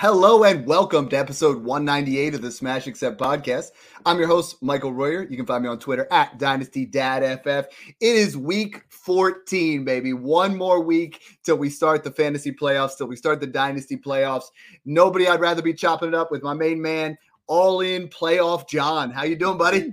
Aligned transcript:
Hello 0.00 0.44
and 0.44 0.66
welcome 0.66 1.10
to 1.10 1.18
episode 1.18 1.62
198 1.62 2.34
of 2.34 2.40
the 2.40 2.50
Smash 2.50 2.86
Accept 2.86 3.20
podcast. 3.20 3.72
I'm 4.06 4.16
your 4.16 4.28
host, 4.28 4.62
Michael 4.62 4.94
Royer. 4.94 5.26
You 5.28 5.36
can 5.36 5.44
find 5.44 5.62
me 5.62 5.68
on 5.68 5.78
Twitter 5.78 6.08
at 6.10 6.38
DynastyDadFF. 6.38 7.66
It 7.66 8.16
is 8.16 8.34
week 8.34 8.82
14, 8.88 9.84
baby. 9.84 10.14
One 10.14 10.56
more 10.56 10.80
week 10.80 11.20
till 11.44 11.58
we 11.58 11.68
start 11.68 12.02
the 12.02 12.10
fantasy 12.10 12.50
playoffs, 12.50 12.96
till 12.96 13.08
we 13.08 13.16
start 13.16 13.40
the 13.40 13.46
Dynasty 13.46 13.98
playoffs. 13.98 14.44
Nobody 14.86 15.28
I'd 15.28 15.38
rather 15.38 15.60
be 15.60 15.74
chopping 15.74 16.08
it 16.08 16.14
up 16.14 16.30
with 16.30 16.42
my 16.42 16.54
main 16.54 16.80
man, 16.80 17.18
all 17.46 17.82
in 17.82 18.08
playoff 18.08 18.66
John. 18.70 19.10
How 19.10 19.24
you 19.24 19.36
doing, 19.36 19.58
buddy? 19.58 19.92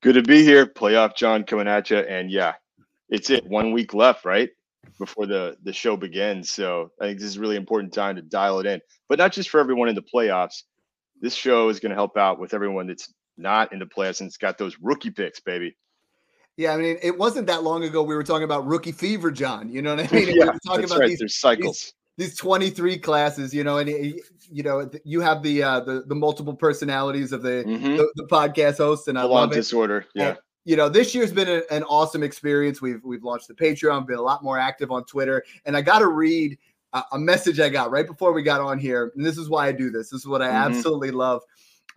Good 0.00 0.14
to 0.14 0.22
be 0.22 0.42
here. 0.42 0.64
Playoff 0.64 1.14
John 1.14 1.44
coming 1.44 1.68
at 1.68 1.90
you. 1.90 1.98
And 1.98 2.30
yeah, 2.30 2.54
it's 3.10 3.28
it. 3.28 3.44
One 3.44 3.72
week 3.72 3.92
left, 3.92 4.24
right? 4.24 4.48
Before 4.98 5.26
the 5.26 5.56
the 5.62 5.72
show 5.72 5.96
begins. 5.96 6.50
So 6.50 6.90
I 7.00 7.04
think 7.06 7.18
this 7.20 7.28
is 7.28 7.36
a 7.36 7.40
really 7.40 7.56
important 7.56 7.92
time 7.92 8.16
to 8.16 8.22
dial 8.22 8.58
it 8.60 8.66
in. 8.66 8.80
But 9.08 9.18
not 9.18 9.32
just 9.32 9.48
for 9.50 9.60
everyone 9.60 9.88
in 9.88 9.94
the 9.94 10.02
playoffs. 10.02 10.62
This 11.20 11.34
show 11.34 11.68
is 11.68 11.80
going 11.80 11.90
to 11.90 11.96
help 11.96 12.16
out 12.16 12.38
with 12.38 12.54
everyone 12.54 12.86
that's 12.86 13.12
not 13.36 13.72
in 13.72 13.78
the 13.80 13.86
playoffs 13.86 14.20
and 14.20 14.28
it's 14.28 14.36
got 14.36 14.56
those 14.58 14.76
rookie 14.80 15.10
picks, 15.10 15.40
baby. 15.40 15.76
Yeah, 16.56 16.74
I 16.74 16.76
mean, 16.76 16.96
it 17.02 17.16
wasn't 17.18 17.46
that 17.48 17.62
long 17.62 17.84
ago 17.84 18.02
we 18.02 18.14
were 18.16 18.22
talking 18.24 18.44
about 18.44 18.66
rookie 18.66 18.92
fever, 18.92 19.30
John. 19.30 19.68
You 19.68 19.82
know 19.82 19.94
what 19.96 20.12
I 20.12 20.14
mean? 20.16 20.28
yeah, 20.36 20.46
we 20.46 20.58
talking 20.66 20.80
that's 20.82 20.90
about 20.92 21.00
right. 21.00 21.08
these, 21.08 21.18
There's 21.20 21.36
cycles. 21.36 21.92
these 22.16 22.36
23 22.36 22.98
classes, 22.98 23.52
you 23.54 23.62
know, 23.64 23.78
and 23.78 23.88
you 23.88 24.62
know, 24.62 24.88
you 25.04 25.20
have 25.20 25.42
the 25.42 25.62
uh 25.62 25.80
the, 25.80 26.02
the 26.06 26.14
multiple 26.16 26.54
personalities 26.54 27.32
of 27.32 27.42
the, 27.42 27.64
Mhm. 27.66 27.96
the 27.96 28.08
the 28.16 28.26
podcast 28.26 28.78
host, 28.78 29.06
and 29.08 29.18
I 29.18 29.22
on 29.22 29.30
love 29.30 29.52
it. 29.52 29.56
disorder. 29.56 30.04
Yeah. 30.14 30.28
And, 30.30 30.38
you 30.68 30.76
know, 30.76 30.90
this 30.90 31.14
year's 31.14 31.32
been 31.32 31.48
a- 31.48 31.74
an 31.74 31.82
awesome 31.84 32.22
experience. 32.22 32.82
We've 32.82 33.02
we've 33.02 33.24
launched 33.24 33.48
the 33.48 33.54
Patreon, 33.54 34.06
been 34.06 34.18
a 34.18 34.22
lot 34.22 34.44
more 34.44 34.58
active 34.58 34.90
on 34.90 35.02
Twitter, 35.04 35.42
and 35.64 35.74
I 35.74 35.80
got 35.80 36.00
to 36.00 36.08
read 36.08 36.58
a, 36.92 37.02
a 37.12 37.18
message 37.18 37.58
I 37.58 37.70
got 37.70 37.90
right 37.90 38.06
before 38.06 38.32
we 38.34 38.42
got 38.42 38.60
on 38.60 38.78
here. 38.78 39.10
And 39.16 39.24
this 39.24 39.38
is 39.38 39.48
why 39.48 39.66
I 39.66 39.72
do 39.72 39.90
this. 39.90 40.10
This 40.10 40.20
is 40.20 40.26
what 40.26 40.42
I 40.42 40.48
Mhm. 40.48 40.64
absolutely 40.66 41.10
love. 41.10 41.40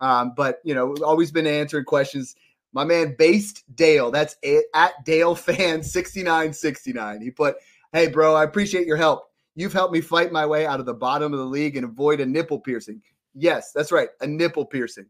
Um, 0.00 0.32
but 0.34 0.60
you 0.64 0.74
know, 0.74 0.86
we've 0.86 1.02
always 1.02 1.30
been 1.30 1.46
answering 1.46 1.84
questions. 1.84 2.34
My 2.72 2.84
man, 2.84 3.14
based 3.18 3.62
Dale, 3.76 4.10
that's 4.10 4.36
it, 4.42 4.64
at 4.72 5.04
Dale 5.04 5.34
fan 5.34 5.82
sixty 5.82 6.22
nine 6.22 6.54
sixty 6.54 6.94
nine. 6.94 7.20
He 7.20 7.30
put, 7.30 7.56
"Hey, 7.92 8.06
bro, 8.08 8.34
I 8.34 8.44
appreciate 8.44 8.86
your 8.86 8.96
help. 8.96 9.24
You've 9.54 9.74
helped 9.74 9.92
me 9.92 10.00
fight 10.00 10.32
my 10.32 10.46
way 10.46 10.64
out 10.64 10.80
of 10.80 10.86
the 10.86 10.94
bottom 10.94 11.34
of 11.34 11.38
the 11.38 11.44
league 11.44 11.76
and 11.76 11.84
avoid 11.84 12.20
a 12.20 12.26
nipple 12.26 12.58
piercing. 12.58 13.02
Yes, 13.34 13.70
that's 13.72 13.92
right, 13.92 14.08
a 14.22 14.26
nipple 14.26 14.64
piercing. 14.64 15.04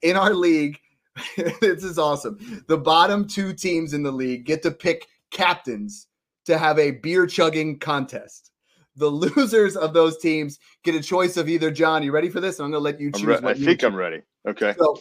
In 0.00 0.16
our 0.16 0.32
league, 0.32 0.78
this 1.36 1.84
is 1.84 1.98
awesome. 1.98 2.64
The 2.68 2.78
bottom 2.78 3.26
two 3.26 3.52
teams 3.52 3.94
in 3.94 4.02
the 4.02 4.12
league 4.12 4.44
get 4.44 4.62
to 4.62 4.70
pick 4.70 5.06
captains 5.30 6.06
to 6.46 6.58
have 6.58 6.78
a 6.78 6.92
beer 6.92 7.26
chugging 7.26 7.78
contest. 7.78 8.50
The 8.96 9.06
losers 9.10 9.76
of 9.76 9.94
those 9.94 10.18
teams 10.18 10.58
get 10.84 10.94
a 10.94 11.02
choice 11.02 11.36
of 11.36 11.48
either 11.48 11.70
John. 11.70 12.02
You 12.02 12.12
ready 12.12 12.28
for 12.28 12.40
this? 12.40 12.58
I'm 12.58 12.70
going 12.70 12.72
to 12.72 12.78
let 12.78 13.00
you 13.00 13.12
choose. 13.12 13.24
re- 13.24 13.38
I 13.42 13.52
you 13.52 13.64
think 13.64 13.80
choose. 13.80 13.86
I'm 13.88 13.96
ready. 13.96 14.22
Okay. 14.46 14.74
So, 14.78 15.00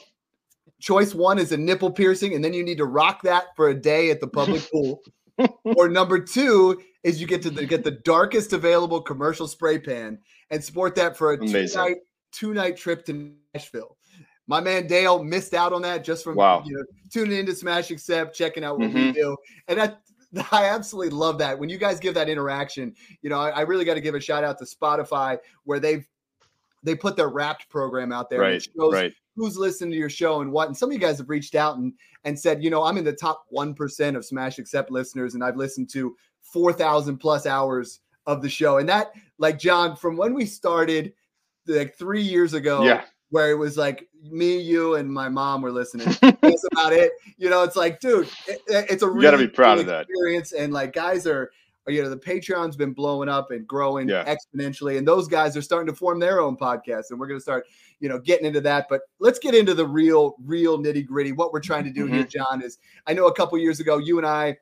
choice 0.80 1.14
one 1.14 1.39
is 1.39 1.52
a 1.52 1.58
nipple 1.58 1.92
piercing, 1.92 2.34
and 2.34 2.44
then 2.44 2.54
you 2.54 2.64
need 2.64 2.78
to 2.78 2.86
rock 2.86 3.22
that 3.23 3.56
for 3.56 3.70
a 3.70 3.76
day 3.76 4.12
at 4.12 4.20
the 4.20 4.28
public 4.28 4.70
pool. 4.72 5.02
or 5.64 5.89
number 5.89 6.20
two 6.20 6.82
is 7.04 7.20
you 7.20 7.26
get 7.26 7.42
to 7.42 7.50
the, 7.50 7.66
get 7.66 7.84
the 7.84 7.92
darkest 7.92 8.54
available 8.54 9.02
commercial 9.02 9.48
spray 9.48 9.80
pan 9.80 10.20
and 10.52 10.64
sport 10.64 10.93
that 10.95 11.17
for 11.17 11.33
a 11.33 11.38
two 11.38 11.67
night 11.76 11.98
two 12.32 12.54
night 12.54 12.78
trip 12.78 13.05
to 13.05 13.33
Nashville. 13.54 13.98
My 14.52 14.60
man 14.60 14.86
Dale 14.86 15.23
missed 15.23 15.54
out 15.54 15.72
on 15.72 15.82
that 15.84 16.04
just 16.04 16.23
from 16.26 16.36
Wow. 16.36 16.62
you 16.66 16.76
know 16.76 16.84
tuning 17.10 17.39
into 17.39 17.56
Smash 17.56 17.89
Accept, 17.89 18.36
checking 18.36 18.64
out 18.66 18.78
what 18.78 18.89
we 18.94 19.02
Mhm. 19.12 19.14
do, 19.14 19.38
and 19.70 19.82
I 19.82 19.95
I 20.52 20.66
absolutely 20.66 21.12
love 21.17 21.38
that 21.39 21.58
when 21.58 21.70
you 21.70 21.78
guys 21.78 22.00
give 22.00 22.14
that 22.16 22.28
interaction. 22.30 22.94
You 23.22 23.30
know, 23.30 23.40
I, 23.40 23.50
I 23.50 23.61
really 23.61 23.86
got 23.86 23.94
to 23.95 24.02
give 24.02 24.14
a 24.16 24.20
shout 24.20 24.44
out 24.44 24.58
to 24.60 24.66
Spotify 24.66 25.38
where 25.64 25.80
they've 25.80 26.06
they 26.84 26.95
put 26.95 27.16
their 27.16 27.30
Wrapped 27.30 27.70
program 27.70 28.11
out 28.11 28.30
there. 28.30 28.42
and 28.42 28.52
Right. 28.52 28.56
it 28.56 28.67
shows 28.78 28.94
Right. 28.94 29.14
who's 29.36 29.56
listening 29.56 29.92
to 29.92 29.98
your 29.98 30.10
show 30.10 30.42
and 30.42 30.52
what. 30.52 30.67
And 30.67 30.76
some 30.76 30.90
of 30.90 30.94
you 30.94 31.00
guys 31.00 31.17
have 31.20 31.30
reached 31.30 31.56
out 31.56 31.78
and 31.78 31.94
and 32.26 32.38
said, 32.38 32.61
you 32.64 32.70
know, 32.70 32.84
I'm 32.84 32.98
in 32.98 33.04
the 33.06 33.14
top 33.14 33.45
one 33.50 33.73
percent 33.73 34.17
of 34.17 34.26
Smash 34.26 34.60
Accept 34.60 34.92
listeners, 34.92 35.34
and 35.34 35.44
I've 35.44 35.56
listened 35.58 35.90
to 35.92 36.16
four 36.42 36.73
thousand 36.73 37.20
plus 37.20 37.45
hours 37.45 38.02
of 38.26 38.42
the 38.42 38.50
show. 38.50 38.78
And 38.80 38.90
that, 38.90 39.14
like 39.38 39.58
John, 39.60 39.95
from 39.95 40.17
when 40.17 40.34
we 40.34 40.45
started, 40.45 41.14
like 41.67 41.95
three 41.95 42.22
years 42.22 42.54
ago, 42.54 42.84
Yeah. 42.84 43.04
Where 43.31 43.49
it 43.52 43.55
was 43.55 43.77
like 43.77 44.08
me, 44.23 44.59
you, 44.59 44.95
and 44.95 45.11
my 45.11 45.27
mom 45.27 45.61
were 45.61 45.71
listening. 45.71 46.08
That's 46.21 46.64
about 46.71 46.93
it. 46.93 47.11
You 47.37 47.49
know, 47.49 47.64
it's 47.64 47.75
like, 47.75 47.99
dude, 47.99 48.30
it- 48.47 48.61
it's 48.67 49.03
a 49.03 49.09
really 49.09 49.23
gotta 49.23 49.37
be 49.39 49.47
proud 49.47 49.80
of 49.80 49.86
that. 49.87 50.05
experience. 50.09 50.52
And 50.52 50.71
like, 50.71 50.93
guys 50.93 51.25
are, 51.25 51.49
you 51.87 52.03
know, 52.03 52.09
the 52.09 52.17
Patreon's 52.17 52.75
been 52.75 52.93
blowing 52.93 53.27
up 53.30 53.49
and 53.52 53.65
growing 53.67 54.08
Yeah. 54.08 54.23
exponentially, 54.36 54.97
and 54.99 55.08
those 55.08 55.27
guys 55.27 55.58
are 55.58 55.61
starting 55.61 55.92
to 55.92 55.97
form 55.97 56.19
their 56.19 56.39
own 56.39 56.55
podcast, 56.55 57.05
and 57.09 57.19
we're 57.19 57.27
going 57.27 57.39
to 57.39 57.43
start, 57.43 57.65
you 57.99 58.08
know, 58.09 58.19
getting 58.19 58.45
into 58.45 58.61
that. 58.61 58.86
But 58.89 59.02
let's 59.19 59.39
get 59.39 59.55
into 59.55 59.73
the 59.73 59.87
real, 59.87 60.36
real 60.45 60.77
nitty 60.77 61.08
gritty. 61.08 61.31
What 61.31 61.52
we're 61.53 61.59
trying 61.61 61.86
to 61.86 61.89
do 61.92 62.05
here, 62.05 62.23
Mm-hmm. 62.23 62.30
John, 62.30 62.61
is 62.61 62.77
I 63.08 63.13
know 63.13 63.25
a 63.27 63.33
couple 63.33 63.58
years 63.58 63.80
ago, 63.80 63.98
you 63.98 64.17
and 64.19 64.27
I 64.27 64.58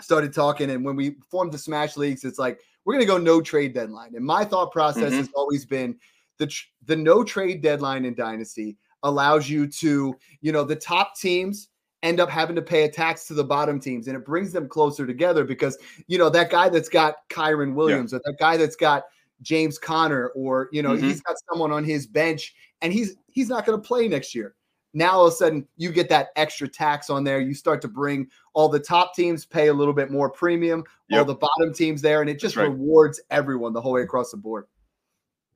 started 0.00 0.32
talking, 0.34 0.70
and 0.70 0.84
when 0.84 0.94
we 0.96 1.16
formed 1.30 1.52
the 1.52 1.58
Smash 1.58 1.96
Leagues, 1.96 2.24
it's 2.24 2.38
like 2.38 2.60
we're 2.84 2.92
going 2.94 3.04
to 3.04 3.10
go 3.10 3.18
no 3.18 3.40
trade 3.40 3.72
deadline. 3.74 4.14
And 4.14 4.24
my 4.24 4.44
thought 4.44 4.70
process 4.70 5.12
Mhm. 5.12 5.16
has 5.16 5.30
always 5.34 5.64
been 5.64 5.96
the 6.38 6.46
tr- 6.46 6.66
the 6.84 6.96
no 6.96 7.24
trade 7.24 7.62
deadline 7.62 8.04
in 8.04 8.14
Dynasty 8.14 8.76
allows 9.02 9.48
you 9.48 9.66
to, 9.66 10.14
you 10.40 10.52
know, 10.52 10.64
the 10.64 10.76
top 10.76 11.16
teams 11.16 11.68
end 12.02 12.20
up 12.20 12.28
having 12.28 12.56
to 12.56 12.62
pay 12.62 12.84
a 12.84 12.88
tax 12.90 13.26
to 13.26 13.34
the 13.34 13.44
bottom 13.44 13.80
teams, 13.80 14.06
and 14.06 14.16
it 14.16 14.24
brings 14.24 14.52
them 14.52 14.68
closer 14.68 15.06
together 15.06 15.44
because 15.44 15.78
you 16.06 16.18
know 16.18 16.28
that 16.30 16.50
guy 16.50 16.68
that's 16.68 16.88
got 16.88 17.16
Kyren 17.30 17.74
Williams 17.74 18.12
or 18.14 18.20
that 18.24 18.36
guy 18.38 18.56
that's 18.56 18.76
got 18.76 19.04
James 19.42 19.78
Conner 19.78 20.28
or 20.28 20.68
you 20.72 20.82
know 20.82 20.90
Mhm. 20.90 21.02
he's 21.02 21.20
got 21.20 21.36
someone 21.50 21.72
on 21.72 21.84
his 21.84 22.06
bench, 22.06 22.54
and 22.82 22.92
he's 22.92 23.16
he's 23.28 23.48
not 23.48 23.66
going 23.66 23.80
to 23.80 23.86
play 23.86 24.08
next 24.08 24.34
year. 24.34 24.54
Now 24.94 25.12
all 25.12 25.26
of 25.26 25.32
a 25.32 25.36
sudden 25.36 25.66
you 25.76 25.90
get 25.90 26.08
that 26.08 26.28
extra 26.36 26.66
tax 26.68 27.10
on 27.10 27.22
there. 27.24 27.40
You 27.40 27.52
start 27.54 27.82
to 27.82 27.88
bring 27.88 28.28
all 28.54 28.68
the 28.68 28.80
top 28.80 29.14
teams 29.14 29.44
pay 29.44 29.68
a 29.68 29.74
little 29.74 29.92
bit 29.92 30.10
more 30.10 30.30
premium, 30.30 30.84
all 31.12 31.24
the 31.24 31.34
bottom 31.34 31.74
teams 31.74 32.00
there, 32.00 32.22
and 32.22 32.30
it 32.30 32.38
just 32.40 32.56
right. 32.56 32.70
rewards 32.70 33.20
everyone 33.30 33.72
the 33.74 33.80
whole 33.80 33.92
way 33.92 34.02
across 34.02 34.30
the 34.30 34.38
board. 34.38 34.66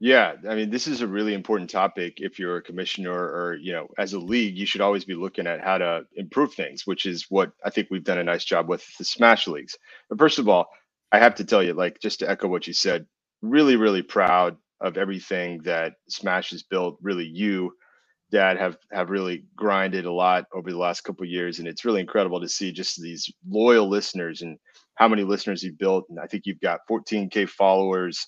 Yeah, 0.03 0.37
I 0.49 0.55
mean, 0.55 0.71
this 0.71 0.87
is 0.87 1.03
a 1.03 1.07
really 1.07 1.35
important 1.35 1.69
topic. 1.69 2.15
If 2.23 2.39
you're 2.39 2.57
a 2.57 2.63
commissioner 2.63 3.13
or, 3.13 3.57
you 3.61 3.73
know, 3.73 3.87
as 3.99 4.15
a 4.15 4.19
league, 4.19 4.57
you 4.57 4.65
should 4.65 4.81
always 4.81 5.05
be 5.05 5.15
looking 5.15 5.47
at 5.47 5.61
how 5.61 5.77
to 5.77 6.07
improve 6.17 6.55
things, 6.55 6.87
which 6.87 7.05
is 7.05 7.27
what 7.29 7.53
I 7.65 7.71
think 7.71 7.89
we've 7.91 8.05
done 8.05 8.19
a 8.19 8.25
nice 8.25 8.45
job 8.45 8.67
with 8.67 8.83
the 8.97 9.05
Smash 9.05 9.47
Leagues. 9.47 9.77
But 10.09 10.19
first 10.19 10.39
of 10.39 10.49
all, 10.49 10.69
I 11.13 11.19
have 11.19 11.35
to 11.37 11.45
tell 11.45 11.63
you, 11.63 11.75
like, 11.75 12.01
just 12.01 12.21
to 12.21 12.31
echo 12.31 12.49
what 12.49 12.67
you 12.67 12.73
said, 12.73 13.05
really, 13.43 13.77
really 13.77 14.01
proud 14.03 14.57
of 14.81 14.97
everything 14.97 15.59
that 15.65 15.95
Smash 16.09 16.51
has 16.51 16.63
built. 16.63 16.99
Really, 17.03 17.27
you, 17.27 17.75
Dad, 18.31 18.57
have 18.57 18.79
have 18.93 19.11
really 19.11 19.45
grinded 19.55 20.07
a 20.07 20.13
lot 20.13 20.47
over 20.55 20.71
the 20.71 20.79
last 20.79 21.03
couple 21.03 21.27
years, 21.27 21.59
and 21.59 21.69
it's 21.69 21.85
really 21.85 22.01
incredible 22.01 22.41
to 22.41 22.49
see 22.49 22.73
just 22.73 23.03
these 23.03 23.31
loyal 23.47 23.87
listeners 23.87 24.41
and 24.41 24.57
how 24.95 25.09
many 25.09 25.25
listeners 25.25 25.63
you've 25.63 25.79
built. 25.79 26.07
And 26.09 26.19
I 26.19 26.27
think 26.27 26.47
you've 26.47 26.61
got 26.61 26.81
14k 26.91 27.51
followers 27.51 28.27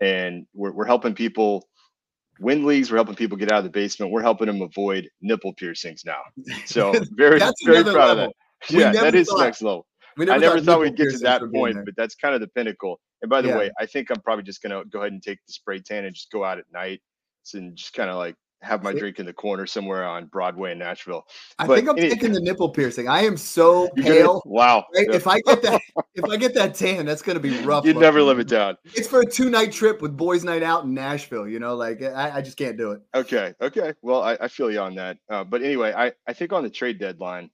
and 0.00 0.46
we're, 0.54 0.72
we're 0.72 0.86
helping 0.86 1.14
people 1.14 1.68
win 2.40 2.64
leagues. 2.64 2.90
We're 2.90 2.98
helping 2.98 3.14
people 3.14 3.36
get 3.36 3.50
out 3.50 3.58
of 3.58 3.64
the 3.64 3.70
basement. 3.70 4.12
We're 4.12 4.22
helping 4.22 4.46
them 4.46 4.60
avoid 4.62 5.08
nipple 5.22 5.54
piercings 5.54 6.04
now. 6.04 6.20
So 6.66 6.92
very, 7.12 7.40
very 7.64 7.82
proud 7.82 7.94
level. 7.94 8.10
of 8.10 8.16
that. 8.16 8.32
We 8.74 8.80
Yeah, 8.80 8.92
that 8.92 9.14
is 9.14 9.28
thought- 9.28 9.40
next 9.40 9.62
level. 9.62 9.86
We 10.18 10.30
I 10.30 10.38
never 10.38 10.56
thought 10.60 10.80
nipple 10.80 10.80
we'd 10.80 10.96
get 10.96 11.10
to 11.10 11.18
that 11.18 11.42
point, 11.52 11.76
but 11.84 11.94
that's 11.96 12.14
kind 12.14 12.34
of 12.34 12.40
the 12.40 12.48
pinnacle. 12.48 12.98
And 13.22 13.28
by 13.30 13.42
the 13.42 13.48
Yeah. 13.48 13.58
way, 13.58 13.70
I 13.78 13.84
think 13.86 14.10
I'm 14.10 14.20
probably 14.22 14.44
just 14.44 14.62
gonna 14.62 14.82
go 14.86 15.00
ahead 15.00 15.12
and 15.12 15.22
take 15.22 15.38
the 15.46 15.52
spray 15.52 15.78
tan 15.80 16.04
and 16.06 16.14
just 16.14 16.30
go 16.30 16.42
out 16.44 16.58
at 16.58 16.64
night 16.72 17.00
and 17.54 17.76
just 17.76 17.92
kind 17.92 18.08
of 18.10 18.16
like 18.16 18.34
have 18.66 18.82
my 18.82 18.92
drink 18.92 19.18
in 19.18 19.26
the 19.26 19.32
corner 19.32 19.66
somewhere 19.66 20.04
on 20.04 20.26
Broadway 20.26 20.72
in 20.72 20.78
Nashville. 20.78 21.26
I 21.58 21.66
but 21.66 21.76
think 21.76 21.88
I'm 21.88 21.98
any- 21.98 22.10
taking 22.10 22.32
the 22.32 22.40
nipple 22.40 22.68
piercing. 22.68 23.08
I 23.08 23.22
am 23.22 23.36
so 23.36 23.88
gonna- 23.96 24.02
pale. 24.08 24.42
wow. 24.44 24.84
Right? 24.94 25.06
Yeah. 25.08 25.16
If 25.16 25.26
I 25.26 25.40
get 25.40 25.62
that, 25.62 25.80
if 26.14 26.24
I 26.24 26.36
get 26.36 26.54
that 26.54 26.74
tan, 26.74 27.06
that's 27.06 27.22
gonna 27.22 27.40
be 27.40 27.58
rough. 27.62 27.84
You'd 27.84 27.96
never 27.96 28.22
live 28.22 28.38
it 28.38 28.48
down. 28.48 28.76
It's 28.84 29.08
for 29.08 29.20
a 29.20 29.26
two 29.26 29.48
night 29.50 29.72
trip 29.72 30.02
with 30.02 30.16
boys' 30.16 30.44
night 30.44 30.62
out 30.62 30.84
in 30.84 30.92
Nashville. 30.94 31.48
You 31.48 31.58
know, 31.60 31.74
like 31.76 32.02
I, 32.02 32.36
I 32.36 32.42
just 32.42 32.56
can't 32.56 32.76
do 32.76 32.92
it. 32.92 33.00
Okay. 33.14 33.54
Okay. 33.60 33.94
Well, 34.02 34.22
I, 34.22 34.36
I 34.40 34.48
feel 34.48 34.70
you 34.70 34.80
on 34.80 34.94
that. 34.96 35.18
Uh, 35.30 35.44
but 35.44 35.62
anyway, 35.62 35.92
I, 35.96 36.12
I 36.26 36.32
think 36.32 36.52
on 36.52 36.62
the 36.62 36.70
trade 36.70 36.98
deadline, 36.98 37.50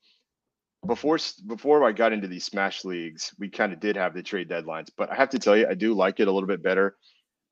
before 0.87 1.19
before 1.47 1.85
I 1.85 1.93
got 1.93 2.13
into 2.13 2.27
these 2.27 2.45
smash 2.45 2.85
leagues, 2.85 3.33
we 3.39 3.49
kind 3.49 3.73
of 3.73 3.81
did 3.81 3.97
have 3.97 4.15
the 4.15 4.23
trade 4.23 4.49
deadlines. 4.49 4.89
But 4.97 5.11
I 5.11 5.15
have 5.15 5.31
to 5.31 5.39
tell 5.39 5.57
you, 5.57 5.67
I 5.69 5.75
do 5.75 5.95
like 5.95 6.19
it 6.21 6.29
a 6.29 6.33
little 6.33 6.49
bit 6.49 6.63
better 6.63 6.97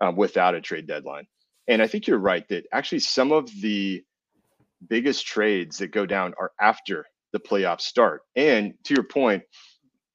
um, 0.01 0.17
without 0.17 0.55
a 0.55 0.61
trade 0.61 0.87
deadline. 0.87 1.27
And 1.71 1.81
I 1.81 1.87
think 1.87 2.07
you're 2.09 2.19
right 2.19 2.47
that 2.49 2.67
actually 2.73 2.99
some 2.99 3.31
of 3.31 3.49
the 3.61 4.05
biggest 4.89 5.25
trades 5.25 5.79
that 5.79 5.93
go 5.93 6.05
down 6.05 6.35
are 6.39 6.51
after 6.61 7.07
the 7.33 7.39
playoffs 7.39 7.83
start. 7.83 8.23
And 8.35 8.75
to 8.85 8.95
your 8.95 9.05
point, 9.05 9.45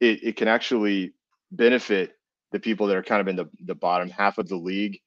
it, 0.02 0.22
it 0.22 0.36
can 0.36 0.50
actually 0.50 1.14
benefit 1.52 2.12
the 2.52 2.60
people 2.60 2.88
that 2.88 2.98
are 2.98 3.04
kind 3.04 3.22
of 3.22 3.30
in 3.30 3.38
the, 3.38 3.50
the 3.66 3.74
bottom 3.74 4.10
half 4.10 4.38
of 4.38 4.50
the 4.50 4.58
league 4.58 5.00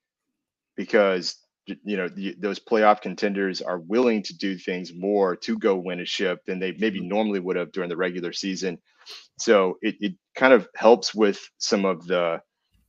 because 0.74 1.36
you 1.66 1.98
know 1.98 2.08
the, 2.08 2.34
those 2.38 2.58
playoff 2.58 3.02
contenders 3.02 3.60
are 3.60 3.80
willing 3.80 4.22
to 4.22 4.34
do 4.34 4.56
things 4.56 4.94
more 4.94 5.36
to 5.36 5.58
go 5.58 5.76
win 5.76 6.00
a 6.00 6.04
ship 6.04 6.40
than 6.46 6.58
they 6.58 6.72
maybe 6.78 6.98
mm-hmm. 6.98 7.08
normally 7.08 7.40
would 7.40 7.56
have 7.56 7.70
during 7.72 7.90
the 7.90 7.96
regular 7.96 8.32
season 8.32 8.78
so 9.38 9.76
it, 9.82 9.96
it 10.00 10.14
kind 10.34 10.54
of 10.54 10.66
helps 10.76 11.14
with 11.14 11.46
some 11.58 11.84
of 11.84 12.06
the 12.06 12.40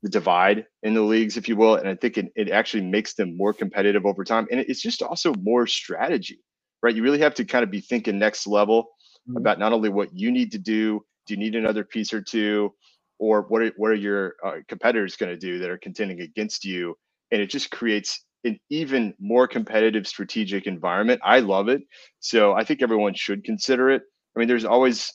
the 0.01 0.09
divide 0.09 0.65
in 0.83 0.93
the 0.93 1.01
leagues 1.01 1.37
if 1.37 1.47
you 1.49 1.55
will 1.55 1.75
and 1.75 1.87
i 1.87 1.95
think 1.95 2.17
it, 2.17 2.31
it 2.35 2.49
actually 2.49 2.83
makes 2.83 3.13
them 3.13 3.35
more 3.35 3.53
competitive 3.53 4.05
over 4.05 4.23
time 4.23 4.47
and 4.51 4.59
it's 4.61 4.81
just 4.81 5.01
also 5.01 5.33
more 5.41 5.67
strategy 5.67 6.39
right 6.81 6.95
you 6.95 7.03
really 7.03 7.19
have 7.19 7.33
to 7.33 7.45
kind 7.45 7.63
of 7.63 7.71
be 7.71 7.81
thinking 7.81 8.17
next 8.17 8.47
level 8.47 8.83
mm-hmm. 9.27 9.37
about 9.37 9.59
not 9.59 9.73
only 9.73 9.89
what 9.89 10.09
you 10.13 10.31
need 10.31 10.51
to 10.51 10.59
do 10.59 11.03
do 11.27 11.33
you 11.33 11.39
need 11.39 11.55
another 11.55 11.83
piece 11.83 12.13
or 12.13 12.21
two 12.21 12.73
or 13.19 13.41
what 13.49 13.61
are, 13.61 13.71
what 13.75 13.91
are 13.91 13.95
your 13.95 14.35
uh, 14.45 14.55
competitors 14.69 15.17
going 15.17 15.31
to 15.31 15.37
do 15.37 15.59
that 15.59 15.69
are 15.69 15.77
contending 15.77 16.21
against 16.21 16.63
you 16.63 16.95
and 17.31 17.41
it 17.41 17.49
just 17.49 17.69
creates 17.69 18.23
an 18.43 18.59
even 18.69 19.13
more 19.19 19.47
competitive 19.47 20.07
strategic 20.07 20.65
environment. 20.65 21.19
I 21.23 21.39
love 21.39 21.67
it. 21.67 21.81
So 22.19 22.53
I 22.53 22.63
think 22.63 22.81
everyone 22.81 23.13
should 23.13 23.43
consider 23.43 23.89
it. 23.89 24.03
I 24.35 24.39
mean, 24.39 24.47
there's 24.47 24.65
always, 24.65 25.11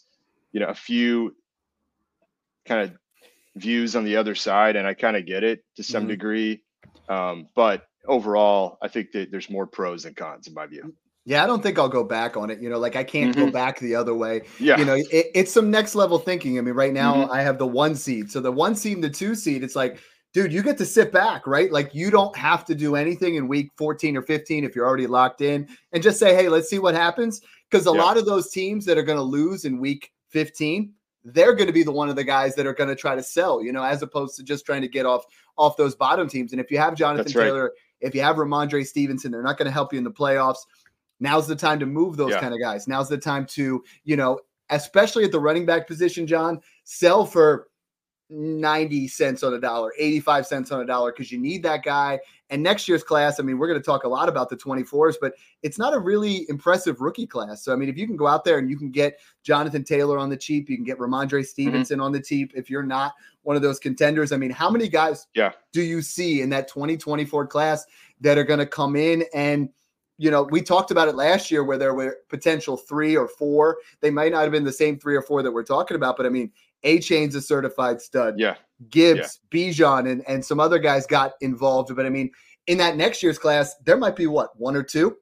you 0.53 0.61
know, 0.61 0.67
a 0.67 0.75
few 0.75 1.35
kind 2.67 2.83
of 2.83 2.93
views 3.57 3.97
on 3.97 4.05
the 4.05 4.17
other 4.17 4.35
side, 4.35 4.77
and 4.77 4.87
I 4.87 4.95
kind 4.95 5.17
of 5.17 5.27
get 5.27 5.45
it 5.45 5.65
to 5.77 5.83
some 5.83 6.03
mm-hmm. 6.03 6.11
degree. 6.11 6.63
Um, 7.09 7.49
but 7.55 7.87
overall, 8.07 8.79
I 8.83 8.89
think 8.89 9.13
that 9.13 9.31
there's 9.31 9.51
more 9.51 9.67
pros 9.67 10.05
than 10.05 10.15
cons 10.15 10.47
in 10.47 10.55
my 10.55 10.67
view. 10.67 10.95
Yeah, 11.27 11.43
I 11.43 11.47
don't 11.47 11.63
think 11.63 11.79
I'll 11.79 11.89
go 11.89 12.05
back 12.05 12.37
on 12.37 12.51
it. 12.51 12.61
You 12.61 12.69
know, 12.69 12.79
like 12.79 12.97
I 12.97 13.05
can't 13.05 13.35
mm-hmm. 13.35 13.47
go 13.47 13.51
back 13.51 13.79
the 13.79 13.95
other 13.95 14.15
way. 14.15 14.43
Yeah. 14.59 14.79
You 14.79 14.85
know, 14.85 14.95
it, 14.95 15.27
it's 15.35 15.53
some 15.53 15.71
next 15.71 15.95
level 15.95 16.19
thinking. 16.19 16.59
I 16.59 16.61
mean, 16.61 16.75
right 16.75 16.93
now 16.93 17.15
mm-hmm. 17.15 17.33
I 17.33 17.41
have 17.41 17.59
the 17.59 17.67
one 17.67 17.95
seed. 17.95 18.31
So 18.31 18.41
the 18.41 18.53
one 18.53 18.77
seed 18.77 18.97
and 18.97 19.05
the 19.05 19.11
two 19.11 19.35
seed, 19.35 19.65
it's 19.65 19.75
like, 19.75 19.99
dude, 20.35 20.53
you 20.53 20.63
get 20.63 20.77
to 20.79 20.85
sit 20.85 21.13
back, 21.13 21.47
right? 21.47 21.73
Like 21.73 21.95
you 21.95 22.11
don't 22.11 22.37
have 22.37 22.67
to 22.67 22.75
do 22.75 22.95
anything 22.95 23.37
in 23.37 23.49
week 23.49 23.71
14 23.79 24.19
or 24.19 24.23
15 24.23 24.65
if 24.65 24.77
you're 24.77 24.87
already 24.87 25.07
locked 25.07 25.41
in 25.41 25.67
and 25.93 26.03
just 26.03 26.19
say, 26.19 26.35
hey, 26.35 26.51
let's 26.51 26.69
see 26.69 26.79
what 26.79 26.95
happens. 26.95 27.41
Because 27.71 27.87
a 27.87 27.91
yeah. 27.91 28.03
lot 28.03 28.19
of 28.19 28.27
those 28.27 28.51
teams 28.51 28.85
that 28.85 28.99
are 28.99 29.03
going 29.03 29.19
to 29.19 29.23
lose 29.23 29.65
in 29.65 29.81
week 29.81 30.11
15, 30.31 30.93
they're 31.25 31.55
going 31.55 31.67
to 31.67 31.73
be 31.73 31.83
the 31.83 31.93
one 31.93 32.09
of 32.09 32.17
the 32.17 32.25
guys 32.25 32.55
that 32.55 32.67
are 32.67 32.75
going 32.75 32.91
to 32.91 32.95
try 32.95 33.15
to 33.15 33.23
sell, 33.23 33.63
you 33.63 33.73
know, 33.73 33.83
as 33.83 34.03
opposed 34.03 34.37
to 34.37 34.43
just 34.43 34.67
trying 34.67 34.83
to 34.83 34.89
get 34.89 35.07
off 35.07 35.25
off 35.57 35.77
those 35.77 35.95
bottom 35.95 36.29
teams. 36.29 36.53
And 36.53 36.61
if 36.61 36.71
you 36.71 36.79
have 36.79 36.95
Jonathan 36.95 37.25
That's 37.25 37.33
Taylor, 37.33 37.65
right. 37.65 37.73
if 38.01 38.15
you 38.15 38.21
have 38.21 38.37
Rhamondre 38.37 38.87
Stevenson, 38.87 39.31
they're 39.31 39.43
not 39.43 39.57
going 39.57 39.67
to 39.67 39.73
help 39.73 39.93
you 39.93 39.99
in 39.99 40.05
the 40.05 40.11
playoffs. 40.11 40.59
Now's 41.21 41.47
the 41.47 41.57
time 41.57 41.79
to 41.79 41.87
move 41.87 42.17
those 42.17 42.33
yeah. 42.33 42.41
kind 42.41 42.53
of 42.53 42.61
guys. 42.61 42.87
Now's 42.89 43.09
the 43.09 43.17
time 43.17 43.47
to, 43.47 43.83
you 44.05 44.17
know, 44.17 44.41
especially 44.71 45.25
at 45.25 45.33
the 45.33 45.41
running 45.41 45.65
back 45.65 45.87
position, 45.87 46.27
John, 46.27 46.61
sell 46.85 47.25
for 47.25 47.69
90 48.35 49.09
cents 49.09 49.43
on 49.43 49.55
a 49.55 49.61
dollar, 49.61 49.93
85 49.99 50.47
cents 50.47 50.73
on 50.73 50.81
a 50.81 50.85
dollar, 50.85 51.13
because 51.13 51.31
you 51.31 51.39
need 51.39 51.63
that 51.63 51.83
guy. 51.83 52.19
And 52.51 52.63
next 52.63 52.89
year's 52.89 53.03
class, 53.03 53.41
I 53.41 53.43
mean, 53.43 53.59
we're 53.59 53.69
going 53.69 53.81
to 53.81 53.85
talk 53.85 54.05
a 54.05 54.09
lot 54.09 54.29
about 54.29 54.51
the 54.51 54.57
24s, 54.57 55.15
but 55.21 55.35
it's 55.63 55.79
not 55.79 55.95
a 55.95 55.99
really 55.99 56.47
impressive 56.49 57.01
rookie 57.01 57.27
class. 57.27 57.63
So, 57.63 57.73
I 57.73 57.77
mean, 57.77 57.89
if 57.89 57.97
you 57.97 58.07
can 58.07 58.17
go 58.17 58.27
out 58.27 58.45
there 58.45 58.59
and 58.59 58.69
you 58.69 58.77
can 58.77 58.91
get 58.91 59.21
Jonathan 59.43 59.85
Taylor 59.85 60.19
on 60.19 60.29
the 60.29 60.37
cheap, 60.37 60.69
you 60.69 60.77
can 60.77 60.85
get 60.85 60.99
Rhamondre 60.99 61.31
mm-hmm. 61.31 61.43
Stevenson 61.43 61.97
mm-hmm. 61.97 62.05
on 62.05 62.13
the 62.13 62.21
cheap. 62.21 62.53
If 62.55 62.69
you're 62.69 62.83
not 62.83 63.15
one 63.43 63.57
of 63.57 63.63
those 63.63 63.79
contenders, 63.79 64.33
I 64.33 64.37
mean, 64.37 64.51
how 64.51 64.69
many 64.69 64.89
guys 64.89 65.27
yeah. 65.35 65.53
do 65.73 65.83
you 65.83 66.03
see 66.03 66.43
in 66.43 66.51
that 66.51 66.69
2024 66.69 67.47
class 67.47 67.87
that 68.21 68.37
are 68.37 68.45
going 68.45 68.61
to 68.61 68.67
come 68.67 68.97
in 68.97 69.25
and 69.35 69.69
you 70.17 70.31
know, 70.31 70.45
we 70.45 70.63
talked 70.63 70.91
about 70.91 71.09
it 71.09 71.17
last 71.17 71.51
year 71.51 71.65
where 71.65 71.79
there 71.79 71.93
were 71.93 72.19
potential 72.29 72.77
three 72.77 73.17
or 73.17 73.27
four. 73.27 73.79
They 74.01 74.11
might 74.11 74.31
not 74.31 74.43
have 74.43 74.53
been 74.53 74.65
the 74.65 74.73
same 74.73 74.99
three 74.99 75.17
or 75.17 75.23
four 75.23 75.43
that 75.43 75.51
we're 75.51 75.65
talking 75.65 75.97
about, 75.97 76.17
but 76.17 76.25
I 76.25 76.29
mean, 76.29 76.53
Achane's 76.85 77.35
a 77.35 77.41
certified 77.41 78.01
stud. 78.01 78.39
Yeah. 78.39 78.57
Gibbs, 78.91 79.41
yeah. 79.53 79.71
Bijan, 79.71 80.11
and, 80.11 80.23
and 80.29 80.45
some 80.45 80.61
other 80.61 80.79
guys 80.79 81.07
got 81.07 81.33
involved. 81.41 81.95
But 81.95 82.07
I 82.07 82.11
mean, 82.11 82.31
in 82.67 82.79
that 82.79 82.97
next 82.97 83.23
year's 83.23 83.39
class, 83.39 83.75
there 83.85 83.97
might 83.97 84.17
be 84.17 84.27
what, 84.27 84.59
one 84.59 84.77
or 84.77 84.83
two? 84.83 85.17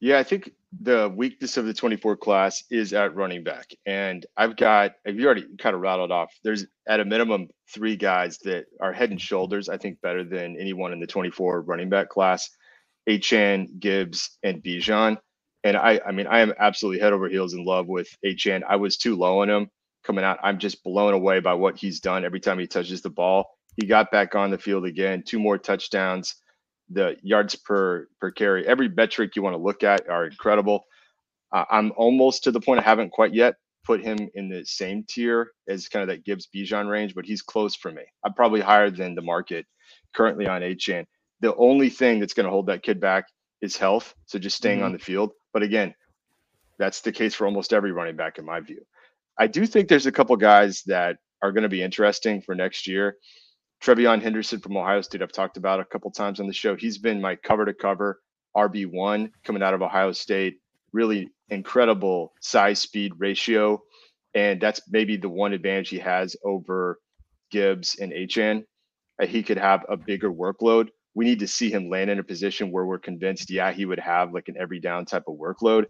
Yeah, 0.00 0.18
I 0.18 0.22
think 0.22 0.52
the 0.80 1.12
weakness 1.14 1.56
of 1.56 1.66
the 1.66 1.74
24 1.74 2.16
class 2.16 2.64
is 2.70 2.92
at 2.92 3.14
running 3.14 3.44
back. 3.44 3.70
And 3.86 4.24
I've 4.36 4.56
got, 4.56 4.92
you 5.04 5.26
already 5.26 5.46
kind 5.58 5.74
of 5.74 5.82
rattled 5.82 6.10
off, 6.10 6.32
there's 6.42 6.66
at 6.88 7.00
a 7.00 7.04
minimum 7.04 7.48
three 7.72 7.96
guys 7.96 8.38
that 8.38 8.66
are 8.80 8.92
head 8.92 9.10
and 9.10 9.20
shoulders, 9.20 9.68
I 9.68 9.76
think, 9.76 10.00
better 10.00 10.24
than 10.24 10.56
anyone 10.58 10.92
in 10.92 11.00
the 11.00 11.06
24 11.06 11.62
running 11.62 11.88
back 11.88 12.08
class 12.08 12.48
Achane, 13.08 13.78
Gibbs, 13.80 14.38
and 14.42 14.62
Bijan. 14.62 15.16
And 15.64 15.76
I, 15.76 16.00
I 16.06 16.12
mean, 16.12 16.26
I 16.26 16.40
am 16.40 16.54
absolutely 16.58 17.00
head 17.00 17.12
over 17.12 17.28
heels 17.28 17.54
in 17.54 17.64
love 17.64 17.86
with 17.86 18.08
Achane. 18.24 18.62
I 18.68 18.76
was 18.76 18.96
too 18.96 19.16
low 19.16 19.42
on 19.42 19.50
him 19.50 19.70
coming 20.04 20.24
out. 20.24 20.38
I'm 20.42 20.58
just 20.58 20.82
blown 20.82 21.14
away 21.14 21.40
by 21.40 21.54
what 21.54 21.76
he's 21.78 22.00
done 22.00 22.24
every 22.24 22.40
time 22.40 22.58
he 22.58 22.66
touches 22.66 23.02
the 23.02 23.10
ball. 23.10 23.46
He 23.76 23.86
got 23.86 24.10
back 24.10 24.34
on 24.34 24.50
the 24.50 24.58
field 24.58 24.84
again, 24.84 25.22
two 25.26 25.38
more 25.38 25.58
touchdowns, 25.58 26.34
the 26.90 27.16
yards 27.22 27.54
per 27.54 28.08
per 28.20 28.30
carry. 28.30 28.66
Every 28.66 28.88
metric 28.88 29.36
you 29.36 29.42
want 29.42 29.54
to 29.54 29.62
look 29.62 29.82
at 29.82 30.08
are 30.08 30.26
incredible. 30.26 30.84
Uh, 31.52 31.64
I'm 31.70 31.92
almost 31.96 32.44
to 32.44 32.50
the 32.50 32.60
point 32.60 32.80
I 32.80 32.84
haven't 32.84 33.10
quite 33.10 33.34
yet 33.34 33.54
put 33.84 34.04
him 34.04 34.18
in 34.34 34.48
the 34.48 34.64
same 34.64 35.04
tier 35.08 35.50
as 35.68 35.88
kind 35.88 36.02
of 36.02 36.08
that 36.08 36.24
Gibbs 36.24 36.48
Bijan 36.54 36.88
range, 36.88 37.14
but 37.14 37.24
he's 37.24 37.42
close 37.42 37.74
for 37.74 37.90
me. 37.90 38.02
I'm 38.24 38.34
probably 38.34 38.60
higher 38.60 38.90
than 38.90 39.14
the 39.14 39.22
market 39.22 39.66
currently 40.14 40.46
on 40.46 40.62
Achane. 40.62 41.06
The 41.40 41.54
only 41.56 41.88
thing 41.88 42.20
that's 42.20 42.34
going 42.34 42.44
to 42.44 42.50
hold 42.50 42.66
that 42.66 42.82
kid 42.82 43.00
back 43.00 43.24
is 43.62 43.76
health. 43.76 44.14
So 44.26 44.38
just 44.38 44.56
staying 44.56 44.78
mm-hmm. 44.78 44.86
on 44.86 44.92
the 44.92 44.98
field. 44.98 45.32
But 45.52 45.62
again, 45.62 45.94
that's 46.78 47.00
the 47.00 47.12
case 47.12 47.34
for 47.34 47.46
almost 47.46 47.72
every 47.72 47.92
running 47.92 48.16
back 48.16 48.38
in 48.38 48.44
my 48.44 48.60
view. 48.60 48.84
I 49.40 49.46
do 49.46 49.64
think 49.64 49.88
there's 49.88 50.04
a 50.04 50.12
couple 50.12 50.36
guys 50.36 50.82
that 50.84 51.16
are 51.42 51.50
going 51.50 51.62
to 51.62 51.70
be 51.70 51.82
interesting 51.82 52.42
for 52.42 52.54
next 52.54 52.86
year. 52.86 53.16
TreVeyon 53.82 54.20
Henderson 54.20 54.60
from 54.60 54.76
Ohio 54.76 55.00
State, 55.00 55.22
I've 55.22 55.32
talked 55.32 55.56
about 55.56 55.80
a 55.80 55.84
couple 55.86 56.10
times 56.10 56.40
on 56.40 56.46
the 56.46 56.52
show. 56.52 56.76
He's 56.76 56.98
been 56.98 57.22
my 57.22 57.36
cover 57.36 57.64
to 57.64 57.72
cover 57.72 58.20
RB1 58.54 59.30
coming 59.42 59.62
out 59.62 59.72
of 59.72 59.80
Ohio 59.80 60.12
State. 60.12 60.58
Really 60.92 61.30
incredible 61.48 62.34
size 62.42 62.80
speed 62.80 63.14
ratio. 63.16 63.80
And 64.34 64.60
that's 64.60 64.82
maybe 64.90 65.16
the 65.16 65.30
one 65.30 65.54
advantage 65.54 65.88
he 65.88 65.98
has 66.00 66.36
over 66.44 66.98
Gibbs 67.50 67.96
and 67.98 68.12
Achane. 68.12 68.64
Uh, 69.22 69.24
he 69.24 69.42
could 69.42 69.56
have 69.56 69.86
a 69.88 69.96
bigger 69.96 70.30
workload. 70.30 70.88
We 71.14 71.24
need 71.24 71.38
to 71.38 71.48
see 71.48 71.70
him 71.70 71.88
land 71.88 72.10
in 72.10 72.18
a 72.18 72.22
position 72.22 72.70
where 72.70 72.84
we're 72.84 72.98
convinced, 72.98 73.48
yeah, 73.48 73.72
he 73.72 73.86
would 73.86 74.00
have 74.00 74.34
like 74.34 74.48
an 74.48 74.56
every 74.60 74.80
down 74.80 75.06
type 75.06 75.24
of 75.28 75.38
workload. 75.38 75.86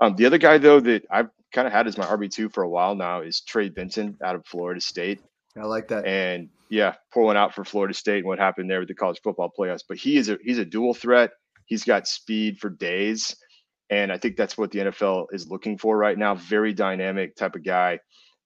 Um, 0.00 0.16
the 0.16 0.26
other 0.26 0.38
guy, 0.38 0.58
though, 0.58 0.80
that 0.80 1.04
I've 1.10 1.30
kind 1.52 1.66
of 1.66 1.72
had 1.72 1.86
as 1.86 1.98
my 1.98 2.04
RB2 2.04 2.52
for 2.52 2.62
a 2.62 2.68
while 2.68 2.94
now 2.94 3.22
is 3.22 3.40
Trey 3.40 3.68
Benson 3.68 4.16
out 4.22 4.34
of 4.34 4.46
Florida 4.46 4.80
State. 4.80 5.20
I 5.56 5.64
like 5.64 5.88
that. 5.88 6.06
And 6.06 6.50
yeah, 6.68 6.94
pulling 7.12 7.36
out 7.36 7.54
for 7.54 7.64
Florida 7.64 7.94
State 7.94 8.18
and 8.18 8.26
what 8.26 8.38
happened 8.38 8.70
there 8.70 8.80
with 8.80 8.88
the 8.88 8.94
college 8.94 9.20
football 9.22 9.52
playoffs. 9.56 9.84
But 9.88 9.98
he 9.98 10.16
is 10.16 10.28
a 10.28 10.38
he's 10.42 10.58
a 10.58 10.64
dual 10.64 10.94
threat. 10.94 11.30
He's 11.66 11.84
got 11.84 12.06
speed 12.06 12.58
for 12.58 12.70
days. 12.70 13.36
And 13.90 14.12
I 14.12 14.18
think 14.18 14.36
that's 14.36 14.58
what 14.58 14.70
the 14.70 14.80
NFL 14.80 15.26
is 15.32 15.48
looking 15.48 15.78
for 15.78 15.96
right 15.96 16.16
now. 16.16 16.34
Very 16.34 16.74
dynamic 16.74 17.36
type 17.36 17.54
of 17.54 17.64
guy. 17.64 18.00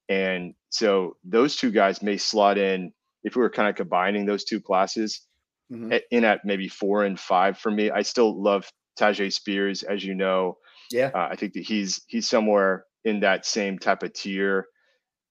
And 0.08 0.54
so 0.70 1.16
those 1.24 1.56
two 1.56 1.70
guys 1.70 2.02
may 2.02 2.16
slot 2.16 2.58
in 2.58 2.92
if 3.24 3.34
we 3.34 3.42
were 3.42 3.50
kind 3.50 3.68
of 3.68 3.74
combining 3.74 4.24
those 4.24 4.44
two 4.44 4.60
classes 4.60 5.26
mm-hmm. 5.70 5.92
in 6.10 6.24
at 6.24 6.44
maybe 6.44 6.68
four 6.68 7.04
and 7.04 7.18
five 7.18 7.58
for 7.58 7.70
me. 7.70 7.90
I 7.90 8.02
still 8.02 8.40
love 8.40 8.70
Tyjae 8.98 9.32
Spears, 9.32 9.82
as 9.82 10.04
you 10.04 10.14
know. 10.14 10.58
Yeah, 10.90 11.10
uh, 11.14 11.28
I 11.30 11.36
think 11.36 11.54
that 11.54 11.64
he's 11.64 12.02
he's 12.06 12.28
somewhere 12.28 12.84
in 13.04 13.20
that 13.20 13.46
same 13.46 13.78
type 13.78 14.02
of 14.02 14.12
tier. 14.12 14.66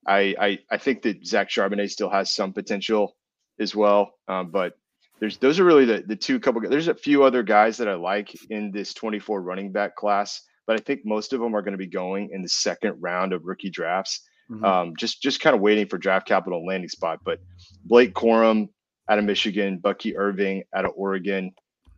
I 0.08 0.36
I, 0.40 0.60
I 0.72 0.78
think 0.78 1.04
that 1.04 1.26
Zach 1.26 1.50
Charbonnet 1.50 1.90
still 1.90 2.10
has 2.10 2.34
some 2.34 2.54
potential 2.54 3.16
as 3.60 3.76
well, 3.76 4.14
um, 4.28 4.50
but 4.52 4.74
there's 5.20 5.38
those 5.38 5.60
are 5.60 5.64
really 5.64 5.86
the 5.86 6.04
the 6.08 6.16
two 6.16 6.40
couple. 6.40 6.62
There's 6.62 6.88
a 6.88 6.96
few 6.96 7.24
other 7.24 7.44
guys 7.44 7.78
that 7.78 7.88
I 7.88 7.94
like 7.94 8.36
in 8.50 8.72
this 8.72 8.94
24 8.94 9.42
running 9.42 9.72
back 9.72 9.96
class, 9.96 10.42
but 10.66 10.80
I 10.80 10.84
think 10.84 11.02
most 11.06 11.34
of 11.34 11.40
them 11.40 11.56
are 11.56 11.62
going 11.62 11.74
to 11.74 11.78
be 11.78 11.88
going 11.88 12.30
in 12.32 12.42
the 12.42 12.50
second 12.50 12.96
round 13.00 13.34
of 13.34 13.46
rookie 13.46 13.70
drafts. 13.70 14.22
Mm-hmm. 14.50 14.66
Um, 14.66 14.96
just 14.98 15.22
just 15.22 15.40
kind 15.40 15.56
of 15.56 15.62
waiting 15.62 15.88
for 15.88 15.98
draft 15.98 16.28
capital 16.28 16.66
landing 16.66 16.90
spot. 16.90 17.20
But 17.24 17.40
Blake 17.86 18.14
Corum 18.14 18.70
out 19.10 19.20
of 19.20 19.26
Michigan, 19.26 19.78
Bucky 19.78 20.18
Irving 20.18 20.64
out 20.76 20.86
of 20.86 20.92
Oregon, 20.96 21.52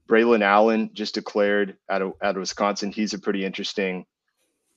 Braelon 0.10 0.42
Allen 0.42 0.89
just 0.94 1.15
declared 1.15 1.77
out 1.89 2.01
of 2.01 2.13
out 2.22 2.36
of 2.36 2.42
Wisconsin. 2.42 2.92
He's 2.92 3.13
a 3.13 3.20
pretty 3.20 3.46
interesting 3.46 4.06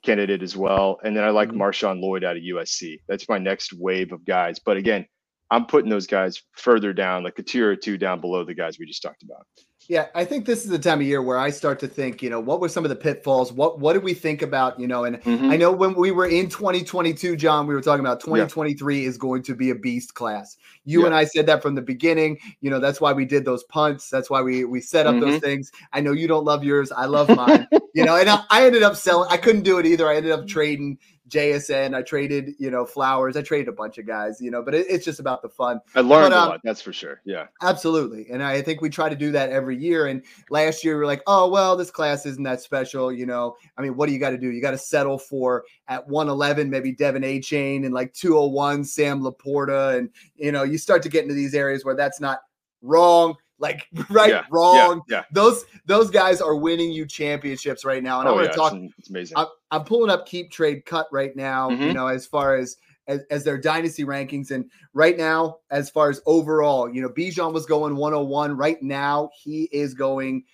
candidate 0.06 0.42
as 0.42 0.56
well. 0.56 0.98
And 1.04 1.16
then 1.16 1.24
I 1.24 1.30
like 1.30 1.48
mm-hmm. 1.48 1.60
Marshawn 1.60 2.00
Lloyd 2.00 2.24
out 2.24 2.36
of 2.36 2.42
USC. 2.42 3.00
That's 3.08 3.28
my 3.28 3.38
next 3.38 3.72
wave 3.72 4.12
of 4.12 4.24
guys. 4.24 4.58
But 4.58 4.76
again, 4.76 5.06
I'm 5.50 5.66
putting 5.66 5.90
those 5.90 6.06
guys 6.06 6.42
further 6.52 6.92
down, 6.92 7.22
like 7.24 7.38
a 7.38 7.42
tier 7.42 7.70
or 7.70 7.76
two 7.76 7.96
down 7.98 8.20
below 8.20 8.44
the 8.44 8.54
guys 8.54 8.78
we 8.78 8.86
just 8.86 9.02
talked 9.02 9.22
about. 9.22 9.46
Yeah, 9.88 10.06
I 10.16 10.24
think 10.24 10.46
this 10.46 10.64
is 10.64 10.70
the 10.70 10.78
time 10.80 11.00
of 11.00 11.06
year 11.06 11.22
where 11.22 11.38
I 11.38 11.50
start 11.50 11.78
to 11.80 11.86
think, 11.86 12.20
you 12.20 12.28
know, 12.28 12.40
what 12.40 12.60
were 12.60 12.68
some 12.68 12.84
of 12.84 12.88
the 12.88 12.96
pitfalls? 12.96 13.52
What 13.52 13.78
what 13.78 13.92
did 13.92 14.02
we 14.02 14.14
think 14.14 14.42
about, 14.42 14.80
you 14.80 14.88
know, 14.88 15.04
and 15.04 15.18
mm-hmm. 15.22 15.50
I 15.50 15.56
know 15.56 15.70
when 15.70 15.94
we 15.94 16.10
were 16.10 16.26
in 16.26 16.48
2022, 16.48 17.36
John, 17.36 17.68
we 17.68 17.74
were 17.74 17.80
talking 17.80 18.00
about 18.00 18.20
2023 18.20 19.00
yeah. 19.00 19.08
is 19.08 19.16
going 19.16 19.42
to 19.44 19.54
be 19.54 19.70
a 19.70 19.76
beast 19.76 20.14
class. 20.14 20.56
You 20.84 21.00
yeah. 21.00 21.06
and 21.06 21.14
I 21.14 21.24
said 21.24 21.46
that 21.46 21.62
from 21.62 21.76
the 21.76 21.82
beginning. 21.82 22.38
You 22.60 22.70
know, 22.70 22.80
that's 22.80 23.00
why 23.00 23.12
we 23.12 23.24
did 23.24 23.44
those 23.44 23.62
punts. 23.64 24.10
That's 24.10 24.28
why 24.28 24.42
we 24.42 24.64
we 24.64 24.80
set 24.80 25.06
up 25.06 25.14
mm-hmm. 25.14 25.30
those 25.30 25.40
things. 25.40 25.70
I 25.92 26.00
know 26.00 26.12
you 26.12 26.26
don't 26.26 26.44
love 26.44 26.64
yours. 26.64 26.90
I 26.90 27.04
love 27.04 27.28
mine. 27.28 27.68
you 27.94 28.04
know, 28.04 28.16
and 28.16 28.28
I, 28.28 28.42
I 28.50 28.66
ended 28.66 28.82
up 28.82 28.96
selling. 28.96 29.28
I 29.30 29.36
couldn't 29.36 29.62
do 29.62 29.78
it 29.78 29.86
either. 29.86 30.08
I 30.08 30.16
ended 30.16 30.32
up 30.32 30.48
trading 30.48 30.98
JSN. 31.28 31.94
I 31.94 32.02
traded, 32.02 32.54
you 32.58 32.70
know, 32.70 32.84
Flowers. 32.84 33.36
I 33.36 33.42
traded 33.42 33.68
a 33.68 33.72
bunch 33.72 33.98
of 33.98 34.06
guys, 34.06 34.40
you 34.40 34.50
know, 34.50 34.62
but 34.62 34.74
it, 34.74 34.86
it's 34.88 35.04
just 35.04 35.20
about 35.20 35.42
the 35.42 35.48
fun. 35.48 35.80
I 35.94 36.00
learned 36.00 36.30
but, 36.30 36.38
um, 36.38 36.48
a 36.48 36.50
lot, 36.52 36.60
that's 36.64 36.80
for 36.80 36.92
sure. 36.92 37.20
Yeah. 37.24 37.46
Absolutely. 37.62 38.26
And 38.30 38.42
I 38.42 38.62
think 38.62 38.80
we 38.80 38.90
try 38.90 39.08
to 39.08 39.16
do 39.16 39.32
that 39.32 39.50
every 39.50 39.76
year. 39.76 40.06
And 40.06 40.22
last 40.50 40.84
year 40.84 40.96
we 40.96 41.02
are 41.02 41.06
like, 41.06 41.22
oh, 41.26 41.48
well, 41.48 41.76
this 41.76 41.90
class 41.90 42.26
isn't 42.26 42.42
that 42.44 42.60
special. 42.60 43.12
You 43.12 43.26
know, 43.26 43.56
I 43.76 43.82
mean, 43.82 43.96
what 43.96 44.06
do 44.06 44.12
you 44.12 44.18
got 44.18 44.30
to 44.30 44.38
do? 44.38 44.50
You 44.50 44.60
got 44.60 44.72
to 44.72 44.78
settle 44.78 45.18
for 45.18 45.64
at 45.88 46.06
111, 46.06 46.70
maybe 46.70 46.94
De'Von 46.94 47.24
Achane 47.24 47.84
and 47.84 47.94
like 47.94 48.12
201, 48.14 48.84
Sam 48.84 49.22
LaPorta. 49.22 49.98
And, 49.98 50.10
you 50.36 50.52
know, 50.52 50.62
you 50.62 50.78
start 50.78 51.02
to 51.02 51.08
get 51.08 51.22
into 51.22 51.34
these 51.34 51.54
areas 51.54 51.84
where 51.84 51.96
that's 51.96 52.20
not 52.20 52.40
wrong 52.82 53.36
like 53.58 53.88
right, 54.10 54.30
yeah, 54.30 54.44
wrong. 54.50 55.02
Yeah, 55.08 55.18
yeah, 55.18 55.24
Those 55.32 55.64
those 55.86 56.10
guys 56.10 56.40
are 56.40 56.56
winning 56.56 56.92
you 56.92 57.06
championships 57.06 57.84
right 57.84 58.02
now. 58.02 58.20
And 58.20 58.28
oh, 58.28 58.32
I 58.32 58.34
want 58.34 58.52
to 58.52 58.56
talk. 58.56 58.72
It's, 58.74 58.94
it's 58.98 59.10
amazing. 59.10 59.36
I'm, 59.36 59.46
I'm, 59.70 59.84
pulling 59.84 60.10
up 60.10 60.26
Keep 60.26 60.50
Trade 60.50 60.84
Cut 60.84 61.06
right 61.12 61.34
now. 61.36 61.70
Mm-hmm. 61.70 61.82
You 61.82 61.92
know, 61.92 62.06
as 62.06 62.26
far 62.26 62.56
as, 62.56 62.76
as 63.08 63.22
as 63.30 63.44
their 63.44 63.58
dynasty 63.58 64.04
rankings, 64.04 64.50
and 64.50 64.70
right 64.92 65.16
now, 65.16 65.58
as 65.70 65.90
far 65.90 66.10
as 66.10 66.20
overall, 66.26 66.88
you 66.92 67.02
know, 67.02 67.08
Bijan 67.08 67.52
was 67.52 67.66
going 67.66 67.96
101. 67.96 68.56
Right 68.56 68.82
now, 68.82 69.30
he 69.42 69.68
is 69.72 69.94
going 69.94 70.44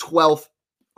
12th 0.00 0.48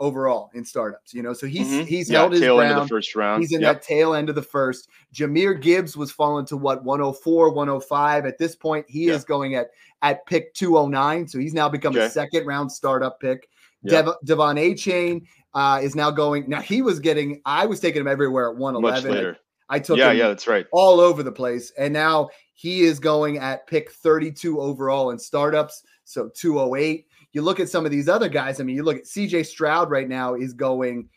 overall 0.01 0.49
in 0.53 0.65
startups. 0.65 1.13
You 1.13 1.21
know, 1.21 1.31
so 1.31 1.47
he's 1.47 1.67
mm-hmm. 1.67 1.85
he's 1.85 2.09
yeah, 2.09 2.19
held 2.19 2.33
his 2.33 2.41
ground. 2.41 2.61
End 2.63 2.79
of 2.79 2.83
the 2.83 2.89
first 2.89 3.15
round. 3.15 3.41
He's 3.41 3.53
in 3.53 3.61
yep. 3.61 3.75
that 3.75 3.87
tail 3.87 4.13
end 4.13 4.27
of 4.27 4.35
the 4.35 4.41
first. 4.41 4.89
Jahmyr 5.13 5.61
Gibbs 5.61 5.95
was 5.95 6.11
falling 6.11 6.45
to 6.47 6.57
what 6.57 6.83
104, 6.83 7.51
105. 7.51 8.25
At 8.25 8.37
this 8.37 8.55
point, 8.55 8.85
he 8.89 9.07
is 9.07 9.23
going 9.23 9.55
at 9.55 9.67
at 10.01 10.25
pick 10.25 10.53
209. 10.55 11.27
So 11.27 11.39
he's 11.39 11.53
now 11.53 11.69
become 11.69 11.93
okay. 11.93 12.05
a 12.05 12.09
second 12.09 12.45
round 12.45 12.71
startup 12.71 13.19
pick. 13.21 13.47
Yep. 13.83 14.05
Dev- 14.05 14.37
De'Von 14.37 14.59
Achane 14.59 15.25
uh, 15.53 15.79
is 15.81 15.95
now 15.95 16.11
going. 16.11 16.49
Now 16.49 16.61
he 16.61 16.81
was 16.81 16.99
getting. 16.99 17.41
I 17.45 17.65
was 17.65 17.79
taking 17.79 18.01
him 18.01 18.07
everywhere 18.07 18.49
at 18.51 18.57
111. 18.57 19.35
I, 19.69 19.75
I 19.75 19.79
took 19.79 19.97
yeah, 19.97 20.11
yeah, 20.11 20.27
that's 20.27 20.47
right, 20.47 20.65
all 20.73 20.99
over 20.99 21.23
the 21.23 21.31
place, 21.31 21.71
and 21.77 21.93
now 21.93 22.29
he 22.55 22.81
is 22.81 22.99
going 22.99 23.37
at 23.37 23.65
pick 23.67 23.91
32 23.91 24.59
overall 24.59 25.11
in 25.11 25.17
startups. 25.17 25.83
So 26.03 26.29
208 26.35 27.07
you 27.33 27.41
look 27.41 27.59
at 27.59 27.69
some 27.69 27.85
of 27.85 27.91
these 27.91 28.09
other 28.09 28.29
guys. 28.29 28.59
I 28.59 28.63
mean, 28.63 28.75
you 28.75 28.83
look 28.83 28.97
at 28.97 29.05
CJ 29.05 29.45
Stroud 29.45 29.89
right 29.89 30.07
now 30.07 30.35
is 30.35 30.53
going 30.53 31.09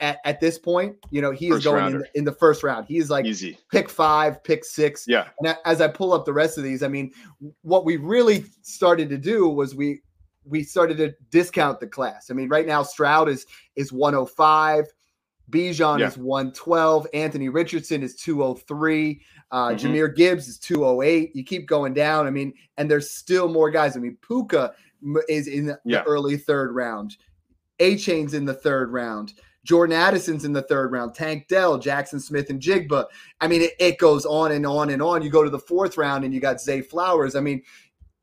at, 0.00 0.18
at 0.24 0.40
this 0.40 0.58
point, 0.58 0.96
you 1.10 1.20
know, 1.20 1.30
he 1.30 1.48
is 1.48 1.64
going 1.64 1.86
in 1.86 1.98
the, 1.98 2.08
in 2.14 2.24
the, 2.24 2.32
first 2.32 2.62
round. 2.62 2.86
He's 2.86 3.10
like 3.10 3.26
Easy. 3.26 3.58
pick 3.70 3.90
five, 3.90 4.42
pick 4.42 4.64
six. 4.64 5.04
Yeah. 5.06 5.28
And 5.40 5.56
as 5.64 5.80
I 5.80 5.88
pull 5.88 6.12
up 6.12 6.24
the 6.24 6.32
rest 6.32 6.56
of 6.58 6.64
these, 6.64 6.82
I 6.82 6.88
mean, 6.88 7.12
what 7.62 7.84
we 7.84 7.96
really 7.96 8.46
started 8.62 9.08
to 9.10 9.18
do 9.18 9.48
was 9.48 9.74
we 9.74 10.00
we 10.44 10.62
started 10.62 10.96
to 10.98 11.12
discount 11.30 11.80
the 11.80 11.86
class. 11.86 12.30
I 12.30 12.34
mean, 12.34 12.48
right 12.48 12.66
now 12.66 12.82
Stroud 12.82 13.28
is 13.28 13.46
is 13.74 13.92
105. 13.92 14.86
Bijan 15.50 16.00
yeah. 16.00 16.08
is 16.08 16.18
112. 16.18 17.06
Anthony 17.14 17.48
Richardson 17.48 18.02
is 18.02 18.16
203. 18.16 19.20
Uh, 19.50 19.68
mm-hmm. 19.68 19.86
Jahmyr 19.86 20.14
Gibbs 20.14 20.48
is 20.48 20.58
208. 20.58 21.36
You 21.36 21.44
keep 21.44 21.68
going 21.68 21.94
down. 21.94 22.26
I 22.26 22.30
mean, 22.30 22.52
and 22.78 22.90
there's 22.90 23.10
still 23.10 23.48
more 23.48 23.70
guys. 23.70 23.96
I 23.96 24.00
mean, 24.00 24.16
Puka 24.26 24.72
is 25.28 25.46
in 25.48 25.66
the, 25.66 25.80
yeah. 25.84 26.02
early 26.06 26.36
third 26.36 26.74
round. 26.74 27.16
Achane's 27.78 28.34
in 28.34 28.44
the 28.44 28.54
third 28.54 28.92
round. 28.92 29.34
Jordan 29.64 29.96
Addison's 29.96 30.44
in 30.44 30.52
the 30.52 30.62
third 30.62 30.92
round. 30.92 31.14
Tank 31.14 31.48
Dell, 31.48 31.76
Jackson 31.76 32.20
Smith-Njigba. 32.20 33.06
I 33.40 33.48
mean, 33.48 33.62
it, 33.62 33.72
it, 33.80 33.98
goes 33.98 34.24
on 34.24 34.52
and 34.52 34.64
on 34.64 34.90
and 34.90 35.02
on. 35.02 35.22
You 35.22 35.28
go 35.28 35.42
to 35.42 35.50
the 35.50 35.58
fourth 35.58 35.98
round 35.98 36.24
and 36.24 36.32
you 36.32 36.40
got 36.40 36.60
Zay 36.60 36.80
Flowers. 36.80 37.34
I 37.34 37.40
mean, 37.40 37.62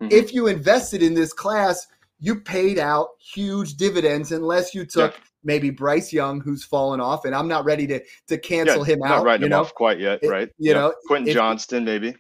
mm-hmm. 0.02 0.08
if 0.10 0.34
you 0.34 0.48
invested 0.48 1.04
in 1.04 1.14
this 1.14 1.34
class, 1.34 1.86
you 2.20 2.40
paid 2.40 2.80
out 2.80 3.10
huge 3.20 3.76
dividends 3.76 4.32
unless 4.32 4.74
you 4.74 4.86
took 4.86 5.14
yeah. 5.14 5.24
maybe 5.44 5.70
Bryce 5.70 6.14
Young, 6.14 6.40
who's 6.40 6.64
fallen 6.64 7.02
off, 7.02 7.26
and 7.26 7.36
I'm 7.36 7.50
not 7.50 7.66
ready 7.66 7.86
to 7.88 8.02
to 8.28 8.38
cancel 8.38 8.88
yeah, 8.88 8.94
him 8.94 9.04
out. 9.04 9.18
Not 9.18 9.26
writing 9.26 9.44
him 9.44 9.50
know? 9.50 9.60
off 9.60 9.76
quite 9.76 10.00
yet, 10.00 10.22
right? 10.24 10.50
you 10.58 10.72
yeah. 10.72 10.78
know, 10.78 10.94
Quentin 11.08 11.28
if, 11.28 11.34
Johnston, 11.34 11.84
maybe. 11.84 12.16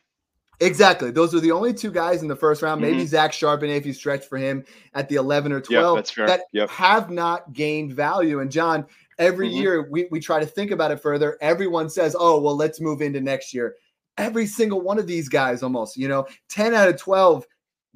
Exactly. 0.65 1.11
Those 1.11 1.35
are 1.35 1.39
the 1.39 1.51
only 1.51 1.73
two 1.73 1.91
guys 1.91 2.21
in 2.21 2.27
the 2.27 2.35
first 2.35 2.61
round. 2.61 2.81
Maybe 2.81 2.97
mm-hmm. 2.97 3.05
Zach 3.05 3.31
Charbonnet, 3.31 3.77
if 3.77 3.85
you 3.85 3.93
stretch 3.93 4.25
for 4.25 4.37
him 4.37 4.63
at 4.93 5.09
the 5.09 5.15
11 5.15 5.51
or 5.51 5.61
12, 5.61 5.97
yep, 6.17 6.27
that 6.27 6.41
yep. 6.51 6.69
have 6.69 7.09
not 7.09 7.53
gained 7.53 7.93
value. 7.93 8.39
And 8.39 8.51
John, 8.51 8.85
every 9.19 9.49
mm-hmm. 9.49 9.57
year 9.57 9.89
we, 9.89 10.07
we 10.11 10.19
try 10.19 10.39
to 10.39 10.45
think 10.45 10.71
about 10.71 10.91
it 10.91 11.01
further. 11.01 11.37
Everyone 11.41 11.89
says, 11.89 12.15
oh, 12.17 12.39
well, 12.39 12.55
let's 12.55 12.79
move 12.79 13.01
into 13.01 13.21
next 13.21 13.53
year. 13.53 13.75
Every 14.17 14.45
single 14.45 14.81
one 14.81 14.99
of 14.99 15.07
these 15.07 15.27
guys, 15.27 15.63
almost, 15.63 15.97
you 15.97 16.07
know, 16.07 16.27
10 16.49 16.73
out 16.73 16.87
of 16.87 16.97
12 16.97 17.45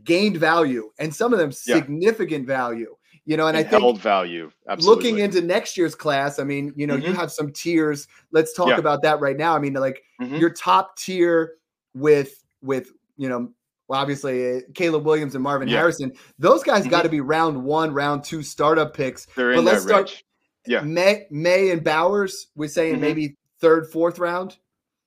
gained 0.03 0.37
value, 0.37 0.91
and 0.99 1.13
some 1.13 1.33
of 1.33 1.39
them 1.39 1.51
yeah. 1.65 1.75
significant 1.75 2.47
value. 2.47 2.95
You 3.25 3.35
know, 3.35 3.47
and, 3.47 3.57
and 3.57 3.67
I 3.67 3.69
think 3.69 3.81
held 3.81 3.99
value. 3.99 4.51
Absolutely. 4.69 5.11
Looking 5.11 5.23
into 5.23 5.41
next 5.41 5.75
year's 5.75 5.95
class, 5.95 6.39
I 6.39 6.45
mean, 6.45 6.71
you 6.77 6.87
know, 6.87 6.95
mm-hmm. 6.95 7.07
you 7.07 7.13
have 7.13 7.29
some 7.29 7.51
tiers. 7.51 8.07
Let's 8.31 8.53
talk 8.53 8.69
yeah. 8.69 8.77
about 8.77 9.01
that 9.01 9.19
right 9.19 9.35
now. 9.35 9.53
I 9.53 9.59
mean, 9.59 9.73
like 9.73 10.01
mm-hmm. 10.21 10.37
your 10.37 10.49
top 10.49 10.95
tier 10.95 11.55
with 11.93 12.36
with 12.61 12.91
you 13.17 13.29
know 13.29 13.51
well, 13.87 14.01
obviously 14.01 14.57
uh, 14.57 14.61
Caleb 14.73 15.05
Williams 15.05 15.35
and 15.35 15.43
Marvin 15.43 15.67
yeah. 15.67 15.77
Harrison. 15.77 16.13
Those 16.39 16.63
guys 16.63 16.81
mm-hmm. 16.81 16.89
got 16.89 17.03
to 17.03 17.09
be 17.09 17.21
round 17.21 17.63
one, 17.63 17.93
round 17.93 18.23
two 18.23 18.43
startup 18.43 18.93
picks. 18.93 19.27
They're 19.35 19.51
in 19.51 19.57
but 19.57 19.73
let's 19.73 19.83
start. 19.83 20.07
Range. 20.07 20.25
Yeah, 20.65 20.81
May, 20.81 21.27
Maye 21.31 21.71
and 21.71 21.83
Bowers. 21.83 22.47
We're 22.55 22.67
saying 22.67 22.93
mm-hmm. 22.95 23.01
maybe 23.01 23.35
third, 23.61 23.89
fourth 23.89 24.19
round. 24.19 24.57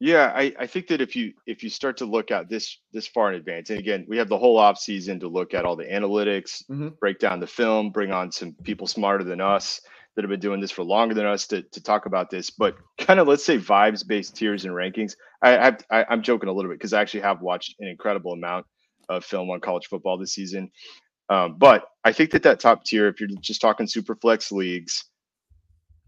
Yeah, 0.02 0.33
I, 0.35 0.54
I 0.59 0.66
think 0.66 0.87
that 0.87 1.02
if 1.02 1.14
you 1.14 1.35
if 1.47 1.62
you 1.62 1.69
start 1.69 1.99
to 1.99 2.07
look 2.07 2.30
at 2.30 2.49
this 2.49 2.78
this 2.92 3.07
far 3.07 3.30
in 3.30 3.35
advance, 3.35 3.69
and 3.69 3.78
again, 3.78 4.07
we 4.09 4.16
have 4.16 4.30
the 4.30 4.38
whole 4.38 4.57
off 4.57 4.78
season 4.78 5.21
to 5.21 5.28
look 5.28 5.52
at 5.52 5.66
all 5.66 5.76
the 5.76 5.85
analytics, 5.85 6.64
mm-hmm. 6.71 6.88
break 6.99 7.19
down 7.19 7.38
the 7.38 7.47
film, 7.47 7.90
bring 7.90 8.11
on 8.11 8.33
some 8.33 8.54
people 8.64 8.87
smarter 8.87 9.25
than 9.25 9.42
us 9.42 9.83
that 10.14 10.23
have 10.23 10.31
been 10.31 10.40
doing 10.40 10.61
this 10.61 10.71
for 10.71 10.83
longer 10.83 11.14
than 11.14 11.26
us 11.26 11.47
to, 11.49 11.62
to 11.62 11.83
talk 11.83 12.07
about 12.07 12.31
this. 12.31 12.50
But 12.50 12.76
kind 12.99 13.21
of 13.21 13.29
let's 13.29 13.45
say 13.45 13.59
vibes 13.59 14.07
based 14.07 14.37
tiers 14.37 14.64
and 14.64 14.75
rankings. 14.75 15.14
I, 15.43 15.76
I 15.90 16.05
I'm 16.09 16.23
joking 16.23 16.49
a 16.49 16.52
little 16.52 16.71
bit 16.71 16.79
because 16.79 16.93
I 16.93 17.00
actually 17.00 17.21
have 17.21 17.40
watched 17.40 17.76
an 17.81 17.88
incredible 17.88 18.33
amount 18.33 18.67
of 19.09 19.25
film 19.25 19.50
on 19.50 19.61
college 19.61 19.87
football 19.87 20.19
this 20.19 20.35
season. 20.35 20.71
Um, 21.29 21.57
but 21.59 21.85
I 22.05 22.12
think 22.12 22.33
that 22.33 22.43
that 22.43 22.61
top 22.61 22.85
tier, 22.85 23.07
if 23.07 23.21
you're 23.21 23.29
just 23.40 23.61
talking 23.61 23.87
super 23.87 24.17
flex 24.17 24.50
leagues, 24.50 25.05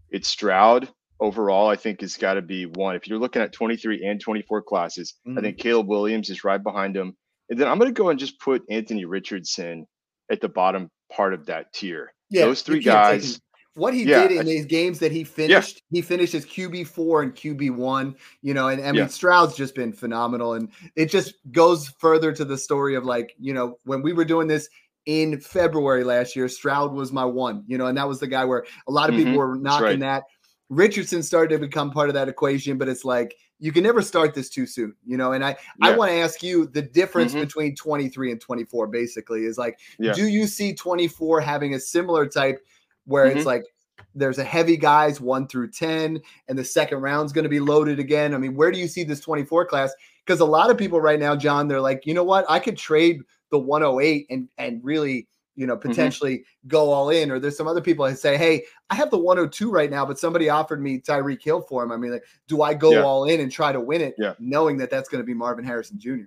it's 0.09 0.27
Stroud 0.27 0.89
overall. 1.19 1.69
I 1.69 1.77
think 1.77 2.01
has 2.01 2.17
got 2.17 2.33
to 2.33 2.41
be 2.41 2.65
one. 2.65 2.95
If 2.95 3.07
you're 3.07 3.19
looking 3.19 3.41
at 3.41 3.53
23 3.53 4.05
and 4.05 4.19
24 4.19 4.61
classes, 4.63 5.15
mm-hmm. 5.25 5.37
I 5.37 5.41
think 5.41 5.57
Caleb 5.57 5.87
Williams 5.87 6.29
is 6.29 6.43
right 6.43 6.61
behind 6.61 6.95
him. 6.95 7.15
And 7.49 7.59
then 7.59 7.67
I'm 7.67 7.79
going 7.79 7.93
to 7.93 7.99
go 7.99 8.09
and 8.09 8.19
just 8.19 8.39
put 8.39 8.63
Anthony 8.69 9.05
Richardson 9.05 9.85
at 10.31 10.41
the 10.41 10.49
bottom 10.49 10.89
part 11.11 11.33
of 11.33 11.45
that 11.45 11.71
tier. 11.73 12.13
Yeah, 12.29 12.45
Those 12.45 12.61
three 12.61 12.79
guys 12.79 13.39
what 13.75 13.93
he 13.93 14.03
yeah. 14.03 14.27
did 14.27 14.39
in 14.39 14.45
these 14.45 14.65
games 14.65 14.99
that 14.99 15.11
he 15.11 15.23
finished, 15.23 15.81
yeah. 15.89 15.97
he 15.97 16.01
finished 16.01 16.35
as 16.35 16.45
QB 16.45 16.87
four 16.87 17.23
and 17.23 17.33
QB 17.33 17.75
one. 17.75 18.15
You 18.41 18.53
know, 18.53 18.67
and 18.67 18.81
I 18.81 18.91
mean 18.91 18.95
yeah. 18.95 19.07
Stroud's 19.07 19.55
just 19.55 19.75
been 19.75 19.93
phenomenal, 19.93 20.53
and 20.53 20.69
it 20.95 21.09
just 21.09 21.35
goes 21.51 21.87
further 21.87 22.31
to 22.33 22.45
the 22.45 22.57
story 22.57 22.95
of 22.95 23.05
like 23.05 23.35
you 23.39 23.53
know 23.53 23.77
when 23.85 24.01
we 24.01 24.13
were 24.13 24.25
doing 24.25 24.47
this 24.47 24.69
in 25.05 25.39
February 25.39 26.03
last 26.03 26.35
year, 26.35 26.47
Stroud 26.47 26.93
was 26.93 27.11
my 27.11 27.25
one. 27.25 27.63
You 27.67 27.77
know, 27.77 27.87
and 27.87 27.97
that 27.97 28.07
was 28.07 28.19
the 28.19 28.27
guy 28.27 28.45
where 28.45 28.65
a 28.87 28.91
lot 28.91 29.09
of 29.09 29.15
people 29.15 29.31
mm-hmm. 29.31 29.39
were 29.39 29.55
knocking 29.55 29.85
right. 29.85 29.99
that. 29.99 30.23
Richardson 30.69 31.21
started 31.21 31.55
to 31.55 31.59
become 31.59 31.91
part 31.91 32.09
of 32.09 32.15
that 32.15 32.29
equation, 32.29 32.77
but 32.77 32.87
it's 32.87 33.05
like 33.05 33.35
you 33.59 33.71
can 33.71 33.83
never 33.83 34.01
start 34.01 34.33
this 34.33 34.49
too 34.49 34.65
soon, 34.65 34.95
you 35.05 35.17
know. 35.17 35.31
And 35.31 35.43
I 35.43 35.55
I 35.81 35.95
want 35.95 36.11
to 36.11 36.17
ask 36.17 36.43
you 36.43 36.67
the 36.67 36.81
difference 36.81 37.31
mm-hmm. 37.31 37.41
between 37.41 37.75
23 37.75 38.31
and 38.31 38.41
24 38.41 38.87
basically 38.87 39.45
is 39.45 39.57
like 39.57 39.79
do 40.13 40.27
you 40.27 40.47
see 40.47 40.73
24 40.73 41.41
having 41.41 41.73
a 41.73 41.79
similar 41.79 42.27
type 42.27 42.59
where 43.05 43.25
mm-hmm. 43.27 43.37
it's 43.37 43.45
like 43.45 43.65
there's 44.15 44.37
a 44.37 44.43
heavy 44.43 44.77
guys 44.77 45.19
one 45.19 45.47
through 45.47 45.69
10 45.69 46.21
and 46.47 46.57
the 46.57 46.63
second 46.63 46.99
round's 46.99 47.33
going 47.33 47.43
to 47.43 47.49
be 47.49 47.59
loaded 47.59 47.99
again 47.99 48.33
i 48.33 48.37
mean 48.37 48.55
where 48.55 48.71
do 48.71 48.79
you 48.79 48.87
see 48.87 49.03
this 49.03 49.19
24 49.19 49.65
class 49.65 49.93
because 50.25 50.39
a 50.39 50.45
lot 50.45 50.69
of 50.69 50.77
people 50.77 51.01
right 51.01 51.19
now 51.19 51.35
john 51.35 51.67
they're 51.67 51.81
like 51.81 52.05
you 52.05 52.13
know 52.13 52.23
what 52.23 52.45
i 52.49 52.59
could 52.59 52.77
trade 52.77 53.21
the 53.51 53.59
108 53.59 54.25
and 54.29 54.49
and 54.57 54.83
really 54.83 55.27
you 55.55 55.67
know 55.67 55.75
mm-hmm. 55.75 55.89
potentially 55.89 56.39
mm-hmm. 56.39 56.67
go 56.67 56.91
all 56.91 57.09
in 57.09 57.31
or 57.31 57.39
there's 57.39 57.57
some 57.57 57.67
other 57.67 57.81
people 57.81 58.05
that 58.05 58.17
say 58.17 58.37
hey 58.37 58.63
i 58.89 58.95
have 58.95 59.11
the 59.11 59.17
102 59.17 59.69
right 59.69 59.91
now 59.91 60.05
but 60.05 60.19
somebody 60.19 60.49
offered 60.49 60.81
me 60.81 60.99
tyreek 60.99 61.41
hill 61.41 61.61
for 61.61 61.83
him 61.83 61.91
i 61.91 61.97
mean 61.97 62.11
like 62.11 62.23
do 62.47 62.61
i 62.61 62.73
go 62.73 62.91
yeah. 62.91 63.01
all 63.01 63.25
in 63.25 63.39
and 63.39 63.51
try 63.51 63.71
to 63.71 63.79
win 63.79 64.01
it 64.01 64.15
yeah. 64.17 64.33
knowing 64.39 64.77
that 64.77 64.89
that's 64.89 65.09
going 65.09 65.21
to 65.21 65.25
be 65.25 65.33
marvin 65.33 65.65
harrison 65.65 65.99
jr 65.99 66.23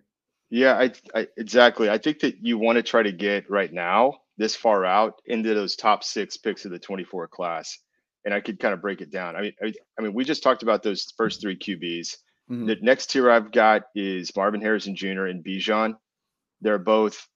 yeah 0.51 0.79
I, 0.79 0.93
I 1.19 1.27
exactly 1.37 1.91
i 1.91 1.99
think 1.99 2.21
that 2.21 2.37
you 2.41 2.59
want 2.59 2.77
to 2.77 2.83
try 2.83 3.03
to 3.03 3.13
get 3.13 3.51
right 3.51 3.73
now 3.73 4.21
this 4.39 4.57
far 4.57 4.85
out 4.85 5.21
into 5.27 5.55
those 5.55 5.77
top 5.77 6.05
six 6.05 6.37
picks 6.37 6.65
of 6.65 6.71
the 6.71 6.79
24 6.79 7.29
class. 7.29 7.79
And 8.25 8.35
I 8.35 8.41
could 8.41 8.59
kind 8.59 8.75
of 8.75 8.83
break 8.83 9.01
it 9.01 9.11
down. 9.11 9.37
I 9.37 9.43
mean, 9.43 9.53
I, 9.63 9.73
I 9.99 10.03
mean, 10.03 10.13
we 10.13 10.25
just 10.25 10.43
talked 10.43 10.63
about 10.63 10.83
those 10.83 11.13
first 11.17 11.41
three 11.41 11.57
QBs. 11.57 12.17
Mm-hmm. 12.51 12.67
The 12.67 12.77
next 12.83 13.11
tier 13.11 13.31
I've 13.31 13.53
got 13.53 13.85
is 13.95 14.35
Marvin 14.37 14.61
Harrison 14.61 14.97
Jr. 14.97 15.27
and 15.27 15.45
Bijan. 15.45 15.95
They're 16.61 16.79
both 16.79 17.27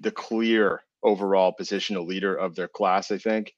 the 0.00 0.10
clear 0.10 0.82
overall 1.02 1.54
positional 1.58 2.06
leader 2.06 2.34
of 2.34 2.54
their 2.54 2.68
class, 2.68 3.10
I 3.10 3.18
think. 3.18 3.52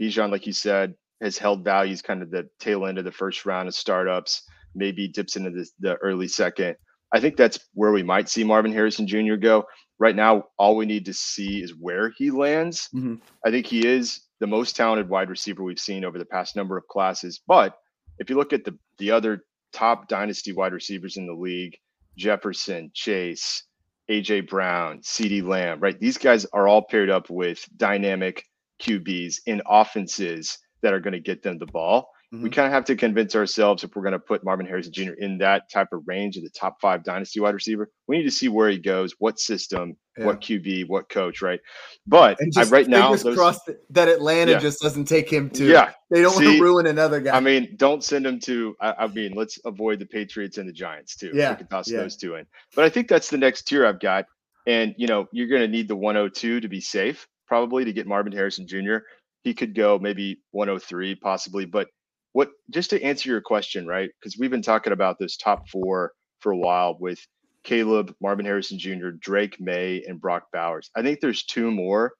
Bijan, 0.00 0.30
like 0.30 0.46
you 0.46 0.52
said, 0.52 0.94
has 1.20 1.36
held 1.36 1.64
values 1.64 2.02
kind 2.02 2.22
of 2.22 2.30
the 2.30 2.48
tail 2.58 2.86
end 2.86 2.98
of 2.98 3.04
the 3.04 3.12
first 3.12 3.44
round 3.44 3.68
of 3.68 3.74
startups, 3.74 4.42
maybe 4.74 5.08
dips 5.08 5.36
into 5.36 5.50
the, 5.50 5.68
the 5.80 5.96
early 5.96 6.28
second. 6.28 6.76
I 7.12 7.20
think 7.20 7.36
that's 7.36 7.58
where 7.74 7.92
we 7.92 8.02
might 8.02 8.28
see 8.28 8.44
Marvin 8.44 8.72
Harrison 8.72 9.06
Jr. 9.06 9.34
go. 9.34 9.64
Right 10.00 10.16
now, 10.16 10.44
all 10.58 10.76
we 10.76 10.86
need 10.86 11.04
to 11.04 11.14
see 11.14 11.62
is 11.62 11.74
where 11.78 12.10
he 12.16 12.30
lands. 12.30 12.88
Mm-hmm. 12.94 13.16
I 13.44 13.50
think 13.50 13.66
he 13.66 13.86
is 13.86 14.22
the 14.40 14.46
most 14.46 14.74
talented 14.74 15.10
wide 15.10 15.28
receiver 15.28 15.62
we've 15.62 15.78
seen 15.78 16.04
over 16.04 16.18
the 16.18 16.24
past 16.24 16.56
number 16.56 16.78
of 16.78 16.88
classes. 16.88 17.40
But 17.46 17.76
if 18.18 18.30
you 18.30 18.36
look 18.36 18.54
at 18.54 18.64
the 18.64 18.76
the 18.98 19.10
other 19.10 19.44
top 19.72 20.08
dynasty 20.08 20.52
wide 20.52 20.72
receivers 20.72 21.18
in 21.18 21.26
the 21.26 21.34
league, 21.34 21.76
Jefferson, 22.16 22.90
Chase, 22.94 23.64
AJ 24.10 24.48
Brown, 24.48 25.00
CeeDee 25.00 25.46
Lamb, 25.46 25.80
right? 25.80 26.00
These 26.00 26.18
guys 26.18 26.46
are 26.46 26.66
all 26.66 26.82
paired 26.82 27.10
up 27.10 27.28
with 27.28 27.64
dynamic 27.76 28.44
QBs 28.82 29.40
in 29.46 29.62
offenses 29.66 30.58
that 30.82 30.94
are 30.94 31.00
going 31.00 31.12
to 31.12 31.20
get 31.20 31.42
them 31.42 31.58
the 31.58 31.66
ball. 31.66 32.10
Mm-hmm. 32.32 32.44
We 32.44 32.50
kind 32.50 32.66
of 32.66 32.72
have 32.72 32.84
to 32.84 32.94
convince 32.94 33.34
ourselves 33.34 33.82
if 33.82 33.96
we're 33.96 34.02
going 34.02 34.12
to 34.12 34.20
put 34.20 34.44
Marvin 34.44 34.64
Harrison 34.64 34.92
Jr. 34.92 35.14
in 35.18 35.38
that 35.38 35.68
type 35.68 35.88
of 35.92 36.02
range 36.06 36.36
of 36.36 36.44
the 36.44 36.50
top 36.50 36.80
five 36.80 37.02
dynasty 37.02 37.40
wide 37.40 37.54
receiver, 37.54 37.90
we 38.06 38.18
need 38.18 38.22
to 38.24 38.30
see 38.30 38.48
where 38.48 38.70
he 38.70 38.78
goes, 38.78 39.16
what 39.18 39.40
system, 39.40 39.96
yeah. 40.16 40.26
what 40.26 40.40
QB, 40.40 40.86
what 40.86 41.08
coach, 41.08 41.42
right? 41.42 41.58
But 42.06 42.38
I, 42.56 42.62
right 42.64 42.86
now, 42.86 43.16
those, 43.16 43.34
crossed 43.34 43.68
that 43.90 44.06
Atlanta 44.06 44.52
yeah. 44.52 44.58
just 44.60 44.80
doesn't 44.80 45.06
take 45.06 45.28
him 45.28 45.50
to. 45.50 45.66
Yeah, 45.66 45.90
they 46.08 46.22
don't 46.22 46.36
see, 46.36 46.44
want 46.44 46.56
to 46.58 46.62
ruin 46.62 46.86
another 46.86 47.20
guy. 47.20 47.36
I 47.36 47.40
mean, 47.40 47.74
don't 47.76 48.04
send 48.04 48.24
him 48.24 48.38
to. 48.40 48.76
I, 48.80 48.94
I, 49.00 49.06
mean, 49.08 49.32
let's 49.34 49.58
avoid 49.64 49.98
the 49.98 50.06
Patriots 50.06 50.56
and 50.56 50.68
the 50.68 50.72
Giants 50.72 51.16
too. 51.16 51.32
Yeah, 51.34 51.50
we 51.50 51.56
can 51.56 51.66
toss 51.66 51.90
yeah. 51.90 51.98
those 51.98 52.16
two 52.16 52.36
in. 52.36 52.46
But 52.76 52.84
I 52.84 52.90
think 52.90 53.08
that's 53.08 53.28
the 53.28 53.38
next 53.38 53.62
tier 53.62 53.84
I've 53.84 53.98
got, 53.98 54.26
and 54.68 54.94
you 54.96 55.08
know, 55.08 55.26
you're 55.32 55.48
going 55.48 55.62
to 55.62 55.68
need 55.68 55.88
the 55.88 55.96
102 55.96 56.60
to 56.60 56.68
be 56.68 56.80
safe, 56.80 57.26
probably 57.48 57.84
to 57.86 57.92
get 57.92 58.06
Marvin 58.06 58.32
Harrison 58.32 58.68
Jr. 58.68 58.98
He 59.42 59.52
could 59.52 59.74
go 59.74 59.98
maybe 59.98 60.40
103 60.52 61.16
possibly, 61.16 61.64
but 61.64 61.88
what 62.32 62.50
just 62.70 62.90
to 62.90 63.02
answer 63.02 63.28
your 63.28 63.40
question, 63.40 63.86
right? 63.86 64.10
Because 64.20 64.38
we've 64.38 64.50
been 64.50 64.62
talking 64.62 64.92
about 64.92 65.18
this 65.18 65.36
top 65.36 65.68
four 65.68 66.12
for 66.40 66.52
a 66.52 66.56
while 66.56 66.96
with 66.98 67.18
Caleb, 67.64 68.14
Marvin 68.20 68.46
Harrison 68.46 68.78
Jr., 68.78 69.10
Drake 69.10 69.60
Maye, 69.60 70.02
and 70.06 70.20
Brock 70.20 70.44
Bowers. 70.52 70.90
I 70.96 71.02
think 71.02 71.20
there's 71.20 71.44
two 71.44 71.70
more 71.70 72.12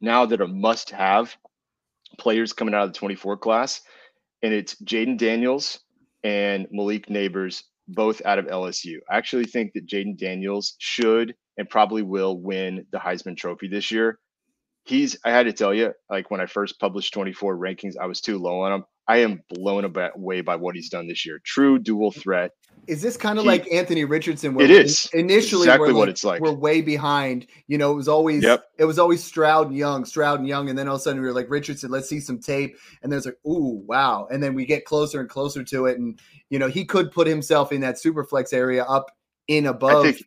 now 0.00 0.26
that 0.26 0.40
are 0.40 0.48
must 0.48 0.90
have 0.90 1.36
players 2.18 2.52
coming 2.52 2.74
out 2.74 2.84
of 2.84 2.92
the 2.92 2.98
24 2.98 3.36
class, 3.38 3.80
and 4.42 4.52
it's 4.52 4.74
Jayden 4.82 5.18
Daniels 5.18 5.80
and 6.24 6.66
Malik 6.70 7.06
Nabers, 7.06 7.62
both 7.88 8.22
out 8.24 8.38
of 8.38 8.46
LSU. 8.46 8.98
I 9.10 9.16
actually 9.16 9.44
think 9.44 9.72
that 9.74 9.86
Jayden 9.86 10.18
Daniels 10.18 10.74
should 10.78 11.34
and 11.58 11.68
probably 11.68 12.02
will 12.02 12.38
win 12.38 12.86
the 12.92 12.98
Heisman 12.98 13.36
Trophy 13.36 13.68
this 13.68 13.90
year. 13.90 14.18
He's, 14.84 15.16
I 15.24 15.30
had 15.30 15.44
to 15.44 15.52
tell 15.52 15.72
you, 15.72 15.92
like 16.10 16.30
when 16.30 16.40
I 16.40 16.46
first 16.46 16.80
published 16.80 17.14
24 17.14 17.56
rankings, 17.56 17.96
I 18.00 18.06
was 18.06 18.20
too 18.20 18.38
low 18.38 18.62
on 18.62 18.72
him. 18.72 18.84
I 19.08 19.18
am 19.18 19.42
blown 19.48 19.84
away 19.84 20.40
by 20.40 20.56
what 20.56 20.74
he's 20.74 20.88
done 20.88 21.08
this 21.08 21.26
year. 21.26 21.40
True 21.44 21.78
dual 21.78 22.12
threat. 22.12 22.52
Is 22.86 23.00
this 23.00 23.16
kind 23.16 23.38
of 23.38 23.44
he, 23.44 23.48
like 23.48 23.72
Anthony 23.72 24.04
Richardson? 24.04 24.54
Where 24.54 24.64
it 24.64 24.70
is 24.70 25.08
initially 25.12 25.62
exactly 25.62 25.88
like, 25.88 25.96
what 25.96 26.08
it's 26.08 26.24
like. 26.24 26.40
We're 26.40 26.52
way 26.52 26.80
behind. 26.80 27.46
You 27.68 27.78
know, 27.78 27.92
it 27.92 27.94
was 27.94 28.08
always 28.08 28.42
yep. 28.42 28.64
it 28.78 28.84
was 28.84 28.98
always 28.98 29.22
Stroud 29.22 29.68
and 29.68 29.76
Young, 29.76 30.04
Stroud 30.04 30.40
and 30.40 30.48
Young, 30.48 30.68
and 30.68 30.78
then 30.78 30.88
all 30.88 30.96
of 30.96 31.00
a 31.00 31.02
sudden 31.02 31.20
we 31.20 31.26
were 31.26 31.34
like 31.34 31.50
Richardson. 31.50 31.90
Let's 31.90 32.08
see 32.08 32.20
some 32.20 32.40
tape, 32.40 32.76
and 33.02 33.12
there's 33.12 33.26
like, 33.26 33.38
ooh, 33.46 33.84
wow, 33.86 34.26
and 34.30 34.42
then 34.42 34.54
we 34.54 34.66
get 34.66 34.84
closer 34.84 35.20
and 35.20 35.28
closer 35.28 35.62
to 35.62 35.86
it, 35.86 35.98
and 35.98 36.18
you 36.50 36.58
know 36.58 36.68
he 36.68 36.84
could 36.84 37.12
put 37.12 37.26
himself 37.26 37.70
in 37.70 37.80
that 37.82 38.00
super 38.00 38.24
flex 38.24 38.52
area 38.52 38.84
up 38.84 39.10
in 39.46 39.66
above. 39.66 40.06
I 40.06 40.12
think 40.12 40.26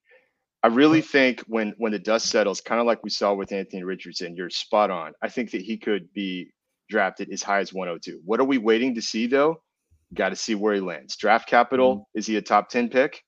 I 0.64 0.68
really 0.68 1.02
think 1.02 1.42
when 1.42 1.76
when 1.78 1.92
the 1.92 2.00
dust 2.00 2.28
settles, 2.28 2.60
kind 2.60 2.82
of 2.82 2.88
like 2.88 3.04
we 3.04 3.10
saw 3.10 3.34
with 3.34 3.52
Anthony 3.52 3.84
Richardson, 3.84 4.36
you're 4.36 4.50
spot 4.50 4.90
on. 4.90 5.14
I 5.22 5.30
think 5.30 5.52
that 5.52 5.62
he 5.62 5.78
could 5.78 6.12
be 6.14 6.52
drafted 6.90 7.30
as 7.32 7.44
high 7.44 7.60
as 7.60 7.74
102. 7.74 8.22
What 8.26 8.40
are 8.40 8.46
we 8.46 8.58
waiting 8.58 8.96
to 8.96 9.02
see 9.02 9.28
though? 9.28 9.62
Got 10.14 10.30
to 10.30 10.36
see 10.36 10.56
where 10.56 10.76
he 10.76 10.82
lands. 10.82 11.16
Draft 11.16 11.48
capital, 11.48 11.96
mm-hmm. 11.96 12.20
is 12.20 12.28
he 12.28 12.38
a 12.38 12.42
top 12.42 12.70
10 12.70 12.90
pick? 12.90 13.24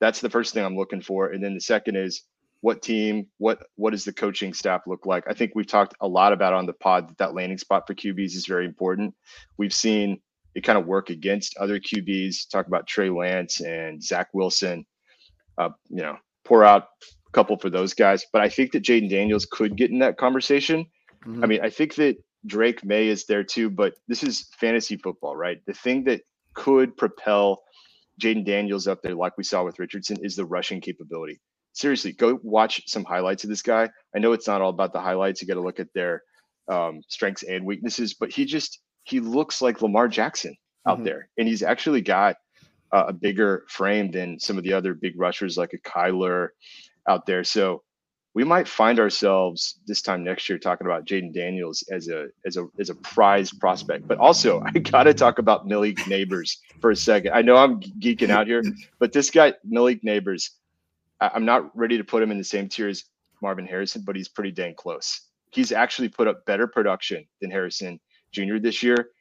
That's 0.00 0.20
the 0.20 0.30
first 0.30 0.52
thing 0.52 0.64
I'm 0.64 0.76
looking 0.76 1.00
for. 1.00 1.28
And 1.28 1.42
then 1.42 1.54
the 1.54 1.60
second 1.60 1.96
is 1.96 2.22
what 2.60 2.82
team, 2.82 3.26
what 3.38 3.62
what 3.76 3.90
does 3.90 4.04
the 4.04 4.12
coaching 4.12 4.52
staff 4.52 4.82
look 4.86 5.06
like? 5.06 5.24
I 5.28 5.34
think 5.34 5.52
we've 5.54 5.66
talked 5.66 5.94
a 6.00 6.08
lot 6.08 6.32
about 6.32 6.52
on 6.52 6.66
the 6.66 6.72
pod 6.72 7.08
that 7.08 7.18
that 7.18 7.34
landing 7.34 7.58
spot 7.58 7.86
for 7.86 7.94
QBs 7.94 8.34
is 8.34 8.46
very 8.46 8.64
important. 8.64 9.14
We've 9.56 9.72
seen 9.72 10.20
it 10.54 10.64
kind 10.64 10.78
of 10.78 10.86
work 10.86 11.10
against 11.10 11.56
other 11.58 11.78
QBs. 11.78 12.48
Talk 12.50 12.66
about 12.66 12.86
Trey 12.86 13.10
Lance 13.10 13.60
and 13.60 14.02
Zach 14.02 14.28
Wilson. 14.32 14.86
Uh, 15.58 15.70
you 15.88 16.02
know, 16.02 16.16
pour 16.44 16.64
out 16.64 16.88
a 17.28 17.30
couple 17.32 17.58
for 17.58 17.70
those 17.70 17.94
guys. 17.94 18.24
But 18.32 18.42
I 18.42 18.48
think 18.48 18.72
that 18.72 18.82
Jayden 18.82 19.10
Daniels 19.10 19.46
could 19.50 19.76
get 19.76 19.90
in 19.90 19.98
that 19.98 20.16
conversation. 20.16 20.86
Mm-hmm. 21.26 21.44
I 21.44 21.46
mean, 21.46 21.60
I 21.62 21.70
think 21.70 21.94
that 21.96 22.16
Drake 22.46 22.84
Maye 22.84 23.08
is 23.08 23.26
there 23.26 23.44
too, 23.44 23.70
but 23.70 23.94
this 24.08 24.22
is 24.22 24.48
fantasy 24.58 24.96
football, 24.96 25.36
right? 25.36 25.60
The 25.66 25.74
thing 25.74 26.04
that 26.04 26.22
could 26.54 26.96
propel 26.96 27.62
Jayden 28.20 28.44
Daniels 28.44 28.86
up 28.86 29.02
there, 29.02 29.14
like 29.14 29.36
we 29.36 29.44
saw 29.44 29.64
with 29.64 29.78
Richardson, 29.78 30.18
is 30.22 30.36
the 30.36 30.44
rushing 30.44 30.80
capability. 30.80 31.40
Seriously, 31.72 32.12
go 32.12 32.38
watch 32.42 32.82
some 32.86 33.04
highlights 33.04 33.44
of 33.44 33.50
this 33.50 33.62
guy. 33.62 33.90
I 34.14 34.18
know 34.18 34.32
it's 34.32 34.46
not 34.46 34.62
all 34.62 34.70
about 34.70 34.92
the 34.92 35.00
highlights. 35.00 35.42
You 35.42 35.48
got 35.48 35.54
to 35.54 35.60
look 35.60 35.80
at 35.80 35.92
their 35.92 36.22
um, 36.68 37.02
strengths 37.08 37.42
and 37.42 37.66
weaknesses, 37.66 38.14
but 38.14 38.30
he 38.30 38.44
just 38.44 38.80
he 39.04 39.20
looks 39.20 39.60
like 39.60 39.82
Lamar 39.82 40.08
Jackson 40.08 40.56
out 40.86 40.96
mm-hmm. 40.96 41.04
there, 41.04 41.28
and 41.36 41.46
he's 41.46 41.62
actually 41.62 42.00
got 42.00 42.36
uh, 42.92 43.04
a 43.08 43.12
bigger 43.12 43.64
frame 43.68 44.10
than 44.10 44.40
some 44.40 44.56
of 44.56 44.64
the 44.64 44.72
other 44.72 44.94
big 44.94 45.18
rushers 45.18 45.58
like 45.58 45.74
a 45.74 45.88
Kyler 45.88 46.48
out 47.08 47.26
there. 47.26 47.44
So 47.44 47.82
we 48.36 48.44
might 48.44 48.68
find 48.68 49.00
ourselves 49.00 49.78
this 49.86 50.02
time 50.02 50.22
next 50.22 50.46
year 50.46 50.58
talking 50.58 50.86
about 50.86 51.06
Jayden 51.06 51.32
Daniels 51.32 51.82
as 51.90 52.08
a 52.08 52.26
as 52.44 52.58
a 52.58 52.68
as 52.78 52.90
a 52.90 52.94
prize 52.96 53.50
prospect. 53.50 54.06
But 54.06 54.18
also, 54.18 54.62
I 54.74 54.78
gotta 54.78 55.14
talk 55.14 55.38
about 55.38 55.66
Malik 55.66 55.96
Nabers 56.00 56.58
for 56.82 56.90
a 56.90 56.96
second. 56.96 57.32
I 57.32 57.40
know 57.40 57.56
I'm 57.56 57.80
geeking 57.80 58.28
out 58.28 58.46
here, 58.46 58.62
but 58.98 59.14
this 59.14 59.30
guy 59.30 59.54
Malik 59.64 60.02
Nabers, 60.02 60.50
I'm 61.18 61.46
not 61.46 61.74
ready 61.74 61.96
to 61.96 62.04
put 62.04 62.22
him 62.22 62.30
in 62.30 62.36
the 62.36 62.44
same 62.44 62.68
tier 62.68 62.88
as 62.88 63.04
Marvin 63.40 63.66
Harrison, 63.66 64.02
but 64.04 64.16
he's 64.16 64.28
pretty 64.28 64.52
dang 64.52 64.74
close. 64.74 65.22
He's 65.50 65.72
actually 65.72 66.10
put 66.10 66.28
up 66.28 66.44
better 66.44 66.66
production 66.66 67.26
than 67.40 67.50
Harrison 67.50 67.98
Jr. 68.32 68.58
this 68.58 68.82
year. 68.82 69.12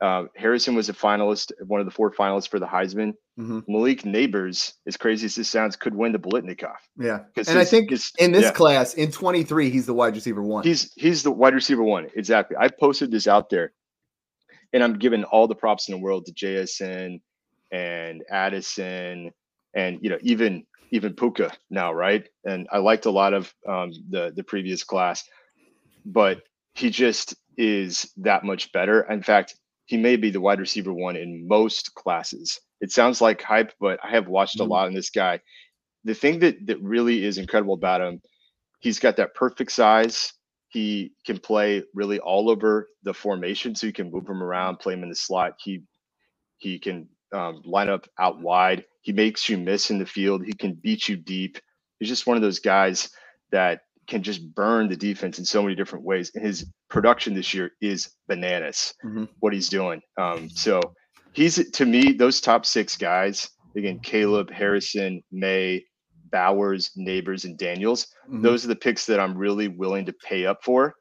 Uh, 0.00 0.26
Harrison 0.36 0.76
was 0.76 0.88
a 0.88 0.92
finalist, 0.92 1.50
one 1.66 1.80
of 1.80 1.86
the 1.86 1.92
four 1.92 2.12
finalists 2.12 2.48
for 2.48 2.60
the 2.60 2.66
Heisman. 2.66 3.14
Mm-hmm. 3.40 3.72
Malik 3.72 4.02
Nabers, 4.02 4.74
as 4.86 4.98
crazy 4.98 5.24
as 5.24 5.34
this 5.34 5.48
sounds, 5.48 5.74
could 5.74 5.94
win 5.94 6.12
the 6.12 6.18
Biletnikoff. 6.18 6.76
Yeah, 6.98 7.20
and 7.36 7.46
his, 7.46 7.56
I 7.56 7.64
think 7.64 7.88
his, 7.88 8.12
in 8.18 8.32
this 8.32 8.44
yeah. 8.44 8.50
class, 8.50 8.92
in 8.94 9.10
23, 9.10 9.70
he's 9.70 9.86
the 9.86 9.94
wide 9.94 10.14
receiver 10.14 10.42
one. 10.42 10.62
He's 10.62 10.92
he's 10.94 11.22
the 11.22 11.30
wide 11.30 11.54
receiver 11.54 11.82
one. 11.82 12.08
Exactly. 12.14 12.56
I 12.60 12.68
posted 12.68 13.10
this 13.10 13.26
out 13.26 13.48
there, 13.48 13.72
and 14.74 14.84
I'm 14.84 14.98
giving 14.98 15.24
all 15.24 15.48
the 15.48 15.54
props 15.54 15.88
in 15.88 15.92
the 15.92 16.00
world 16.00 16.26
to 16.26 16.32
JSN 16.32 17.20
and 17.72 18.22
Addison, 18.30 19.30
and 19.74 19.98
you 20.02 20.10
know 20.10 20.18
even 20.20 20.66
even 20.90 21.14
Puka 21.14 21.50
now, 21.70 21.94
right? 21.94 22.28
And 22.44 22.68
I 22.70 22.78
liked 22.78 23.06
a 23.06 23.10
lot 23.10 23.32
of 23.32 23.54
um, 23.66 23.92
the 24.10 24.32
the 24.36 24.44
previous 24.44 24.84
class, 24.84 25.24
but 26.04 26.42
he 26.74 26.90
just 26.90 27.34
is 27.56 28.12
that 28.18 28.44
much 28.44 28.70
better. 28.72 29.10
In 29.10 29.22
fact, 29.22 29.56
he 29.86 29.96
may 29.96 30.16
be 30.16 30.30
the 30.30 30.42
wide 30.42 30.60
receiver 30.60 30.92
one 30.92 31.16
in 31.16 31.48
most 31.48 31.94
classes. 31.94 32.60
It 32.80 32.90
sounds 32.92 33.20
like 33.20 33.42
hype, 33.42 33.72
but 33.80 33.98
I 34.02 34.10
have 34.10 34.28
watched 34.28 34.58
mm-hmm. 34.58 34.70
a 34.70 34.74
lot 34.74 34.88
in 34.88 34.94
this 34.94 35.10
guy. 35.10 35.40
The 36.04 36.14
thing 36.14 36.38
that 36.40 36.66
that 36.66 36.80
really 36.80 37.24
is 37.24 37.38
incredible 37.38 37.74
about 37.74 38.00
him, 38.00 38.20
he's 38.80 38.98
got 38.98 39.16
that 39.16 39.34
perfect 39.34 39.72
size. 39.72 40.32
He 40.68 41.12
can 41.26 41.38
play 41.38 41.82
really 41.94 42.20
all 42.20 42.48
over 42.48 42.88
the 43.02 43.12
formation, 43.12 43.74
so 43.74 43.86
you 43.86 43.92
can 43.92 44.10
move 44.10 44.28
him 44.28 44.42
around, 44.42 44.78
play 44.78 44.94
him 44.94 45.02
in 45.02 45.08
the 45.08 45.16
slot. 45.16 45.54
He 45.58 45.82
he 46.58 46.78
can 46.78 47.08
um, 47.34 47.62
line 47.64 47.88
up 47.88 48.06
out 48.18 48.40
wide. 48.40 48.84
He 49.02 49.12
makes 49.12 49.48
you 49.48 49.58
miss 49.58 49.90
in 49.90 49.98
the 49.98 50.06
field. 50.06 50.44
He 50.44 50.52
can 50.52 50.74
beat 50.74 51.08
you 51.08 51.16
deep. 51.16 51.58
He's 51.98 52.08
just 52.08 52.26
one 52.26 52.36
of 52.36 52.42
those 52.42 52.60
guys 52.60 53.10
that 53.50 53.80
can 54.06 54.22
just 54.22 54.54
burn 54.54 54.88
the 54.88 54.96
defense 54.96 55.38
in 55.38 55.44
so 55.44 55.62
many 55.62 55.74
different 55.74 56.04
ways. 56.04 56.32
And 56.34 56.44
his 56.44 56.66
production 56.88 57.34
this 57.34 57.54
year 57.54 57.72
is 57.80 58.10
bananas. 58.28 58.94
Mm-hmm. 59.04 59.24
What 59.38 59.52
he's 59.52 59.68
doing. 59.68 60.00
Um, 60.18 60.48
so 60.50 60.80
he's 61.32 61.70
to 61.70 61.86
me 61.86 62.12
those 62.12 62.40
top 62.40 62.66
six 62.66 62.96
guys 62.96 63.50
again: 63.76 64.00
Caleb, 64.00 64.50
Harrison, 64.50 65.22
Maye 65.32 65.84
Bowers, 66.30 66.90
Nabers 66.98 67.44
and 67.44 67.58
Daniels. 67.58 68.06
Mm-hmm. 68.28 68.42
Those 68.42 68.64
are 68.64 68.68
the 68.68 68.76
picks 68.76 69.06
that 69.06 69.20
I'm 69.20 69.36
really 69.36 69.68
willing 69.68 70.06
to 70.06 70.12
pay 70.12 70.46
up 70.46 70.62
for. 70.62 70.94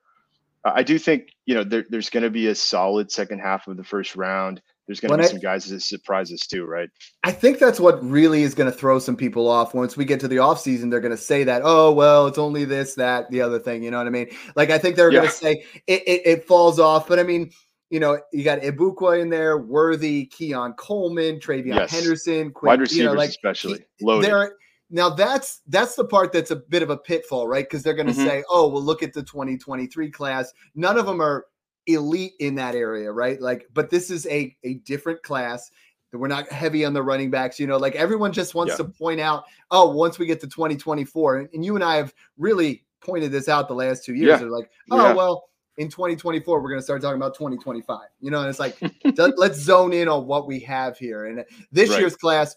Uh, 0.65 0.73
I 0.75 0.83
do 0.83 0.97
think 0.97 1.29
you 1.45 1.55
know 1.55 1.63
there, 1.63 1.85
there's 1.89 2.09
going 2.09 2.23
to 2.23 2.29
be 2.29 2.47
a 2.47 2.55
solid 2.55 3.11
second 3.11 3.39
half 3.39 3.67
of 3.67 3.77
the 3.77 3.83
first 3.83 4.15
round 4.15 4.61
there's 4.89 4.99
going 4.99 5.11
to 5.11 5.17
be 5.19 5.23
I, 5.23 5.27
some 5.27 5.39
guys 5.39 5.69
that 5.69 5.81
surprise 5.81 6.33
us 6.33 6.47
too, 6.47 6.65
right? 6.65 6.89
I 7.23 7.31
think 7.31 7.59
that's 7.59 7.79
what 7.79 8.03
really 8.03 8.41
is 8.41 8.55
going 8.55 8.71
to 8.71 8.75
throw 8.75 8.97
some 8.97 9.15
people 9.15 9.47
off. 9.47 9.75
Once 9.75 9.95
we 9.95 10.03
get 10.03 10.19
to 10.21 10.27
the 10.27 10.37
offseason, 10.37 10.89
they're 10.89 10.99
going 10.99 11.15
to 11.15 11.21
say 11.21 11.43
that, 11.43 11.61
oh, 11.63 11.91
well, 11.91 12.25
it's 12.25 12.39
only 12.39 12.65
this, 12.65 12.95
that, 12.95 13.29
the 13.29 13.39
other 13.39 13.59
thing. 13.59 13.83
You 13.83 13.91
know 13.91 13.99
what 13.99 14.07
I 14.07 14.09
mean? 14.09 14.35
Like, 14.55 14.71
I 14.71 14.79
think 14.79 14.95
they're 14.95 15.11
yeah. 15.11 15.19
going 15.19 15.29
to 15.29 15.35
say 15.35 15.63
it, 15.85 16.01
it, 16.07 16.21
it, 16.25 16.47
falls 16.47 16.79
off. 16.79 17.07
But 17.07 17.19
I 17.19 17.23
mean, 17.23 17.51
you 17.89 17.99
know, 17.99 18.19
you 18.31 18.43
got 18.43 18.59
Egbuka 18.61 19.19
in 19.21 19.29
there, 19.29 19.57
Worthy, 19.57 20.25
Keon 20.25 20.73
Coleman, 20.73 21.39
TreVeyon 21.39 21.75
Yes. 21.75 21.91
Henderson, 21.91 22.51
Quinn, 22.51 22.69
Wide 22.69 22.79
receivers, 22.81 22.97
you 22.97 23.03
know, 23.05 23.13
like 23.13 23.29
especially 23.29 23.85
loaded. 24.01 24.29
there 24.29 24.53
now 24.91 25.09
that's 25.09 25.61
that's 25.67 25.95
the 25.95 26.03
part 26.05 26.31
that's 26.33 26.51
a 26.51 26.55
bit 26.55 26.81
of 26.83 26.89
a 26.89 26.97
pitfall, 26.97 27.47
right? 27.47 27.65
Because 27.65 27.83
they're 27.83 27.93
going 27.93 28.07
to 28.07 28.13
Mhm. 28.13 28.25
say, 28.25 28.43
"Oh, 28.49 28.67
well, 28.69 28.81
look 28.81 29.03
at 29.03 29.13
the 29.13 29.21
2023 29.23 30.09
class. 30.09 30.51
None 30.75 30.97
of 30.97 31.05
them 31.05 31.21
are 31.21 31.45
elite 31.87 32.33
in 32.39 32.55
that 32.55 32.73
area, 32.75 33.11
right? 33.11 33.39
Like, 33.41 33.67
but 33.73 33.89
this 33.89 34.09
is 34.09 34.25
a 34.27 34.55
a 34.63 34.75
different 34.85 35.21
class. 35.23 35.69
We're 36.11 36.27
not 36.27 36.51
heavy 36.51 36.85
on 36.85 36.93
the 36.93 37.03
running 37.03 37.29
backs, 37.29 37.59
you 37.59 37.67
know. 37.67 37.77
Like 37.77 37.95
everyone 37.95 38.33
just 38.33 38.55
wants 38.55 38.71
Yeah. 38.73 38.77
to 38.77 38.83
point 38.85 39.19
out, 39.19 39.43
oh, 39.69 39.91
once 39.91 40.17
we 40.17 40.25
get 40.25 40.39
to 40.41 40.47
2024, 40.47 41.37
and, 41.37 41.49
and 41.53 41.63
you 41.63 41.75
and 41.75 41.83
I 41.83 41.97
have 41.97 42.13
really 42.37 42.83
pointed 43.01 43.31
this 43.31 43.47
out 43.47 43.67
the 43.67 43.75
last 43.75 44.05
two 44.05 44.15
years. 44.15 44.27
Yeah. 44.29 44.37
They're 44.37 44.49
like, 44.49 44.69
oh, 44.89 44.97
Yeah. 45.09 45.13
well, 45.13 45.48
in 45.79 45.87
2024, 45.87 46.61
we're 46.61 46.69
going 46.69 46.77
to 46.79 46.83
start 46.83 47.01
talking 47.01 47.15
about 47.15 47.33
2025, 47.33 47.99
you 48.19 48.29
know. 48.29 48.41
And 48.41 48.49
it's 48.49 48.59
like, 48.59 48.77
let- 49.15 49.37
let's 49.39 49.57
zone 49.57 49.93
in 49.93 50.09
on 50.09 50.27
what 50.27 50.45
we 50.45 50.59
have 50.59 50.97
here. 50.97 51.27
And 51.27 51.45
this 51.71 51.89
Right. 51.89 51.99
year's 52.01 52.17
class, 52.17 52.55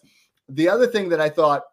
the 0.49 0.67
other 0.67 0.85
thing 0.85 1.07
that 1.09 1.21
I 1.21 1.29
thought 1.29 1.63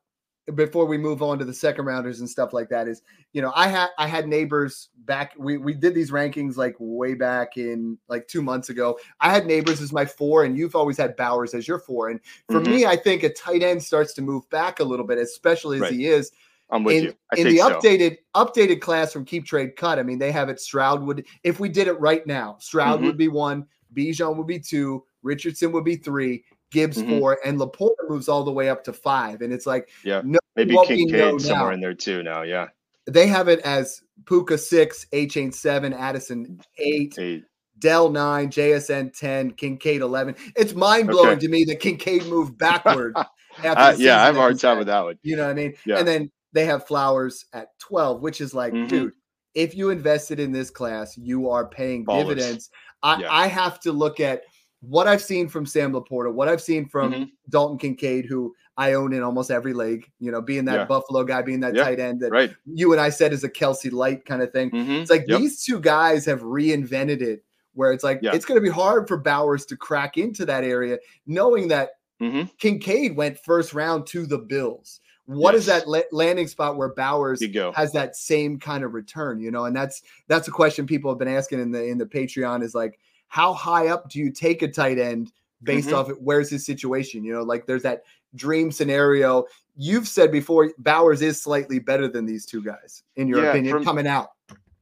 before 0.54 0.86
we 0.86 0.96
move 0.96 1.22
on 1.22 1.38
to 1.38 1.44
the 1.44 1.52
second 1.52 1.84
rounders 1.86 2.20
and 2.20 2.30
stuff 2.30 2.52
like 2.52 2.68
that 2.68 2.86
is, 2.88 3.02
you 3.32 3.42
know, 3.42 3.52
I 3.54 3.66
had 3.66 3.88
I 3.98 4.06
had 4.06 4.26
Nabers 4.26 4.88
back. 5.04 5.34
We 5.36 5.58
we 5.58 5.74
did 5.74 5.92
these 5.92 6.12
rankings 6.12 6.56
like 6.56 6.76
way 6.78 7.14
back 7.14 7.56
in 7.56 7.98
like 8.08 8.28
two 8.28 8.42
months 8.42 8.68
ago. 8.68 8.96
I 9.20 9.30
had 9.32 9.44
Nabers 9.44 9.82
as 9.82 9.92
my 9.92 10.06
four, 10.06 10.44
and 10.44 10.56
you've 10.56 10.76
always 10.76 10.96
had 10.96 11.16
Bowers 11.16 11.52
as 11.52 11.66
your 11.66 11.80
four. 11.80 12.10
And 12.10 12.20
for 12.48 12.60
Mhm. 12.60 12.66
me, 12.68 12.86
I 12.86 12.94
think 12.96 13.24
a 13.24 13.28
tight 13.32 13.64
end 13.64 13.82
starts 13.82 14.12
to 14.14 14.22
move 14.22 14.48
back 14.50 14.78
a 14.78 14.84
little 14.84 15.06
bit, 15.06 15.18
especially 15.18 15.78
as 15.78 15.82
Right. 15.82 15.92
he 15.92 16.06
is 16.06 16.30
I'm 16.72 16.84
with 16.84 16.96
in, 16.96 17.04
you. 17.04 17.14
I 17.32 17.40
in 17.40 17.48
the 17.48 17.58
so. 17.58 17.70
updated 17.70 18.18
updated 18.34 18.80
class 18.80 19.12
from 19.12 19.24
Keep 19.24 19.46
Trade 19.46 19.76
Cut. 19.76 19.98
I 19.98 20.02
mean, 20.02 20.18
they 20.18 20.32
have 20.32 20.48
it. 20.48 20.60
Stroud 20.60 21.02
would, 21.02 21.26
if 21.42 21.60
we 21.60 21.68
did 21.68 21.88
it 21.88 21.98
right 22.00 22.26
now, 22.26 22.56
Stroud 22.60 23.00
Mhm. 23.00 23.04
would 23.04 23.16
be 23.16 23.28
one, 23.28 23.66
Bijan 23.94 24.36
would 24.36 24.46
be 24.46 24.58
two, 24.60 25.04
Richardson 25.22 25.72
would 25.72 25.84
be 25.84 25.96
three, 25.96 26.44
Gibbs 26.70 27.02
Mhm. 27.02 27.18
four, 27.18 27.38
and 27.44 27.58
Laporta 27.58 28.08
moves 28.08 28.28
all 28.28 28.44
the 28.44 28.52
way 28.52 28.68
up 28.68 28.84
to 28.84 28.92
five. 28.92 29.42
And 29.42 29.52
it's 29.52 29.66
like, 29.66 29.88
Yeah. 30.04 30.22
no, 30.24 30.38
Maybe 30.56 30.74
what 30.74 30.88
we 30.88 31.04
know 31.06 31.32
Kincaid 31.32 31.40
somewhere 31.46 31.68
now. 31.68 31.74
in 31.74 31.80
there 31.80 31.94
too. 31.94 32.22
Now, 32.22 32.42
yeah. 32.42 32.68
they 33.06 33.26
have 33.26 33.48
it 33.48 33.60
as 33.60 34.02
Puka 34.26 34.56
six, 34.58 35.06
Achane 35.12 35.52
seven, 35.52 35.92
Addison 35.92 36.60
eight, 36.78 37.14
Hey, 37.16 37.42
Dell 37.78 38.10
nine, 38.10 38.50
JSN 38.50 39.10
ten, 39.10 39.50
Kincaid 39.52 40.02
eleven. 40.02 40.36
It's 40.54 40.74
mind 40.74 41.08
blowing 41.08 41.30
Okay. 41.30 41.40
to 41.40 41.48
me 41.48 41.64
that 41.64 41.80
Kincaid 41.80 42.26
moved 42.26 42.58
backward. 42.58 43.14
uh, 43.64 43.94
yeah, 43.98 44.22
I 44.22 44.26
have 44.26 44.36
a 44.36 44.38
hard 44.38 44.60
time 44.60 44.76
with 44.78 44.86
that 44.88 45.00
one. 45.00 45.18
You 45.22 45.36
know 45.36 45.44
what 45.44 45.50
I 45.50 45.54
mean? 45.54 45.74
Yeah. 45.86 45.98
And 45.98 46.06
then 46.06 46.30
they 46.52 46.64
have 46.64 46.86
Flowers 46.86 47.44
at 47.52 47.78
12, 47.78 48.22
which 48.22 48.40
is 48.40 48.54
like, 48.54 48.72
Mhm. 48.72 48.88
dude, 48.88 49.12
if 49.54 49.74
you 49.74 49.90
invested 49.90 50.38
in 50.40 50.52
this 50.52 50.70
class, 50.70 51.16
you 51.18 51.48
are 51.50 51.66
paying 51.68 52.04
Ballers. 52.04 52.28
dividends. 52.28 52.70
I, 53.02 53.20
Yeah. 53.20 53.32
I 53.32 53.46
have 53.46 53.80
to 53.80 53.92
look 53.92 54.20
at 54.20 54.42
what 54.80 55.06
I've 55.06 55.22
seen 55.22 55.48
from 55.48 55.66
Sam 55.66 55.92
Laporta, 55.92 56.32
what 56.32 56.48
I've 56.48 56.62
seen 56.62 56.86
from 56.88 57.12
Mhm. 57.12 57.30
Dalton 57.50 57.76
Kincaid, 57.78 58.24
who 58.26 58.54
I 58.78 58.94
own 58.94 59.12
in 59.12 59.22
almost 59.22 59.50
every 59.50 59.74
league, 59.74 60.10
you 60.20 60.30
know, 60.30 60.40
being 60.40 60.64
that 60.64 60.74
Yeah. 60.78 60.84
Buffalo 60.86 61.22
guy, 61.24 61.42
being 61.42 61.60
that 61.60 61.74
Yeah, 61.74 61.84
tight 61.84 62.00
end 62.00 62.20
that 62.20 62.30
Right. 62.30 62.50
you 62.64 62.92
and 62.92 63.00
I 63.00 63.10
said 63.10 63.32
is 63.34 63.44
a 63.44 63.48
Kelce 63.50 63.92
light 63.92 64.24
kind 64.24 64.40
of 64.40 64.52
thing. 64.52 64.70
Mhm. 64.70 65.02
It's 65.02 65.10
like 65.10 65.26
Yep. 65.28 65.38
these 65.38 65.62
two 65.62 65.80
guys 65.80 66.24
have 66.24 66.40
reinvented 66.40 67.20
it 67.20 67.44
where 67.74 67.92
it's 67.92 68.02
like 68.04 68.20
Yeah. 68.22 68.34
it's 68.34 68.46
going 68.46 68.56
to 68.56 68.62
be 68.62 68.70
hard 68.72 69.06
for 69.06 69.18
Bowers 69.18 69.66
to 69.66 69.76
crack 69.76 70.16
into 70.16 70.46
that 70.46 70.64
area, 70.64 70.98
knowing 71.26 71.68
that 71.68 71.90
Mhm. 72.22 72.50
Kincaid 72.58 73.16
went 73.16 73.38
first 73.44 73.74
round 73.74 74.06
to 74.08 74.24
the 74.26 74.38
Bills. 74.38 74.99
What 75.30 75.54
is 75.54 75.66
Yes. 75.68 75.82
that 75.82 75.88
la- 75.88 76.02
landing 76.10 76.48
spot 76.48 76.76
where 76.76 76.92
Bowers 76.92 77.40
has 77.74 77.92
that 77.92 78.16
same 78.16 78.58
kind 78.58 78.82
of 78.82 78.94
return? 78.94 79.40
You 79.40 79.50
know, 79.50 79.66
and 79.66 79.76
that's 79.76 80.02
that's 80.26 80.48
a 80.48 80.50
question 80.50 80.86
people 80.86 81.10
have 81.10 81.18
been 81.18 81.28
asking 81.28 81.60
in 81.60 81.70
the 81.70 81.84
in 81.84 81.98
the 81.98 82.06
Patreon 82.06 82.62
is 82.64 82.74
like, 82.74 82.98
how 83.28 83.52
high 83.52 83.88
up 83.88 84.10
do 84.10 84.18
you 84.18 84.32
take 84.32 84.62
a 84.62 84.68
tight 84.68 84.98
end 84.98 85.32
based 85.62 85.90
Mhm. 85.90 85.94
off 85.94 86.10
it? 86.10 86.20
Where's 86.20 86.50
his 86.50 86.66
situation? 86.66 87.22
You 87.22 87.32
know, 87.34 87.42
like 87.42 87.66
there's 87.66 87.82
that 87.84 88.02
dream 88.34 88.72
scenario. 88.72 89.44
You've 89.76 90.08
said 90.08 90.32
before 90.32 90.72
Bowers 90.78 91.22
is 91.22 91.40
slightly 91.40 91.78
better 91.78 92.08
than 92.08 92.26
these 92.26 92.44
two 92.44 92.62
guys, 92.62 93.02
in 93.16 93.28
your 93.28 93.42
Yeah, 93.44 93.50
opinion, 93.50 93.74
from- 93.74 93.84
coming 93.84 94.06
out. 94.08 94.30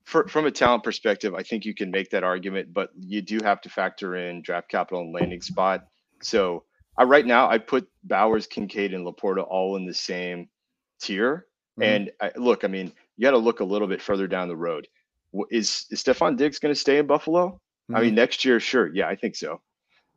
For, 0.05 0.27
from 0.29 0.47
a 0.47 0.51
talent 0.51 0.83
perspective, 0.85 1.35
I 1.35 1.43
think 1.43 1.67
you 1.67 1.75
can 1.75 1.91
make 1.91 2.09
that 2.11 2.25
argument, 2.25 2.73
but 2.73 2.89
you 2.99 3.21
do 3.21 3.39
have 3.45 3.61
to 3.61 3.69
factor 3.69 4.17
in 4.17 4.41
draft 4.41 4.71
capital 4.71 5.03
and 5.03 5.13
landing 5.13 5.43
spot. 5.43 5.87
So 6.23 6.65
I 6.99 7.05
right 7.05 7.25
now 7.25 7.49
I 7.49 7.59
put 7.59 7.89
Bowers, 8.05 8.47
Kincaid, 8.47 8.93
and 8.93 9.07
Laporta 9.07 9.47
all 9.49 9.77
in 9.77 9.87
the 9.87 9.95
same 9.95 10.49
tier. 11.01 11.47
Mhm. 11.79 11.85
And 11.85 12.11
I, 12.21 12.33
look, 12.37 12.65
I 12.65 12.69
mean, 12.69 12.93
you 13.17 13.23
got 13.23 13.31
to 13.31 13.39
look 13.39 13.61
a 13.61 13.65
little 13.65 13.89
bit 13.89 14.03
further 14.03 14.27
down 14.27 14.49
the 14.49 14.57
road. 14.57 14.89
Is 15.51 15.87
is 15.91 16.03
Stefon 16.03 16.37
Diggs 16.37 16.59
going 16.59 16.75
to 16.75 16.81
stay 16.81 16.99
in 16.99 17.07
Buffalo? 17.07 17.61
I 17.91 18.01
Mhm. 18.01 18.03
mean, 18.03 18.15
next 18.17 18.45
year, 18.45 18.59
sure, 18.61 18.93
yeah, 18.95 19.09
I 19.09 19.15
think 19.15 19.37
so. 19.37 19.63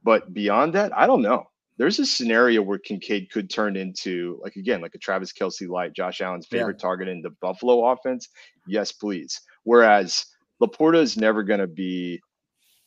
But 0.03 0.33
beyond 0.33 0.73
that, 0.73 0.91
I 0.97 1.05
don't 1.05 1.21
know. 1.21 1.47
There's 1.77 1.99
a 1.99 2.05
scenario 2.05 2.61
where 2.61 2.77
Kincaid 2.79 3.29
could 3.31 3.49
turn 3.49 3.75
into, 3.75 4.39
like 4.43 4.55
again, 4.55 4.81
like 4.81 4.95
a 4.95 4.99
Travis 4.99 5.31
Kelce 5.33 5.67
light, 5.69 5.93
Josh 5.93 6.19
Allen's 6.21 6.47
Yeah. 6.51 6.59
favorite 6.59 6.79
target 6.79 7.07
in 7.07 7.21
the 7.21 7.29
Buffalo 7.41 7.85
offense. 7.91 8.29
Yes, 8.67 8.91
please. 8.91 9.39
Whereas 9.63 10.25
Laporta 10.61 10.97
is 11.01 11.15
never 11.17 11.43
going 11.43 11.59
to 11.59 11.67
be 11.67 12.21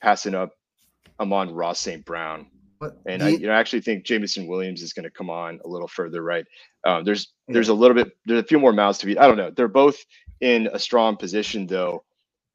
passing 0.00 0.34
up 0.34 0.52
Amon-Ra 1.20 1.72
St. 1.72 2.04
Brown. 2.04 2.50
But 2.80 2.96
And 3.06 3.22
the- 3.22 3.26
I, 3.26 3.28
you 3.30 3.46
know, 3.46 3.52
I 3.52 3.58
actually 3.58 3.82
think 3.82 4.04
Jameson 4.04 4.46
Williams 4.46 4.82
is 4.82 4.92
going 4.92 5.04
to 5.04 5.10
come 5.10 5.30
on 5.30 5.60
a 5.64 5.68
little 5.68 5.88
further 5.88 6.22
right. 6.22 6.46
Um, 6.84 7.04
there's 7.04 7.32
there's 7.48 7.68
a 7.68 7.74
little 7.74 7.94
bit 7.94 8.16
there's 8.26 8.40
a 8.42 8.46
few 8.46 8.58
more 8.58 8.72
mouths 8.72 8.98
to 8.98 9.06
be. 9.06 9.18
I 9.18 9.26
don't 9.26 9.36
know. 9.36 9.50
They're 9.50 9.68
both 9.68 10.04
in 10.40 10.68
a 10.72 10.78
strong 10.78 11.16
position 11.16 11.66
though, 11.66 12.04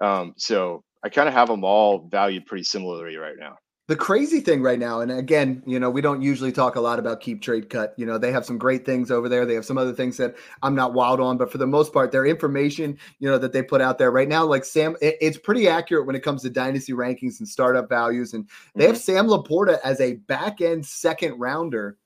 um, 0.01 0.33
so 0.37 0.83
I 1.03 1.09
kind 1.09 1.27
of 1.27 1.33
have 1.33 1.47
them 1.47 1.63
all 1.63 2.07
valued 2.09 2.45
pretty 2.45 2.63
similarly 2.63 3.15
right 3.17 3.37
now. 3.37 3.57
The 3.89 3.95
crazy 3.95 4.39
thing 4.39 4.61
right 4.61 4.77
now, 4.77 5.01
and 5.01 5.11
again, 5.11 5.63
you 5.65 5.79
know, 5.79 5.89
we 5.89 5.99
don't 5.99 6.21
usually 6.21 6.51
talk 6.51 6.75
a 6.75 6.79
lot 6.79 6.99
about 6.99 7.21
keep 7.21 7.41
trade 7.41 7.71
cut. 7.71 7.95
You 7.97 8.05
know, 8.05 8.19
they 8.19 8.31
have 8.31 8.45
some 8.45 8.59
great 8.59 8.85
things 8.85 9.09
over 9.09 9.27
there. 9.27 9.47
They 9.47 9.55
have 9.55 9.65
some 9.65 9.79
other 9.79 9.93
things 9.93 10.15
that 10.17 10.35
I'm 10.61 10.75
not 10.75 10.93
wild 10.93 11.19
on, 11.19 11.37
but 11.37 11.51
for 11.51 11.57
the 11.57 11.65
most 11.65 11.91
part, 11.91 12.11
their 12.11 12.27
information, 12.27 12.99
you 13.17 13.27
know, 13.27 13.39
that 13.39 13.51
they 13.51 13.63
put 13.63 13.81
out 13.81 13.97
there 13.97 14.11
right 14.11 14.27
now, 14.27 14.45
like 14.45 14.63
Sam, 14.63 14.95
it- 15.01 15.17
it's 15.19 15.39
pretty 15.39 15.67
accurate 15.67 16.05
when 16.05 16.15
it 16.15 16.21
comes 16.21 16.43
to 16.43 16.51
dynasty 16.51 16.93
rankings 16.93 17.39
and 17.39 17.47
startup 17.47 17.89
values. 17.89 18.35
And 18.35 18.47
they 18.75 18.85
have 18.85 18.95
Mhm. 18.95 18.99
Sam 18.99 19.25
Laporta 19.25 19.79
as 19.83 19.99
a 19.99 20.17
back 20.27 20.61
end 20.61 20.85
second 20.85 21.39
rounder, 21.39 21.97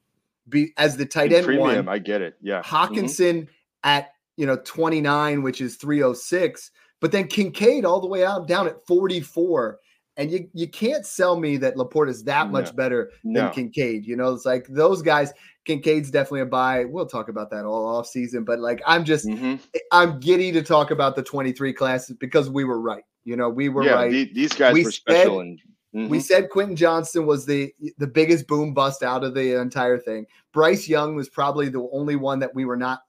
be 0.48 0.72
as 0.78 0.96
the 0.96 1.06
tight 1.06 1.34
end 1.34 1.46
premium, 1.46 1.86
one. 1.86 1.90
I 1.90 2.00
get 2.00 2.22
it. 2.22 2.38
Yeah. 2.42 2.62
Mhm. 2.62 2.64
Hockenson 2.64 3.48
at 3.84 4.12
you 4.38 4.46
know 4.46 4.56
29, 4.64 5.44
which 5.44 5.60
is 5.60 5.76
306, 5.76 6.72
but 7.02 7.12
then 7.12 7.28
Kincaid 7.28 7.84
all 7.84 8.00
the 8.00 8.08
way 8.08 8.24
out 8.24 8.48
down 8.48 8.68
at 8.68 8.88
44. 8.88 9.80
And 10.18 10.32
you 10.32 10.48
you 10.54 10.68
can't 10.68 11.06
sell 11.06 11.40
me 11.40 11.58
that 11.58 11.76
Laporta 11.76 12.10
is 12.10 12.24
that 12.26 12.52
much 12.52 12.68
No. 12.68 12.72
better 12.74 13.12
than 13.24 13.34
No. 13.34 13.50
Kincaid. 13.50 14.06
You 14.06 14.16
know, 14.16 14.32
it's 14.34 14.46
like 14.46 14.68
those 14.68 15.02
guys. 15.02 15.34
Kincaid's 15.66 16.12
definitely 16.12 16.42
a 16.42 16.46
buy. 16.46 16.86
We'll 16.86 17.06
talk 17.06 17.30
about 17.30 17.50
that 17.52 17.66
all 17.66 17.86
off 17.86 18.06
season, 18.08 18.44
but 18.44 18.60
like 18.60 18.82
I'm 18.86 19.06
just 19.06 19.26
Mhm. 19.26 19.60
I'm 19.92 20.20
giddy 20.20 20.52
to 20.52 20.62
talk 20.62 20.92
about 20.92 21.16
the 21.16 21.24
23 21.24 21.74
classes 21.74 22.16
because 22.20 22.50
we 22.50 22.64
were 22.64 22.80
right. 22.80 23.04
You 23.24 23.38
know, 23.38 23.50
we 23.50 23.70
were 23.70 23.84
Yeah. 23.84 23.94
right. 23.94 24.12
the- 24.12 24.34
these 24.34 24.54
guys 24.54 24.74
We 24.74 24.84
were 24.84 24.92
special, 24.92 25.40
said- 25.40 25.46
and 25.94 26.10
We 26.10 26.18
mhm. 26.18 26.22
said 26.24 26.50
Quentin 26.50 26.76
Johnston 26.76 27.26
was 27.26 27.46
the 27.46 27.74
the 27.98 28.08
biggest 28.08 28.46
boom 28.48 28.74
bust 28.74 29.04
out 29.04 29.24
of 29.24 29.34
the 29.36 29.60
entire 29.60 29.98
thing. 29.98 30.26
Bryce 30.52 30.88
Young 30.88 31.16
was 31.16 31.30
probably 31.30 31.70
the 31.70 31.88
only 31.92 32.16
one 32.18 32.40
that 32.40 32.54
we 32.54 32.66
were 32.66 32.78
not 32.78 33.00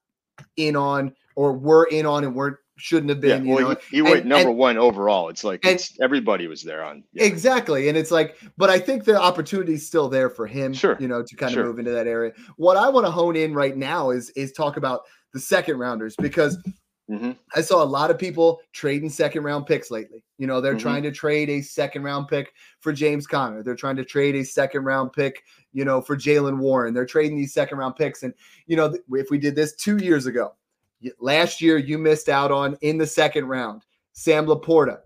in 0.56 0.76
on 0.76 1.14
or 1.34 1.52
were 1.52 1.84
in 1.90 2.06
on 2.06 2.24
and 2.24 2.34
weren't 2.36 2.56
shouldn't 2.76 3.10
have 3.10 3.22
yeah. 3.24 3.36
been. 3.38 3.46
you 3.46 3.60
know, 3.60 3.68
he, 3.90 3.96
he 3.96 4.02
went 4.02 4.20
and- 4.20 4.28
number 4.28 4.48
and- 4.50 4.58
one 4.58 4.76
overall. 4.78 5.28
It's 5.28 5.44
like 5.44 5.64
and- 5.64 5.74
it's, 5.74 5.98
everybody 6.00 6.46
was 6.46 6.62
there 6.62 6.82
on. 6.84 7.04
Yeah. 7.12 7.24
Exactly. 7.24 7.88
And 7.88 7.96
it's 7.96 8.10
like, 8.10 8.36
but 8.56 8.70
I 8.70 8.78
think 8.78 9.04
the 9.04 9.20
opportunity 9.20 9.74
is 9.74 9.86
still 9.86 10.08
there 10.08 10.28
for 10.30 10.46
him, 10.46 10.72
Sure. 10.74 10.96
you 11.00 11.08
know, 11.08 11.22
to 11.22 11.36
kind 11.36 11.52
Sure. 11.52 11.62
of 11.62 11.68
move 11.68 11.78
into 11.78 11.92
that 11.92 12.06
area. 12.06 12.32
What 12.56 12.76
I 12.76 12.88
want 12.88 13.06
to 13.06 13.10
hone 13.10 13.36
in 13.36 13.54
right 13.54 13.76
now 13.76 14.10
is 14.10 14.30
is 14.30 14.52
talk 14.52 14.76
about 14.76 15.02
the 15.32 15.40
second 15.40 15.78
rounders 15.78 16.14
because 16.16 16.58
Mhm. 17.10 17.36
I 17.54 17.60
saw 17.60 17.82
a 17.82 17.84
lot 17.84 18.10
of 18.10 18.18
people 18.18 18.60
trading 18.72 19.10
second 19.10 19.42
round 19.42 19.66
picks 19.66 19.90
lately. 19.90 20.24
You 20.38 20.46
know, 20.46 20.60
they're 20.62 20.74
Mhm. 20.74 20.78
trying 20.80 21.02
to 21.02 21.12
trade 21.12 21.50
a 21.50 21.60
second 21.60 22.02
round 22.02 22.28
pick 22.28 22.52
for 22.80 22.92
James 22.94 23.26
Conner. 23.26 23.62
They're 23.62 23.74
trying 23.76 23.96
to 23.96 24.04
trade 24.06 24.34
a 24.36 24.42
second 24.44 24.84
round 24.84 25.12
pick, 25.12 25.42
you 25.74 25.84
know, 25.84 26.00
for 26.00 26.16
Jaylen 26.16 26.56
Warren. 26.58 26.94
They're 26.94 27.04
trading 27.04 27.36
these 27.36 27.52
second 27.52 27.76
round 27.76 27.96
picks. 27.96 28.22
And, 28.22 28.32
you 28.66 28.76
know, 28.76 28.96
if 29.10 29.30
we 29.30 29.36
did 29.36 29.54
this 29.54 29.74
two 29.76 29.98
years 29.98 30.24
ago, 30.24 30.54
last 31.20 31.60
year 31.60 31.76
you 31.76 31.98
missed 31.98 32.28
out 32.28 32.50
on 32.50 32.76
in 32.80 32.98
the 32.98 33.06
second 33.06 33.46
round, 33.46 33.82
Sam 34.12 34.46
Laporta. 34.46 35.00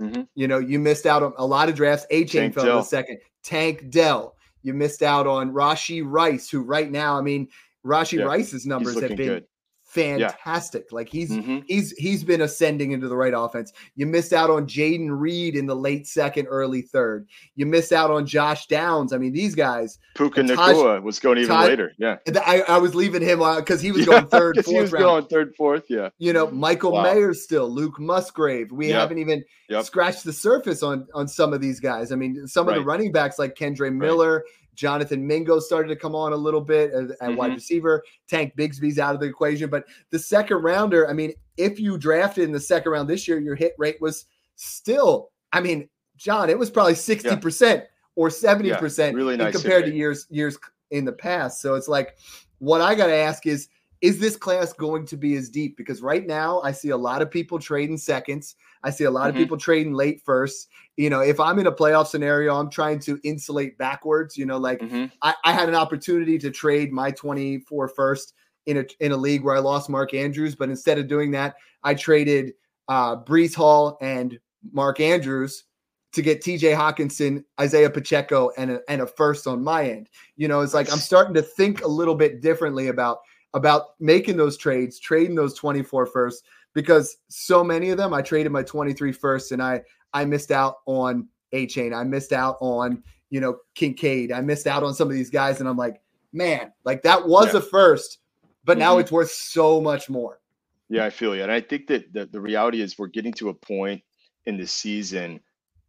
Mhm. 0.00 0.28
You 0.34 0.48
know, 0.48 0.58
you 0.58 0.78
missed 0.78 1.06
out 1.06 1.22
on 1.22 1.32
a 1.36 1.46
lot 1.46 1.68
of 1.68 1.74
drafts. 1.74 2.06
Achane 2.10 2.52
fell 2.52 2.64
in 2.64 2.76
the 2.76 2.82
second. 2.82 3.18
Tank 3.42 3.90
Dell. 3.90 4.36
You 4.62 4.74
missed 4.74 5.02
out 5.02 5.26
on 5.26 5.52
Rashee 5.52 6.02
Rice, 6.04 6.48
who 6.48 6.62
right 6.62 6.90
now, 6.90 7.18
I 7.18 7.20
mean, 7.20 7.48
Rashee 7.84 8.18
Yeah, 8.18 8.24
Rice's 8.24 8.66
numbers 8.66 8.94
have 9.00 9.16
been 9.16 9.28
good. 9.28 9.46
Fantastic. 9.94 10.86
Yeah. 10.90 10.94
Like 10.94 11.08
he's 11.08 11.30
mm-hmm. 11.30 11.60
he's 11.68 11.92
he's 11.92 12.24
been 12.24 12.40
ascending 12.40 12.90
into 12.90 13.06
the 13.06 13.16
right 13.16 13.32
offense. 13.34 13.72
You 13.94 14.06
missed 14.06 14.32
out 14.32 14.50
on 14.50 14.66
Jayden 14.66 15.08
Reed 15.08 15.54
in 15.54 15.66
the 15.66 15.76
late 15.76 16.08
second, 16.08 16.46
early 16.46 16.82
third. 16.82 17.28
You 17.54 17.64
missed 17.66 17.92
out 17.92 18.10
on 18.10 18.26
Josh 18.26 18.66
Downs. 18.66 19.12
I 19.12 19.18
mean, 19.18 19.32
these 19.32 19.54
guys. 19.54 20.00
Puka 20.16 20.40
Nacua 20.40 21.00
was 21.00 21.20
going 21.20 21.38
even 21.38 21.54
Taj, 21.54 21.68
later. 21.68 21.92
Yeah, 21.96 22.16
I, 22.44 22.62
I 22.62 22.78
was 22.78 22.96
leaving 22.96 23.22
him 23.22 23.38
because 23.38 23.80
he 23.80 23.92
was 23.92 24.04
going 24.04 24.26
third, 24.26 24.56
fourth. 24.64 24.66
He 24.66 24.80
was 24.80 24.90
round. 24.90 25.04
going 25.04 25.26
third, 25.26 25.54
fourth. 25.54 25.84
Yeah. 25.88 26.08
You 26.18 26.32
know, 26.32 26.50
Michael 26.50 26.92
wow. 26.92 27.04
Mayer 27.04 27.32
still, 27.32 27.70
Luke 27.70 28.00
Musgrave. 28.00 28.72
We 28.72 28.88
yep. 28.88 28.96
haven't 28.96 29.18
even 29.18 29.44
yep. 29.68 29.84
scratched 29.84 30.24
the 30.24 30.32
surface 30.32 30.82
on 30.82 31.06
on 31.14 31.28
some 31.28 31.52
of 31.52 31.60
these 31.60 31.78
guys. 31.78 32.10
I 32.10 32.16
mean, 32.16 32.48
some 32.48 32.66
right. 32.66 32.76
of 32.76 32.82
the 32.82 32.86
running 32.86 33.12
backs 33.12 33.38
like 33.38 33.54
Kendre 33.54 33.94
Miller. 33.94 34.38
Right. 34.38 34.63
Jonathan 34.74 35.26
Mingo 35.26 35.58
started 35.58 35.88
to 35.88 35.96
come 35.96 36.14
on 36.14 36.32
a 36.32 36.36
little 36.36 36.60
bit 36.60 36.92
at, 36.92 37.04
at 37.04 37.18
mm-hmm. 37.18 37.36
wide 37.36 37.54
receiver. 37.54 38.02
Tank 38.28 38.54
Bigsby's 38.56 38.98
out 38.98 39.14
of 39.14 39.20
the 39.20 39.26
equation, 39.26 39.70
but 39.70 39.84
the 40.10 40.18
second 40.18 40.58
rounder, 40.58 41.08
I 41.08 41.12
mean, 41.12 41.32
if 41.56 41.78
you 41.78 41.98
drafted 41.98 42.44
in 42.44 42.52
the 42.52 42.60
second 42.60 42.92
round 42.92 43.08
this 43.08 43.28
year, 43.28 43.38
your 43.38 43.54
hit 43.54 43.74
rate 43.78 44.00
was 44.00 44.26
still, 44.56 45.30
I 45.52 45.60
mean, 45.60 45.88
John, 46.16 46.50
it 46.50 46.58
was 46.58 46.70
probably 46.70 46.94
60% 46.94 47.60
yeah. 47.60 47.82
or 48.16 48.28
70% 48.28 48.98
yeah, 48.98 49.10
really 49.10 49.36
nice 49.36 49.54
compared 49.54 49.84
to 49.86 49.94
years 49.94 50.26
years 50.30 50.58
in 50.90 51.04
the 51.04 51.12
past. 51.12 51.60
So 51.60 51.74
it's 51.74 51.88
like 51.88 52.16
what 52.58 52.80
I 52.80 52.94
got 52.94 53.06
to 53.06 53.14
ask 53.14 53.46
is 53.46 53.68
is 54.00 54.18
this 54.18 54.36
class 54.36 54.72
going 54.74 55.06
to 55.06 55.16
be 55.16 55.34
as 55.34 55.48
deep? 55.48 55.78
Because 55.78 56.02
right 56.02 56.26
now 56.26 56.60
I 56.60 56.72
see 56.72 56.90
a 56.90 56.96
lot 56.96 57.22
of 57.22 57.30
people 57.30 57.58
trading 57.58 57.96
seconds. 57.96 58.54
I 58.84 58.90
see 58.90 59.04
a 59.04 59.10
lot 59.10 59.22
mm-hmm. 59.22 59.30
of 59.30 59.34
people 59.36 59.56
trading 59.56 59.94
late 59.94 60.22
first. 60.24 60.68
You 60.96 61.10
know, 61.10 61.20
if 61.20 61.40
I'm 61.40 61.58
in 61.58 61.66
a 61.66 61.72
playoff 61.72 62.06
scenario, 62.06 62.54
I'm 62.54 62.70
trying 62.70 63.00
to 63.00 63.18
insulate 63.24 63.76
backwards. 63.78 64.36
You 64.36 64.46
know, 64.46 64.58
like 64.58 64.80
mm-hmm. 64.80 65.06
I, 65.22 65.34
I, 65.44 65.52
had 65.52 65.68
an 65.68 65.74
opportunity 65.74 66.38
to 66.38 66.50
trade 66.50 66.92
my 66.92 67.10
24 67.10 67.88
first 67.88 68.34
in 68.66 68.76
a 68.76 68.84
in 69.00 69.12
a 69.12 69.16
league 69.16 69.42
where 69.42 69.56
I 69.56 69.60
lost 69.60 69.90
Mark 69.90 70.14
Andrews, 70.14 70.54
but 70.54 70.68
instead 70.68 70.98
of 70.98 71.08
doing 71.08 71.32
that, 71.32 71.56
I 71.82 71.94
traded 71.94 72.52
uh 72.88 73.16
Breece 73.16 73.54
Hall 73.54 73.98
and 74.00 74.38
Mark 74.72 75.00
Andrews 75.00 75.64
to 76.12 76.22
get 76.22 76.42
TJ 76.42 76.76
Hockenson, 76.76 77.42
Isaiah 77.60 77.90
Pacheco, 77.90 78.50
and 78.56 78.70
a, 78.70 78.80
and 78.88 79.02
a 79.02 79.06
first 79.06 79.48
on 79.48 79.64
my 79.64 79.90
end. 79.90 80.08
You 80.36 80.46
know, 80.46 80.60
it's 80.60 80.74
like 80.74 80.92
I'm 80.92 80.98
starting 80.98 81.34
to 81.34 81.42
think 81.42 81.82
a 81.82 81.88
little 81.88 82.14
bit 82.14 82.40
differently 82.40 82.88
about 82.88 83.18
about 83.52 83.90
making 84.00 84.36
those 84.36 84.56
trades, 84.56 84.98
trading 84.98 85.36
those 85.36 85.54
24 85.54 86.06
firsts, 86.06 86.42
because 86.74 87.16
so 87.28 87.64
many 87.64 87.90
of 87.90 87.96
them 87.96 88.12
I 88.12 88.22
traded 88.22 88.52
my 88.52 88.62
23 88.62 89.12
first 89.12 89.52
and 89.52 89.62
I 89.62 89.82
I 90.12 90.24
missed 90.24 90.50
out 90.50 90.76
on 90.86 91.28
Achane. 91.54 91.94
I 91.94 92.04
missed 92.04 92.32
out 92.32 92.56
on, 92.60 93.02
you 93.30 93.40
know, 93.40 93.58
Kincaid. 93.74 94.32
I 94.32 94.40
missed 94.40 94.66
out 94.66 94.82
on 94.82 94.94
some 94.94 95.08
of 95.08 95.14
these 95.14 95.30
guys. 95.30 95.60
And 95.60 95.68
I'm 95.68 95.76
like, 95.76 96.00
man, 96.32 96.72
like 96.84 97.02
that 97.02 97.26
was 97.26 97.52
yeah. 97.52 97.60
a 97.60 97.62
first, 97.62 98.18
but 98.64 98.74
mm-hmm. 98.74 98.80
now 98.80 98.98
it's 98.98 99.12
worth 99.12 99.30
so 99.30 99.80
much 99.80 100.10
more. 100.10 100.40
Yeah, 100.88 101.04
I 101.04 101.10
feel 101.10 101.34
you. 101.34 101.42
And 101.42 101.50
I 101.50 101.60
think 101.60 101.86
that 101.86 102.12
the, 102.12 102.26
the 102.26 102.40
reality 102.40 102.82
is 102.82 102.98
we're 102.98 103.06
getting 103.06 103.32
to 103.34 103.48
a 103.48 103.54
point 103.54 104.02
in 104.46 104.56
the 104.56 104.66
season 104.66 105.40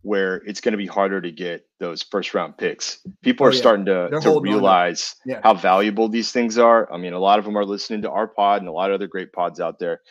where 0.03 0.35
it's 0.45 0.61
going 0.61 0.71
to 0.71 0.77
be 0.77 0.85
harder 0.85 1.19
to 1.19 1.31
get 1.31 1.67
those 1.79 2.03
first 2.03 2.33
round 2.35 2.57
picks. 2.57 2.99
People 3.23 3.45
oh, 3.45 3.49
are 3.49 3.51
yeah. 3.51 3.59
starting 3.59 3.85
to, 3.85 4.09
to 4.21 4.39
realize 4.39 5.15
yeah. 5.25 5.39
how 5.43 5.53
valuable 5.53 6.07
these 6.07 6.31
things 6.31 6.59
are. 6.59 6.91
I 6.93 6.97
mean, 6.97 7.13
a 7.13 7.19
lot 7.19 7.39
of 7.39 7.45
them 7.45 7.57
are 7.57 7.65
listening 7.65 8.03
to 8.03 8.11
our 8.11 8.27
pod 8.27 8.61
and 8.61 8.69
a 8.69 8.71
lot 8.71 8.91
of 8.91 8.95
other 8.95 9.07
great 9.07 9.33
pods 9.33 9.59
out 9.59 9.79
there. 9.79 10.01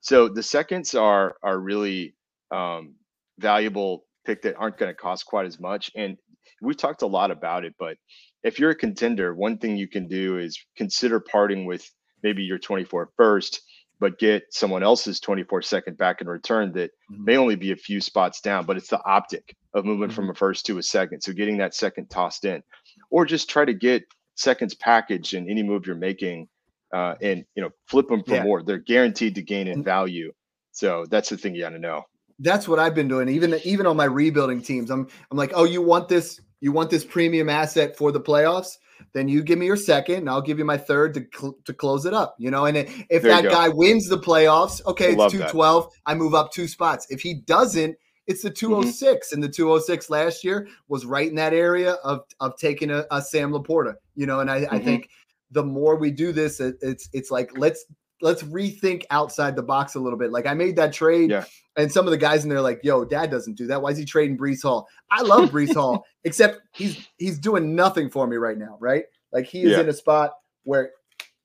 So 0.00 0.28
the 0.28 0.42
seconds 0.42 0.94
are 0.94 1.36
are 1.42 1.58
really 1.58 2.14
um, 2.50 2.94
valuable 3.38 4.04
pick 4.24 4.42
that 4.42 4.56
aren't 4.56 4.78
going 4.78 4.90
to 4.90 4.96
cost 4.96 5.26
quite 5.26 5.46
as 5.46 5.58
much. 5.60 5.90
And 5.96 6.16
we've 6.62 6.76
talked 6.76 7.02
a 7.02 7.06
lot 7.06 7.30
about 7.30 7.64
it, 7.64 7.74
but 7.78 7.96
if 8.42 8.58
you're 8.58 8.70
a 8.70 8.74
contender, 8.74 9.34
one 9.34 9.58
thing 9.58 9.76
you 9.76 9.88
can 9.88 10.06
do 10.06 10.38
is 10.38 10.58
consider 10.76 11.20
parting 11.20 11.64
with 11.66 11.88
maybe 12.22 12.42
your 12.42 12.58
24 12.58 13.10
first 13.16 13.62
but 14.00 14.18
get 14.18 14.44
someone 14.50 14.82
else's 14.82 15.20
24 15.20 15.62
second 15.62 15.98
back 15.98 16.20
in 16.20 16.28
return 16.28 16.72
that 16.72 16.90
mm-hmm. 16.90 17.24
may 17.24 17.36
only 17.36 17.56
be 17.56 17.72
a 17.72 17.76
few 17.76 18.00
spots 18.00 18.40
down, 18.40 18.64
but 18.64 18.76
it's 18.76 18.88
the 18.88 19.02
optic 19.04 19.56
of 19.74 19.84
moving 19.84 20.08
mm-hmm. 20.08 20.14
from 20.14 20.30
a 20.30 20.34
first 20.34 20.66
to 20.66 20.78
a 20.78 20.82
second. 20.82 21.20
So 21.20 21.32
getting 21.32 21.58
that 21.58 21.74
second 21.74 22.08
tossed 22.08 22.44
in, 22.44 22.62
or 23.10 23.24
just 23.24 23.50
try 23.50 23.64
to 23.64 23.74
get 23.74 24.04
seconds 24.36 24.74
packaged 24.74 25.34
in 25.34 25.50
any 25.50 25.62
move 25.62 25.86
you're 25.86 25.96
making, 25.96 26.48
uh, 26.92 27.14
and 27.22 27.44
you 27.54 27.62
know 27.62 27.70
flip 27.86 28.08
them 28.08 28.22
for 28.24 28.34
yeah. 28.34 28.44
more. 28.44 28.62
They're 28.62 28.78
guaranteed 28.78 29.34
to 29.36 29.42
gain 29.42 29.68
in 29.68 29.82
value. 29.82 30.32
So 30.72 31.06
that's 31.10 31.28
the 31.28 31.36
thing 31.36 31.54
you 31.54 31.62
got 31.62 31.70
to 31.70 31.78
know. 31.78 32.04
That's 32.38 32.68
what 32.68 32.78
I've 32.78 32.94
been 32.94 33.08
doing. 33.08 33.28
Even 33.28 33.60
even 33.64 33.86
on 33.86 33.96
my 33.96 34.04
rebuilding 34.04 34.62
teams, 34.62 34.90
I'm 34.90 35.08
I'm 35.30 35.36
like, 35.36 35.52
oh, 35.54 35.64
you 35.64 35.82
want 35.82 36.08
this? 36.08 36.40
You 36.60 36.72
want 36.72 36.90
this 36.90 37.04
premium 37.04 37.48
asset 37.48 37.96
for 37.96 38.12
the 38.12 38.20
playoffs? 38.20 38.76
then 39.12 39.28
you 39.28 39.42
give 39.42 39.58
me 39.58 39.66
your 39.66 39.76
second 39.76 40.16
and 40.16 40.30
I'll 40.30 40.42
give 40.42 40.58
you 40.58 40.64
my 40.64 40.76
third 40.76 41.14
to, 41.14 41.26
cl- 41.34 41.56
to 41.64 41.74
close 41.74 42.04
it 42.06 42.14
up, 42.14 42.36
you 42.38 42.50
know? 42.50 42.66
And 42.66 42.76
if 42.76 43.22
there 43.22 43.42
that 43.42 43.44
guy 43.44 43.68
wins 43.68 44.08
the 44.08 44.18
playoffs, 44.18 44.84
okay, 44.86 45.12
it's 45.12 45.32
212. 45.32 45.84
That. 45.84 45.90
I 46.06 46.14
move 46.14 46.34
up 46.34 46.52
two 46.52 46.68
spots. 46.68 47.06
If 47.10 47.20
he 47.20 47.34
doesn't, 47.34 47.96
it's 48.26 48.42
the 48.42 48.50
206 48.50 49.28
mm-hmm. 49.28 49.34
and 49.34 49.42
the 49.42 49.48
206 49.48 50.10
last 50.10 50.44
year 50.44 50.68
was 50.88 51.06
right 51.06 51.28
in 51.28 51.34
that 51.36 51.54
area 51.54 51.92
of, 52.04 52.20
of 52.40 52.56
taking 52.56 52.90
a, 52.90 53.06
a 53.10 53.22
Sam 53.22 53.52
LaPorta, 53.52 53.94
you 54.14 54.26
know? 54.26 54.40
And 54.40 54.50
I, 54.50 54.62
mm-hmm. 54.62 54.74
I 54.74 54.78
think 54.78 55.08
the 55.50 55.64
more 55.64 55.96
we 55.96 56.10
do 56.10 56.32
this, 56.32 56.60
it, 56.60 56.76
it's, 56.82 57.08
it's 57.12 57.30
like, 57.30 57.56
let's, 57.56 57.84
let's 58.20 58.42
rethink 58.42 59.04
outside 59.10 59.54
the 59.56 59.62
box 59.62 59.94
a 59.94 60.00
little 60.00 60.18
bit. 60.18 60.32
Like 60.32 60.46
I 60.46 60.54
made 60.54 60.76
that 60.76 60.92
trade 60.92 61.30
yeah. 61.30 61.44
And 61.78 61.90
some 61.90 62.06
of 62.06 62.10
the 62.10 62.18
guys 62.18 62.42
in 62.42 62.50
there 62.50 62.60
like, 62.60 62.80
yo, 62.82 63.04
dad 63.04 63.30
doesn't 63.30 63.54
do 63.54 63.68
that. 63.68 63.80
Why 63.80 63.90
is 63.90 63.96
he 63.96 64.04
trading 64.04 64.36
Breece 64.36 64.64
Hall? 64.64 64.88
I 65.12 65.22
love 65.22 65.50
Breece 65.50 65.74
Hall, 65.74 66.04
except 66.24 66.60
he's 66.72 67.06
he's 67.18 67.38
doing 67.38 67.76
nothing 67.76 68.10
for 68.10 68.26
me 68.26 68.36
right 68.36 68.58
now, 68.58 68.76
right? 68.80 69.04
Like 69.32 69.46
he 69.46 69.62
is 69.62 69.70
yeah. 69.70 69.80
in 69.80 69.88
a 69.88 69.92
spot 69.92 70.32
where 70.64 70.90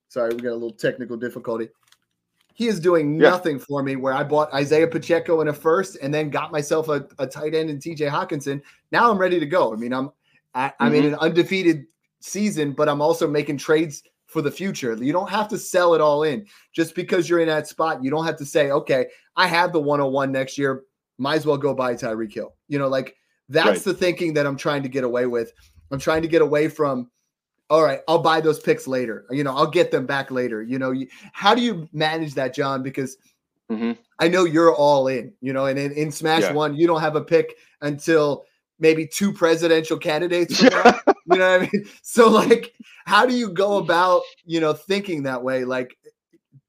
sorry, 0.09 0.33
we 0.33 0.41
got 0.41 0.51
a 0.51 0.53
little 0.53 0.71
technical 0.71 1.17
difficulty. 1.17 1.69
He 2.55 2.67
is 2.67 2.79
doing 2.79 3.13
yeah. 3.13 3.29
nothing 3.29 3.59
for 3.59 3.83
me 3.83 3.95
where 3.95 4.13
I 4.13 4.23
bought 4.23 4.51
Isaiah 4.55 4.87
Pacheco 4.87 5.41
in 5.41 5.49
a 5.49 5.53
first 5.53 5.97
and 6.01 6.11
then 6.11 6.31
got 6.31 6.51
myself 6.51 6.89
a, 6.89 7.07
a 7.19 7.27
tight 7.27 7.53
end 7.53 7.69
in 7.69 7.77
TJ 7.77 8.09
Hockenson. 8.09 8.59
Now 8.91 9.11
I'm 9.11 9.19
ready 9.19 9.39
to 9.39 9.45
go. 9.45 9.71
I 9.71 9.75
mean, 9.75 9.93
I'm 9.93 10.11
I, 10.55 10.65
am 10.65 10.71
i 10.79 10.87
am 10.87 10.93
in 10.95 11.03
mm-hmm. 11.03 11.13
an 11.13 11.19
undefeated 11.19 11.85
season, 12.23 12.71
but 12.71 12.87
I'm 12.87 13.01
also 13.01 13.27
making 13.27 13.57
trades 13.57 14.01
for 14.27 14.41
the 14.41 14.49
future. 14.49 14.95
You 14.95 15.13
don't 15.13 15.29
have 15.29 15.47
to 15.49 15.57
sell 15.57 15.93
it 15.93 16.01
all 16.01 16.23
in 16.23 16.45
just 16.73 16.95
because 16.95 17.29
you're 17.29 17.41
in 17.41 17.47
that 17.49 17.67
spot. 17.67 18.03
You 18.03 18.09
don't 18.09 18.25
have 18.25 18.37
to 18.37 18.45
say, 18.45 18.71
okay, 18.71 19.07
I 19.35 19.45
have 19.47 19.73
the 19.73 19.79
101 19.79 20.31
next 20.31 20.57
year. 20.57 20.83
Might 21.17 21.35
as 21.35 21.45
well 21.45 21.57
go 21.57 21.73
buy 21.73 21.93
Tyreek 21.93 22.33
Hill. 22.33 22.55
You 22.67 22.79
know, 22.79 22.87
like 22.87 23.15
that's 23.49 23.67
right. 23.67 23.83
the 23.83 23.93
thinking 23.93 24.33
that 24.33 24.47
I'm 24.47 24.57
trying 24.57 24.83
to 24.83 24.89
get 24.89 25.03
away 25.03 25.25
with. 25.25 25.51
I'm 25.91 25.99
trying 25.99 26.21
to 26.23 26.27
get 26.27 26.41
away 26.41 26.69
from, 26.69 27.11
all 27.69 27.83
right, 27.83 27.99
I'll 28.07 28.19
buy 28.19 28.41
those 28.41 28.59
picks 28.59 28.87
later. 28.87 29.25
You 29.29 29.43
know, 29.43 29.55
I'll 29.55 29.69
get 29.69 29.91
them 29.91 30.05
back 30.05 30.31
later. 30.31 30.63
You 30.63 30.79
know, 30.79 30.95
how 31.33 31.53
do 31.53 31.61
you 31.61 31.87
manage 31.91 32.33
that, 32.35 32.55
John? 32.55 32.81
Because 32.81 33.17
mm-hmm. 33.69 33.91
I 34.17 34.29
know 34.29 34.45
you're 34.45 34.73
all 34.73 35.07
in, 35.07 35.33
you 35.41 35.53
know, 35.53 35.65
and 35.65 35.77
in, 35.77 35.91
in 35.91 36.11
Smash 36.11 36.43
yeah. 36.43 36.53
One, 36.53 36.75
you 36.75 36.87
don't 36.87 37.01
have 37.01 37.15
a 37.15 37.21
pick 37.21 37.55
until 37.81 38.45
maybe 38.83 39.07
two 39.07 39.33
presidential 39.33 39.97
candidates 39.97 40.61
you 41.25 41.37
know 41.37 41.51
what 41.51 41.61
I 41.61 41.69
mean? 41.71 41.85
So 42.03 42.29
like 42.29 42.73
how 43.05 43.25
do 43.25 43.35
you 43.35 43.49
go 43.49 43.77
about, 43.77 44.21
you 44.45 44.59
know, 44.59 44.73
thinking 44.73 45.23
that 45.23 45.43
way? 45.43 45.65
Like 45.65 45.97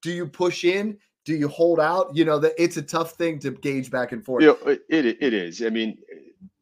do 0.02 0.12
you 0.12 0.26
push 0.26 0.64
in? 0.64 0.98
Do 1.24 1.34
you 1.34 1.48
hold 1.48 1.80
out? 1.80 2.14
You 2.14 2.24
know, 2.24 2.38
that 2.38 2.52
it's 2.58 2.76
a 2.76 2.82
tough 2.82 3.12
thing 3.12 3.38
to 3.40 3.50
gauge 3.50 3.90
back 3.90 4.12
and 4.12 4.24
forth. 4.24 4.42
You 4.42 4.48
know, 4.48 4.58
it 4.66 4.82
it 4.88 5.34
is. 5.34 5.62
I 5.62 5.70
mean, 5.70 5.98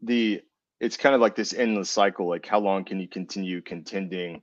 the 0.00 0.40
it's 0.80 0.96
kind 0.96 1.14
of 1.14 1.20
like 1.20 1.36
this 1.36 1.52
endless 1.52 1.90
cycle. 1.90 2.28
Like 2.28 2.46
how 2.46 2.60
long 2.60 2.84
can 2.84 3.00
you 3.00 3.08
continue 3.08 3.60
contending? 3.60 4.42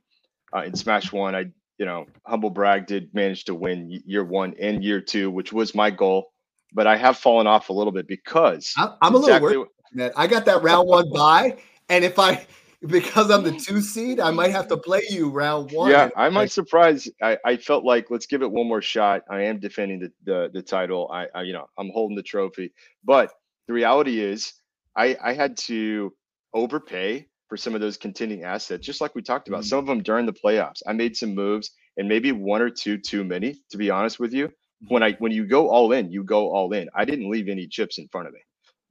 Uh, 0.54 0.64
in 0.64 0.74
Smash 0.74 1.12
One, 1.12 1.34
I 1.34 1.46
you 1.78 1.86
know, 1.86 2.06
humble 2.26 2.50
brag 2.50 2.86
did 2.86 3.14
manage 3.14 3.44
to 3.44 3.54
win 3.54 4.02
year 4.04 4.24
one 4.24 4.54
and 4.60 4.84
year 4.84 5.00
two, 5.00 5.30
which 5.30 5.52
was 5.52 5.74
my 5.74 5.90
goal. 5.90 6.32
But 6.72 6.86
I 6.86 6.96
have 6.96 7.16
fallen 7.16 7.46
off 7.46 7.68
a 7.68 7.72
little 7.72 7.92
bit 7.92 8.06
because 8.06 8.74
I'm, 8.76 8.90
I'm 9.00 9.14
a 9.14 9.18
little 9.18 9.40
worried 9.40 9.66
man. 9.92 10.12
I 10.16 10.26
got 10.26 10.44
that 10.46 10.62
round 10.62 10.88
one 10.88 11.10
buy, 11.14 11.56
and 11.88 12.04
if 12.04 12.18
I 12.18 12.46
because 12.86 13.30
I'm 13.30 13.44
the 13.44 13.52
two 13.52 13.80
seed, 13.80 14.20
I 14.20 14.30
might 14.30 14.52
have 14.52 14.68
to 14.68 14.76
play 14.76 15.02
you 15.10 15.28
round 15.28 15.72
one. 15.72 15.90
Yeah, 15.90 16.08
I 16.16 16.30
might 16.30 16.50
surprise. 16.50 17.08
I, 17.22 17.36
I 17.44 17.56
felt 17.56 17.84
like 17.84 18.10
let's 18.10 18.26
give 18.26 18.42
it 18.42 18.50
one 18.50 18.66
more 18.66 18.80
shot. 18.80 19.22
I 19.30 19.42
am 19.42 19.58
defending 19.58 20.00
the 20.00 20.12
the, 20.24 20.50
the 20.52 20.62
title. 20.62 21.10
I, 21.12 21.26
I 21.34 21.42
you 21.42 21.52
know 21.52 21.66
I'm 21.78 21.90
holding 21.90 22.16
the 22.16 22.22
trophy, 22.22 22.72
but 23.04 23.32
the 23.66 23.74
reality 23.74 24.20
is 24.20 24.54
I 24.96 25.16
I 25.22 25.32
had 25.34 25.56
to 25.58 26.12
overpay 26.54 27.26
for 27.48 27.56
some 27.56 27.74
of 27.74 27.80
those 27.80 27.96
contending 27.96 28.44
assets, 28.44 28.86
just 28.86 29.00
like 29.00 29.14
we 29.14 29.22
talked 29.22 29.48
about. 29.48 29.60
Mm-hmm. 29.60 29.68
Some 29.68 29.78
of 29.80 29.86
them 29.86 30.02
during 30.02 30.24
the 30.24 30.32
playoffs, 30.32 30.82
I 30.86 30.92
made 30.92 31.16
some 31.16 31.34
moves 31.34 31.72
and 31.96 32.08
maybe 32.08 32.32
one 32.32 32.62
or 32.62 32.70
two 32.70 32.96
too 32.96 33.24
many. 33.24 33.56
To 33.70 33.76
be 33.76 33.90
honest 33.90 34.18
with 34.18 34.32
you, 34.32 34.50
when 34.88 35.02
I 35.02 35.12
when 35.14 35.32
you 35.32 35.46
go 35.46 35.68
all 35.68 35.92
in, 35.92 36.10
you 36.10 36.24
go 36.24 36.50
all 36.50 36.72
in. 36.72 36.88
I 36.94 37.04
didn't 37.04 37.30
leave 37.30 37.48
any 37.48 37.66
chips 37.66 37.98
in 37.98 38.08
front 38.08 38.28
of 38.28 38.32
me. 38.32 38.40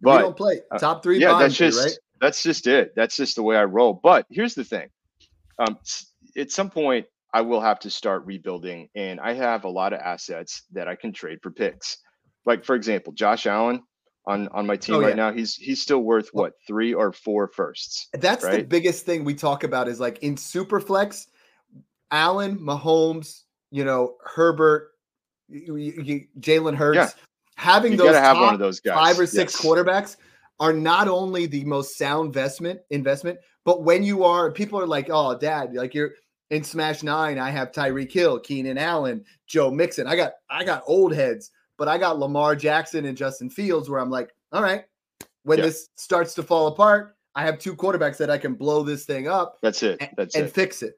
But 0.01 0.17
we 0.17 0.23
don't 0.23 0.37
play 0.37 0.61
uh, 0.71 0.77
top 0.77 1.03
three. 1.03 1.23
Uh, 1.23 1.31
yeah, 1.31 1.39
that's 1.39 1.55
just 1.55 1.83
right? 1.83 1.97
that's 2.21 2.43
just 2.43 2.67
it. 2.67 2.93
That's 2.95 3.15
just 3.15 3.35
the 3.35 3.43
way 3.43 3.57
I 3.57 3.65
roll. 3.65 3.93
But 3.93 4.25
here's 4.29 4.55
the 4.55 4.63
thing: 4.63 4.89
um, 5.57 5.77
at 6.37 6.51
some 6.51 6.69
point, 6.69 7.05
I 7.33 7.41
will 7.41 7.61
have 7.61 7.79
to 7.81 7.89
start 7.89 8.25
rebuilding, 8.25 8.89
and 8.95 9.19
I 9.19 9.33
have 9.33 9.63
a 9.63 9.69
lot 9.69 9.93
of 9.93 9.99
assets 9.99 10.63
that 10.71 10.87
I 10.87 10.95
can 10.95 11.11
trade 11.11 11.39
for 11.41 11.51
picks. 11.51 11.97
Like 12.45 12.63
for 12.63 12.75
example, 12.75 13.13
Josh 13.13 13.45
Allen 13.45 13.83
on 14.25 14.47
on 14.49 14.65
my 14.65 14.77
team 14.77 14.95
oh, 14.95 15.01
right 15.01 15.09
yeah. 15.09 15.15
now. 15.15 15.33
He's 15.33 15.55
he's 15.55 15.81
still 15.81 15.99
worth 15.99 16.29
what 16.33 16.53
three 16.67 16.93
or 16.93 17.11
four 17.11 17.47
firsts. 17.47 18.07
That's 18.13 18.43
right? 18.43 18.57
the 18.57 18.63
biggest 18.63 19.05
thing 19.05 19.23
we 19.23 19.33
talk 19.33 19.63
about 19.63 19.87
is 19.87 19.99
like 19.99 20.19
in 20.19 20.35
Superflex, 20.35 21.27
Allen, 22.11 22.57
Mahomes, 22.59 23.41
you 23.71 23.83
know 23.83 24.15
Herbert, 24.23 24.91
Jalen 25.51 26.75
Hurts, 26.75 26.95
Yeah. 26.95 27.09
Having 27.59 27.91
You 27.91 27.97
those 27.97 28.05
gotta 28.13 28.21
have 28.21 28.37
one 28.37 28.53
of 28.53 28.59
those 28.59 28.79
guys. 28.79 28.95
five 28.95 29.19
or 29.19 29.25
six 29.27 29.53
Yes. 29.53 29.61
quarterbacks 29.61 30.15
are 30.61 30.71
not 30.73 31.07
only 31.09 31.45
the 31.45 31.63
most 31.65 31.97
sound 31.97 32.27
investment 32.27 32.79
investment, 32.89 33.37
but 33.65 33.83
when 33.83 34.01
you 34.01 34.23
are 34.23 34.49
people 34.51 34.79
are 34.79 34.87
like, 34.87 35.09
oh, 35.11 35.37
dad, 35.37 35.73
like 35.73 35.93
you're 35.93 36.11
in 36.51 36.63
Smash 36.63 37.03
Nine, 37.03 37.37
I 37.37 37.49
have 37.49 37.71
Tyreek 37.71 38.11
Hill, 38.11 38.39
Keenan 38.39 38.77
Allen, 38.77 39.23
Joe 39.45 39.69
Mixon. 39.69 40.07
I 40.07 40.15
got 40.15 40.33
I 40.49 40.63
got 40.63 40.83
old 40.87 41.13
heads, 41.13 41.51
but 41.77 41.87
I 41.89 41.97
got 41.97 42.17
Lamar 42.17 42.55
Jackson 42.55 43.05
and 43.05 43.17
Justin 43.17 43.49
Fields 43.49 43.89
where 43.89 43.99
I'm 43.99 44.09
like, 44.09 44.33
all 44.53 44.63
right, 44.63 44.85
when 45.43 45.57
Yeah. 45.59 45.65
this 45.65 45.89
starts 45.95 46.33
to 46.35 46.43
fall 46.43 46.67
apart, 46.67 47.17
I 47.35 47.43
have 47.45 47.59
two 47.59 47.75
quarterbacks 47.75 48.17
that 48.17 48.29
I 48.29 48.37
can 48.37 48.53
blow 48.55 48.83
this 48.83 49.03
thing 49.05 49.27
up 49.27 49.57
That's 49.61 49.83
it. 49.83 49.97
and, 49.99 50.09
That's 50.15 50.35
and 50.35 50.45
it. 50.45 50.53
fix 50.53 50.81
it. 50.81 50.97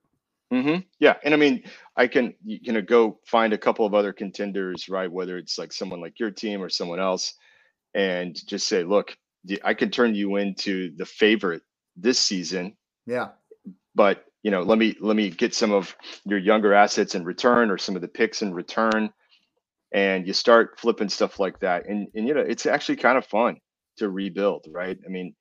Hmm 0.52 0.78
Yeah, 1.00 1.16
and 1.24 1.34
I 1.34 1.38
mean, 1.38 1.64
I 1.96 2.08
can 2.08 2.34
you 2.44 2.74
know 2.74 2.82
go 2.82 3.20
find 3.26 3.54
a 3.54 3.58
couple 3.58 3.86
of 3.86 3.94
other 3.94 4.14
contenders, 4.14 4.90
right? 4.90 5.12
Whether 5.12 5.38
it's 5.38 5.58
like 5.58 5.72
someone 5.72 6.02
like 6.02 6.20
your 6.20 6.32
team 6.32 6.62
or 6.62 6.70
someone 6.70 7.00
else, 7.00 7.34
and 7.94 8.36
just 8.48 8.68
say, 8.68 8.84
look, 8.84 9.16
I 9.64 9.74
can 9.74 9.92
turn 9.92 10.16
you 10.16 10.38
into 10.38 10.96
the 10.98 11.06
favorite 11.06 11.64
this 11.98 12.20
season, 12.20 12.76
Yeah. 13.06 13.30
but 13.96 14.26
you 14.44 14.52
know, 14.52 14.62
let 14.64 14.78
me 14.78 14.96
let 15.00 15.16
me 15.16 15.30
get 15.30 15.54
some 15.54 15.72
of 15.72 15.96
your 16.26 16.40
younger 16.40 16.74
assets 16.74 17.16
in 17.16 17.24
return 17.24 17.70
or 17.70 17.78
some 17.78 17.96
of 17.96 18.02
the 18.02 18.08
picks 18.08 18.42
in 18.42 18.54
return, 18.54 19.12
and 19.94 20.28
you 20.28 20.34
start 20.34 20.80
flipping 20.80 21.10
stuff 21.10 21.40
like 21.40 21.60
that, 21.60 21.88
and 21.88 22.08
and 22.16 22.28
you 22.28 22.34
know, 22.34 22.42
it's 22.42 22.66
actually 22.66 22.98
kind 22.98 23.18
of 23.18 23.26
fun 23.26 23.58
to 23.98 24.10
rebuild, 24.10 24.68
right? 24.72 25.00
I 25.06 25.10
mean. 25.10 25.36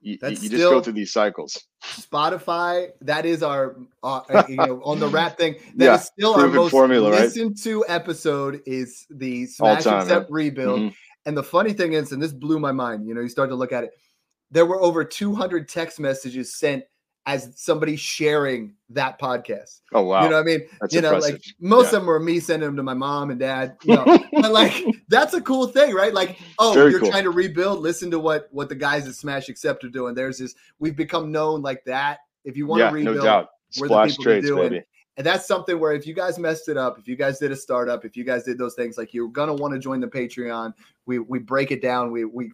You, 0.00 0.18
That's 0.20 0.42
you 0.42 0.48
just 0.50 0.62
go 0.62 0.80
through 0.80 0.92
these 0.92 1.12
cycles. 1.12 1.56
Spotify, 1.82 2.90
that 3.00 3.26
is 3.26 3.42
our, 3.42 3.76
uh, 4.02 4.20
you 4.48 4.56
know, 4.56 4.80
on 4.84 5.00
the 5.00 5.08
rap 5.08 5.36
thing. 5.36 5.56
That 5.76 5.84
is 5.86 5.90
Yeah, 5.90 5.96
still 5.96 6.34
our 6.34 6.46
most 6.48 6.70
formula, 6.70 7.10
right? 7.10 7.22
listened 7.22 7.60
to 7.64 7.84
episode 7.88 8.60
is 8.66 9.06
the 9.10 9.46
Smash 9.46 9.84
time, 9.84 10.02
Accept 10.02 10.30
man. 10.30 10.34
Rebuild. 10.34 10.80
Mhm. 10.82 10.94
And 11.26 11.36
the 11.36 11.42
funny 11.42 11.72
thing 11.72 11.92
is, 11.92 12.12
and 12.12 12.22
this 12.22 12.32
blew 12.32 12.58
my 12.58 12.72
mind, 12.72 13.06
you 13.06 13.14
know, 13.14 13.20
you 13.20 13.28
start 13.28 13.50
to 13.50 13.54
look 13.56 13.72
at 13.72 13.84
it, 13.84 13.90
there 14.50 14.64
were 14.64 14.80
over 14.80 15.04
200 15.04 15.68
text 15.68 16.00
messages 16.00 16.54
sent 16.54 16.84
as 17.28 17.52
somebody 17.56 17.94
sharing 17.94 18.72
that 18.88 19.20
podcast. 19.20 19.82
Oh 19.92 20.02
wow, 20.02 20.22
You 20.24 20.30
know 20.30 20.36
what 20.36 20.40
I 20.40 20.44
mean? 20.44 20.60
that's 20.80 20.94
you 20.94 21.02
know, 21.02 21.08
impressive. 21.16 21.34
like 21.34 21.42
most 21.60 21.82
Yeah. 21.84 21.86
of 21.98 22.02
them 22.02 22.06
were 22.06 22.18
me 22.18 22.40
sending 22.40 22.66
them 22.66 22.76
to 22.76 22.82
my 22.82 22.94
mom 22.94 23.30
and 23.30 23.38
dad. 23.38 23.76
You 23.84 23.96
know, 23.96 24.04
but 24.32 24.50
like 24.50 24.72
that's 25.08 25.34
a 25.34 25.40
cool 25.42 25.66
thing, 25.66 25.94
right? 25.94 26.14
Like, 26.14 26.38
oh, 26.58 26.72
Very 26.72 26.90
you're 26.90 27.00
cool. 27.00 27.10
trying 27.10 27.24
to 27.24 27.30
rebuild. 27.30 27.80
Listen 27.80 28.10
to 28.12 28.18
what 28.18 28.48
what 28.50 28.70
the 28.70 28.74
guys 28.74 29.06
at 29.06 29.14
Smash 29.14 29.50
Accept 29.50 29.84
are 29.84 29.90
doing. 29.90 30.14
There's 30.14 30.38
this. 30.38 30.54
We've 30.78 30.96
become 30.96 31.30
known 31.30 31.60
like 31.60 31.84
that. 31.84 32.20
If 32.44 32.56
you 32.56 32.66
want 32.66 32.80
yeah, 32.80 32.88
to 32.88 32.94
rebuild, 32.94 33.16
no 33.18 33.22
doubt. 33.22 33.48
we're 33.78 33.88
the 33.88 33.94
Splash 33.94 34.10
people 34.12 34.24
to 34.24 34.30
trades, 34.30 34.46
do 34.46 34.62
it. 34.62 34.88
And 35.18 35.26
that's 35.26 35.46
something 35.46 35.78
where 35.78 35.92
if 35.92 36.06
you 36.06 36.14
guys 36.14 36.38
messed 36.38 36.68
it 36.68 36.76
up, 36.76 36.98
if 36.98 37.06
you 37.08 37.16
guys 37.16 37.38
did 37.38 37.50
a 37.50 37.56
startup, 37.56 38.04
if 38.04 38.16
you 38.16 38.24
guys 38.24 38.44
did 38.44 38.56
those 38.56 38.74
things, 38.74 38.96
like 38.96 39.12
you're 39.12 39.28
gonna 39.28 39.52
want 39.54 39.74
to 39.74 39.78
join 39.80 40.00
the 40.00 40.06
Patreon. 40.06 40.72
We 41.06 41.18
we 41.18 41.40
break 41.40 41.70
it 41.72 41.82
down. 41.82 42.10
We 42.10 42.24
we 42.24 42.52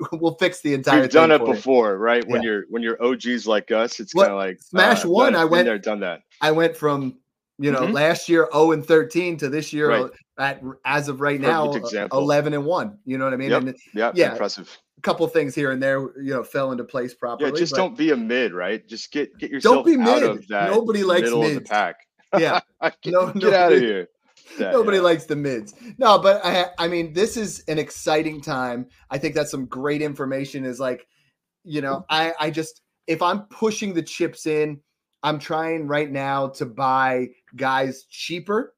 we'll 0.12 0.34
fix 0.34 0.60
the 0.62 0.74
entire. 0.74 1.02
We've 1.02 1.10
done 1.10 1.30
it 1.30 1.40
you. 1.42 1.46
before, 1.46 1.98
right? 1.98 2.26
When 2.26 2.42
Yeah. 2.42 2.48
you're 2.50 2.64
when 2.70 2.82
you're 2.82 3.00
OGs 3.04 3.46
like 3.46 3.70
us, 3.70 4.00
it's 4.00 4.12
kind 4.14 4.30
of 4.30 4.36
like 4.36 4.60
Smash 4.62 5.04
uh, 5.04 5.10
One, 5.10 5.36
I 5.36 5.44
went- 5.44 5.66
there, 5.66 5.78
done 5.78 6.00
that. 6.00 6.22
I 6.40 6.50
went 6.50 6.76
from 6.76 7.18
you 7.58 7.70
know 7.70 7.80
Mhm. 7.82 7.92
last 7.92 8.28
year 8.28 8.48
0 8.52 8.72
and 8.72 8.84
13 8.84 9.36
to 9.38 9.48
this 9.48 9.72
year 9.72 9.88
Right. 9.88 10.10
at 10.38 10.62
as 10.84 11.08
of 11.08 11.20
right 11.22 11.40
Perfect 11.40 11.50
now 11.50 11.70
uh, 11.70 11.76
example. 11.76 12.18
11 12.18 12.52
and 12.52 12.66
1 12.66 12.98
you 13.06 13.16
know 13.16 13.24
what 13.24 13.32
i 13.32 13.36
mean 13.38 13.48
Yep. 13.48 13.62
and 13.62 13.76
Yeah, 13.94 14.12
Yeah. 14.14 14.32
impressive. 14.32 14.78
a 14.98 15.00
couple 15.00 15.26
things 15.28 15.54
here 15.54 15.70
and 15.70 15.82
there 15.82 16.00
you 16.22 16.34
know 16.34 16.44
fell 16.44 16.70
into 16.72 16.84
place 16.84 17.14
properly 17.14 17.50
Yeah, 17.50 17.56
just 17.56 17.74
don't 17.74 17.96
be 17.96 18.10
a 18.10 18.16
mid, 18.16 18.52
right? 18.52 18.86
Just 18.86 19.10
get 19.10 19.36
get 19.38 19.50
yourself 19.50 19.76
don't 19.76 19.86
be 19.86 19.98
out 19.98 20.20
mid. 20.20 20.30
of 20.30 20.46
that 20.48 20.70
Nobody 20.70 21.02
likes 21.02 21.22
middle 21.22 21.44
of 21.46 21.54
the 21.54 21.60
pack. 21.62 22.05
Yeah 22.38 22.60
get, 23.02 23.12
No, 23.12 23.32
get 23.32 23.52
out 23.52 23.72
of 23.72 23.80
here. 23.80 24.08
Nobody 24.58 24.98
yeah. 24.98 25.02
likes 25.02 25.24
the 25.24 25.36
mids 25.36 25.74
no 25.98 26.18
but 26.18 26.44
i 26.44 26.66
i 26.78 26.88
mean 26.88 27.12
this 27.12 27.36
is 27.36 27.62
an 27.68 27.78
exciting 27.78 28.40
time 28.40 28.86
i 29.10 29.18
think 29.18 29.34
that's 29.34 29.50
some 29.50 29.66
great 29.66 30.02
information 30.02 30.64
is 30.64 30.78
like 30.80 31.06
you 31.64 31.80
know 31.80 32.04
i 32.10 32.32
i 32.38 32.50
just 32.50 32.82
if 33.06 33.20
i'm 33.22 33.42
pushing 33.48 33.92
the 33.92 34.02
chips 34.02 34.46
in 34.46 34.80
i'm 35.22 35.38
trying 35.38 35.86
right 35.86 36.10
now 36.10 36.48
to 36.48 36.64
buy 36.64 37.26
guys 37.56 38.04
cheaper 38.04 38.74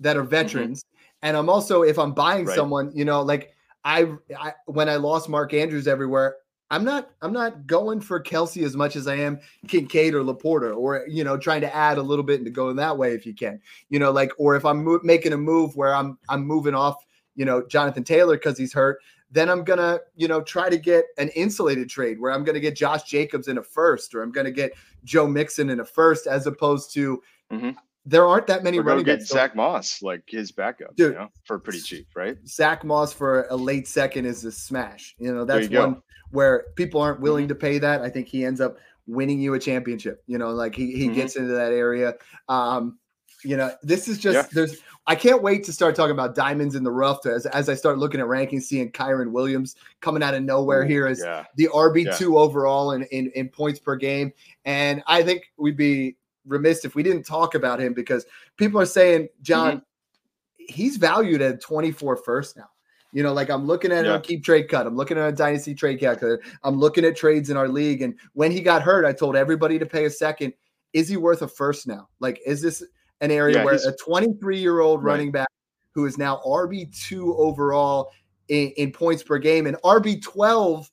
that 0.00 0.16
are 0.16 0.24
veterans 0.24 0.84
and 1.22 1.36
i'm 1.36 1.48
also 1.48 1.82
if 1.82 1.98
i'm 1.98 2.12
buying 2.12 2.40
Mm-hmm. 2.40 2.48
Right. 2.48 2.56
someone 2.56 2.90
you 2.94 3.04
know 3.04 3.22
like 3.22 3.52
I, 3.84 4.12
I 4.38 4.52
when 4.66 4.88
i 4.88 4.96
lost 4.96 5.28
mark 5.28 5.54
andrews 5.54 5.86
everywhere 5.86 6.36
i'm 6.70 6.84
not 6.84 7.10
i'm 7.22 7.32
not 7.32 7.66
going 7.66 8.00
for 8.00 8.20
kelce 8.22 8.62
as 8.64 8.76
much 8.76 8.96
as 8.96 9.06
i 9.06 9.14
am 9.14 9.38
kincaid 9.68 10.14
or 10.14 10.22
laporta 10.22 10.76
or 10.76 11.04
you 11.08 11.22
know 11.22 11.36
trying 11.36 11.60
to 11.60 11.74
add 11.74 11.98
a 11.98 12.02
little 12.02 12.24
bit 12.24 12.36
and 12.36 12.44
to 12.44 12.50
go 12.50 12.72
that 12.72 12.96
way 12.96 13.14
if 13.14 13.24
you 13.26 13.34
can 13.34 13.60
you 13.88 13.98
know 13.98 14.10
like 14.10 14.32
or 14.38 14.56
if 14.56 14.64
i'm 14.64 14.84
mo- 14.84 15.00
making 15.02 15.32
a 15.32 15.36
move 15.36 15.76
where 15.76 15.94
i'm 15.94 16.18
i'm 16.28 16.44
moving 16.44 16.74
off 16.74 17.04
you 17.34 17.44
know 17.44 17.64
jonathan 17.66 18.04
taylor 18.04 18.36
because 18.36 18.58
he's 18.58 18.72
hurt 18.72 18.98
then 19.30 19.48
i'm 19.48 19.64
gonna 19.64 19.98
you 20.14 20.26
know 20.28 20.40
try 20.42 20.68
to 20.68 20.78
get 20.78 21.04
an 21.18 21.28
insulated 21.30 21.88
trade 21.88 22.20
where 22.20 22.32
i'm 22.32 22.44
gonna 22.44 22.60
get 22.60 22.76
josh 22.76 23.04
jacobs 23.04 23.48
in 23.48 23.58
a 23.58 23.62
first 23.62 24.14
or 24.14 24.22
i'm 24.22 24.32
gonna 24.32 24.50
get 24.50 24.72
joe 25.04 25.26
mixon 25.26 25.70
in 25.70 25.80
a 25.80 25.84
first 25.84 26.26
as 26.26 26.46
opposed 26.46 26.92
to 26.92 27.22
Mhm. 27.52 27.76
There 28.08 28.24
aren't 28.26 28.46
that 28.46 28.62
many 28.62 28.76
go 28.78 28.84
running 28.84 29.04
get 29.04 29.18
backs. 29.18 29.30
Zach 29.30 29.56
Moss, 29.56 30.00
like 30.00 30.22
his 30.28 30.52
backup, 30.52 30.94
Dude. 30.94 31.12
you 31.14 31.18
know, 31.18 31.28
for 31.44 31.58
pretty 31.58 31.80
cheap, 31.80 32.06
right? 32.14 32.36
Zach 32.46 32.84
Moss 32.84 33.12
for 33.12 33.46
a 33.50 33.56
late 33.56 33.88
second 33.88 34.26
is 34.26 34.44
a 34.44 34.52
smash. 34.52 35.14
You 35.18 35.34
know, 35.34 35.44
that's 35.44 35.64
you 35.64 35.68
go. 35.70 35.82
Mm-hmm. 35.82 35.92
one 35.94 36.02
where 36.30 36.66
people 36.76 37.00
aren't 37.00 37.20
willing 37.20 37.48
to 37.48 37.54
pay 37.54 37.78
that. 37.78 38.02
I 38.02 38.08
think 38.08 38.28
he 38.28 38.44
ends 38.44 38.60
up 38.60 38.76
winning 39.06 39.40
you 39.40 39.54
a 39.54 39.58
championship. 39.58 40.22
You 40.26 40.38
know, 40.38 40.50
like 40.50 40.74
he, 40.74 40.92
he 40.92 41.08
Mhm. 41.08 41.14
gets 41.14 41.36
into 41.36 41.52
that 41.52 41.72
area. 41.72 42.14
Um, 42.48 42.98
you 43.44 43.56
know, 43.56 43.70
this 43.82 44.08
is 44.08 44.18
just 44.18 44.34
Yeah. 44.34 44.46
there's 44.52 44.76
I 45.08 45.14
can't 45.14 45.40
wait 45.40 45.62
to 45.64 45.72
start 45.72 45.94
talking 45.94 46.10
about 46.10 46.34
diamonds 46.34 46.74
in 46.74 46.82
the 46.82 46.90
rough 46.90 47.20
to, 47.20 47.32
as, 47.32 47.46
as 47.46 47.68
I 47.68 47.74
start 47.74 47.98
looking 47.98 48.20
at 48.20 48.26
rankings, 48.26 48.62
seeing 48.62 48.90
Kyren 48.90 49.30
Williams 49.30 49.76
coming 50.00 50.20
out 50.20 50.34
of 50.34 50.42
nowhere 50.42 50.82
Ooh, 50.82 50.88
here 50.88 51.06
as 51.06 51.20
yeah. 51.24 51.44
the 51.54 51.68
RB2 51.72 52.36
overall 52.36 52.90
in, 52.90 53.04
in, 53.04 53.30
in 53.36 53.48
points 53.48 53.78
per 53.78 53.94
game. 53.94 54.32
And 54.64 55.04
I 55.06 55.22
think 55.22 55.44
we'd 55.58 55.76
be 55.76 56.16
remiss 56.46 56.84
if 56.84 56.94
we 56.94 57.02
didn't 57.02 57.24
talk 57.24 57.54
about 57.54 57.80
him 57.80 57.92
because 57.94 58.24
people 58.56 58.80
are 58.80 58.86
saying, 58.86 59.28
John, 59.42 59.76
Mm-hmm. 59.76 60.74
he's 60.74 60.96
valued 60.96 61.42
at 61.42 61.60
24 61.60 62.16
first 62.16 62.56
now. 62.56 62.68
You 63.12 63.22
know, 63.22 63.32
like 63.32 63.50
I'm 63.50 63.66
looking 63.66 63.92
at 63.92 64.04
Yeah. 64.04 64.18
Keep 64.18 64.44
Trade 64.44 64.68
Cut. 64.68 64.86
I'm 64.86 64.96
looking 64.96 65.16
at 65.16 65.28
a 65.28 65.32
Dynasty 65.32 65.74
Trade 65.74 65.98
Calculator. 66.00 66.42
I'm 66.64 66.78
looking 66.78 67.04
at 67.04 67.16
trades 67.16 67.50
in 67.50 67.56
our 67.56 67.68
league. 67.68 68.02
And 68.02 68.14
when 68.34 68.50
he 68.52 68.60
got 68.60 68.82
hurt, 68.82 69.04
I 69.04 69.12
told 69.12 69.36
everybody 69.36 69.78
to 69.78 69.86
pay 69.86 70.04
a 70.04 70.10
second. 70.10 70.52
Is 70.92 71.08
he 71.08 71.16
worth 71.16 71.42
a 71.42 71.48
first 71.48 71.86
now? 71.86 72.08
Like, 72.20 72.40
is 72.44 72.60
this 72.60 72.82
an 73.20 73.30
area 73.30 73.56
Yeah, 73.58 73.64
where 73.64 73.74
a 73.74 73.92
23 73.96 74.58
year 74.58 74.80
old 74.80 75.02
Right. 75.02 75.12
running 75.12 75.30
back 75.32 75.48
who 75.94 76.04
is 76.04 76.18
now 76.18 76.40
RB2 76.44 77.34
overall 77.38 78.10
in, 78.48 78.68
in 78.76 78.92
points 78.92 79.22
per 79.22 79.38
game 79.38 79.66
and 79.66 79.76
RB12, 79.82 80.90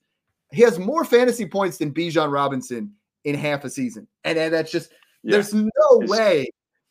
he 0.51 0.61
has 0.61 0.79
more 0.79 1.03
fantasy 1.03 1.45
points 1.45 1.77
than 1.77 1.93
Bijan 1.93 2.31
Robinson 2.31 2.93
in 3.25 3.35
half 3.35 3.65
a 3.65 3.69
season. 3.69 4.07
And, 4.23 4.37
and 4.37 4.53
that's 4.53 4.71
just, 4.71 4.91
Yeah. 5.23 5.31
there's 5.33 5.53
no 5.53 5.69
It's- 6.01 6.09
way 6.09 6.49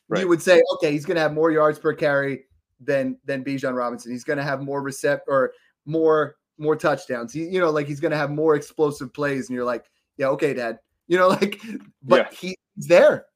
right. 0.08 0.20
you 0.22 0.28
would 0.28 0.42
say, 0.42 0.62
okay, 0.74 0.90
he's 0.92 1.04
going 1.04 1.16
to 1.16 1.20
have 1.20 1.34
more 1.34 1.50
yards 1.50 1.78
per 1.78 1.92
carry 1.94 2.44
than 2.80 3.18
than 3.24 3.44
Bijan 3.44 3.76
Robinson. 3.76 4.10
He's 4.12 4.24
going 4.24 4.38
to 4.38 4.42
have 4.44 4.62
more 4.62 4.82
recept 4.82 5.20
or 5.28 5.52
more 5.86 6.36
more 6.58 6.76
touchdowns. 6.76 7.32
He, 7.32 7.44
you 7.46 7.60
know, 7.60 7.70
like 7.70 7.86
he's 7.86 8.00
going 8.00 8.12
to 8.12 8.16
have 8.16 8.30
more 8.30 8.54
explosive 8.54 9.12
plays. 9.12 9.48
And 9.48 9.56
you're 9.56 9.64
like, 9.64 9.84
yeah, 10.16 10.28
okay, 10.28 10.54
Dad. 10.54 10.78
You 11.08 11.18
know, 11.18 11.28
like, 11.28 11.60
but 12.02 12.32
he's 12.32 12.56
there. 12.76 13.26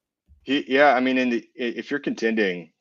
He, 0.44 0.64
yeah, 0.72 0.94
I 0.94 1.00
mean, 1.00 1.18
in 1.18 1.28
the, 1.30 1.44
if 1.54 1.90
you're 1.90 2.00
contending 2.00 2.72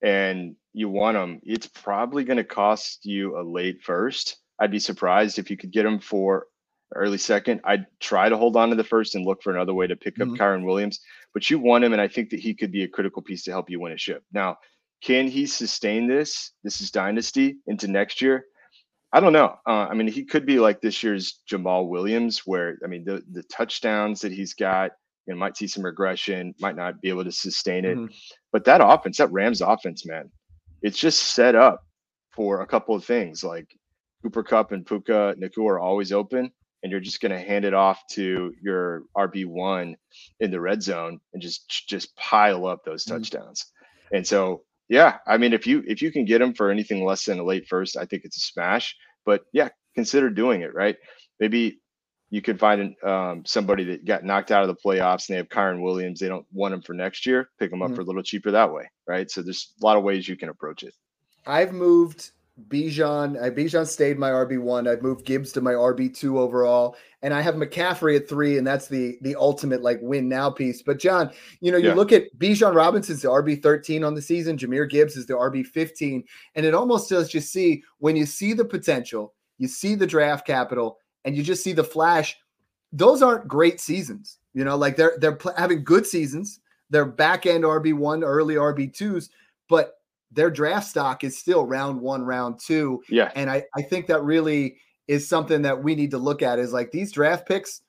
and 0.00 0.54
you 0.72 0.88
want 0.88 1.16
him, 1.18 1.40
it's 1.42 1.66
probably 1.66 2.24
going 2.24 2.36
to 2.38 2.44
cost 2.44 3.04
you 3.04 3.38
a 3.38 3.42
late 3.42 3.82
first. 3.82 4.38
I'd 4.58 4.70
be 4.70 4.78
surprised 4.78 5.38
if 5.38 5.50
you 5.50 5.56
could 5.58 5.72
get 5.72 5.84
him 5.84 5.98
for 5.98 6.46
early 6.94 7.18
second. 7.18 7.60
I'd 7.64 7.86
try 8.00 8.28
to 8.30 8.36
hold 8.38 8.56
on 8.56 8.70
to 8.70 8.76
the 8.76 8.84
first 8.84 9.16
and 9.16 9.26
look 9.26 9.42
for 9.42 9.52
another 9.52 9.74
way 9.74 9.86
to 9.86 9.96
pick 9.96 10.18
up 10.20 10.28
Mhm. 10.28 10.36
Kyren 10.38 10.64
Williams. 10.64 11.00
But 11.38 11.48
you 11.48 11.60
want 11.60 11.84
him, 11.84 11.92
and 11.92 12.02
I 12.02 12.08
think 12.08 12.30
that 12.30 12.40
he 12.40 12.52
could 12.52 12.72
be 12.72 12.82
a 12.82 12.88
critical 12.88 13.22
piece 13.22 13.44
to 13.44 13.52
help 13.52 13.70
you 13.70 13.78
win 13.78 13.92
a 13.92 13.96
ship. 13.96 14.24
Now, 14.32 14.56
can 15.00 15.28
he 15.28 15.46
sustain 15.46 16.08
this? 16.08 16.50
This 16.64 16.80
is 16.80 16.90
dynasty 16.90 17.58
into 17.68 17.86
next 17.86 18.20
year. 18.20 18.46
I 19.12 19.20
don't 19.20 19.32
know. 19.32 19.54
Uh, 19.64 19.86
I 19.88 19.94
mean, 19.94 20.08
he 20.08 20.24
could 20.24 20.44
be 20.44 20.58
like 20.58 20.80
this 20.80 21.00
year's 21.00 21.38
Jamaal 21.48 21.86
Williams, 21.86 22.40
where 22.44 22.76
I 22.82 22.88
mean, 22.88 23.04
the 23.04 23.22
the 23.30 23.44
touchdowns 23.44 24.20
that 24.22 24.32
he's 24.32 24.52
got, 24.52 24.90
you 25.28 25.32
know, 25.32 25.38
might 25.38 25.56
see 25.56 25.68
some 25.68 25.84
regression, 25.84 26.56
might 26.58 26.74
not 26.74 27.00
be 27.00 27.08
able 27.08 27.22
to 27.22 27.30
sustain 27.30 27.84
it. 27.84 27.96
Mhm. 27.96 28.12
But 28.50 28.64
that 28.64 28.80
offense, 28.82 29.18
that 29.18 29.30
Rams 29.30 29.60
offense, 29.60 30.04
man, 30.04 30.32
it's 30.82 30.98
just 30.98 31.22
set 31.22 31.54
up 31.54 31.86
for 32.32 32.62
a 32.62 32.66
couple 32.66 32.96
of 32.96 33.04
things. 33.04 33.44
Like 33.44 33.68
Cooper 34.24 34.42
Kupp 34.42 34.72
and 34.72 34.84
Puka 34.84 35.36
Nacua 35.38 35.74
are 35.74 35.78
always 35.78 36.10
open, 36.10 36.50
and 36.82 36.92
you're 36.92 37.00
just 37.00 37.20
going 37.20 37.32
to 37.32 37.38
hand 37.38 37.64
it 37.64 37.74
off 37.74 38.00
to 38.12 38.54
your 38.62 39.02
RB 39.16 39.46
one 39.46 39.96
in 40.40 40.50
the 40.50 40.60
red 40.60 40.82
zone 40.82 41.20
and 41.32 41.42
just 41.42 41.88
just 41.88 42.14
pile 42.16 42.66
up 42.66 42.84
those 42.84 43.04
Mhm. 43.04 43.10
touchdowns. 43.10 43.66
And 44.12 44.26
so, 44.26 44.64
yeah, 44.88 45.18
I 45.26 45.36
mean, 45.38 45.52
if 45.52 45.66
you 45.66 45.82
if 45.86 46.02
you 46.02 46.12
can 46.12 46.24
get 46.24 46.40
him 46.40 46.54
for 46.54 46.70
anything 46.70 47.04
less 47.04 47.24
than 47.24 47.38
a 47.38 47.44
late 47.44 47.66
first, 47.68 47.96
I 47.96 48.04
think 48.04 48.24
it's 48.24 48.36
a 48.36 48.40
smash. 48.40 48.96
But 49.24 49.44
yeah, 49.52 49.68
consider 49.94 50.30
doing 50.30 50.62
it. 50.62 50.74
Right? 50.74 50.96
Maybe 51.40 51.80
you 52.30 52.42
could 52.42 52.60
find 52.60 52.94
um, 53.02 53.44
somebody 53.46 53.84
that 53.84 54.04
got 54.04 54.24
knocked 54.24 54.50
out 54.50 54.62
of 54.62 54.68
the 54.68 54.82
playoffs 54.82 55.28
and 55.28 55.34
they 55.34 55.38
have 55.38 55.48
Kyren 55.48 55.82
Williams. 55.82 56.20
They 56.20 56.28
don't 56.28 56.46
want 56.52 56.74
him 56.74 56.82
for 56.82 56.92
next 56.92 57.24
year. 57.24 57.48
Pick 57.58 57.72
him 57.72 57.80
up 57.80 57.88
mm-hmm. 57.88 57.96
for 57.96 58.02
a 58.02 58.04
little 58.04 58.22
cheaper 58.22 58.50
that 58.50 58.72
way, 58.72 58.90
right? 59.06 59.30
So 59.30 59.40
there's 59.40 59.72
a 59.80 59.84
lot 59.84 59.96
of 59.96 60.04
ways 60.04 60.28
you 60.28 60.36
can 60.36 60.50
approach 60.50 60.82
it. 60.82 60.94
I've 61.46 61.72
moved 61.72 62.32
Bijan. 62.66 63.40
I 63.40 63.50
Bijan 63.50 63.86
stayed 63.86 64.18
my 64.18 64.30
RB 64.30 64.60
one. 64.60 64.88
I've 64.88 65.02
moved 65.02 65.24
Gibbs 65.24 65.52
to 65.52 65.60
my 65.60 65.72
RB 65.72 66.14
two 66.14 66.38
overall, 66.38 66.96
and 67.22 67.32
I 67.32 67.40
have 67.40 67.54
McCaffrey 67.54 68.16
at 68.16 68.28
three, 68.28 68.58
and 68.58 68.66
that's 68.66 68.88
the 68.88 69.16
the 69.22 69.36
ultimate 69.36 69.82
like 69.82 69.98
win 70.02 70.28
now 70.28 70.50
piece. 70.50 70.82
But 70.82 70.98
John, 70.98 71.30
you 71.60 71.70
know, 71.70 71.78
you 71.78 71.88
yeah. 71.88 71.94
look 71.94 72.12
at 72.12 72.36
Bijan 72.38 72.74
Robinson's 72.74 73.22
the 73.22 73.28
RB 73.28 73.62
thirteen 73.62 74.02
on 74.02 74.14
the 74.14 74.22
season. 74.22 74.58
Jahmyr 74.58 74.90
Gibbs 74.90 75.16
is 75.16 75.26
the 75.26 75.34
RB 75.34 75.66
fifteen, 75.66 76.24
and 76.54 76.66
it 76.66 76.74
almost 76.74 77.08
does 77.08 77.28
just 77.28 77.52
see 77.52 77.82
when 77.98 78.16
you 78.16 78.26
see 78.26 78.52
the 78.52 78.64
potential, 78.64 79.34
you 79.58 79.68
see 79.68 79.94
the 79.94 80.06
draft 80.06 80.46
capital, 80.46 80.98
and 81.24 81.36
you 81.36 81.42
just 81.42 81.62
see 81.62 81.72
the 81.72 81.84
flash. 81.84 82.36
Those 82.92 83.22
aren't 83.22 83.46
great 83.46 83.80
seasons, 83.80 84.38
you 84.54 84.64
know. 84.64 84.76
Like 84.76 84.96
they're 84.96 85.16
they're 85.20 85.36
pl- 85.36 85.54
having 85.56 85.84
good 85.84 86.06
seasons. 86.06 86.60
They're 86.90 87.04
back 87.04 87.46
end 87.46 87.64
RB 87.64 87.94
one, 87.94 88.24
early 88.24 88.54
RB 88.54 88.92
twos, 88.92 89.28
but 89.68 89.97
their 90.30 90.50
draft 90.50 90.86
stock 90.86 91.24
is 91.24 91.38
still 91.38 91.64
round 91.64 92.00
one, 92.00 92.22
round 92.22 92.60
two. 92.64 93.02
Yeah. 93.08 93.30
And 93.34 93.50
I, 93.50 93.64
I 93.74 93.82
think 93.82 94.06
that 94.08 94.22
really 94.22 94.76
is 95.06 95.26
something 95.28 95.62
that 95.62 95.82
we 95.82 95.94
need 95.94 96.10
to 96.10 96.18
look 96.18 96.42
at 96.42 96.58
is 96.58 96.72
like 96.72 96.90
these 96.90 97.12
draft 97.12 97.48
picks, 97.48 97.80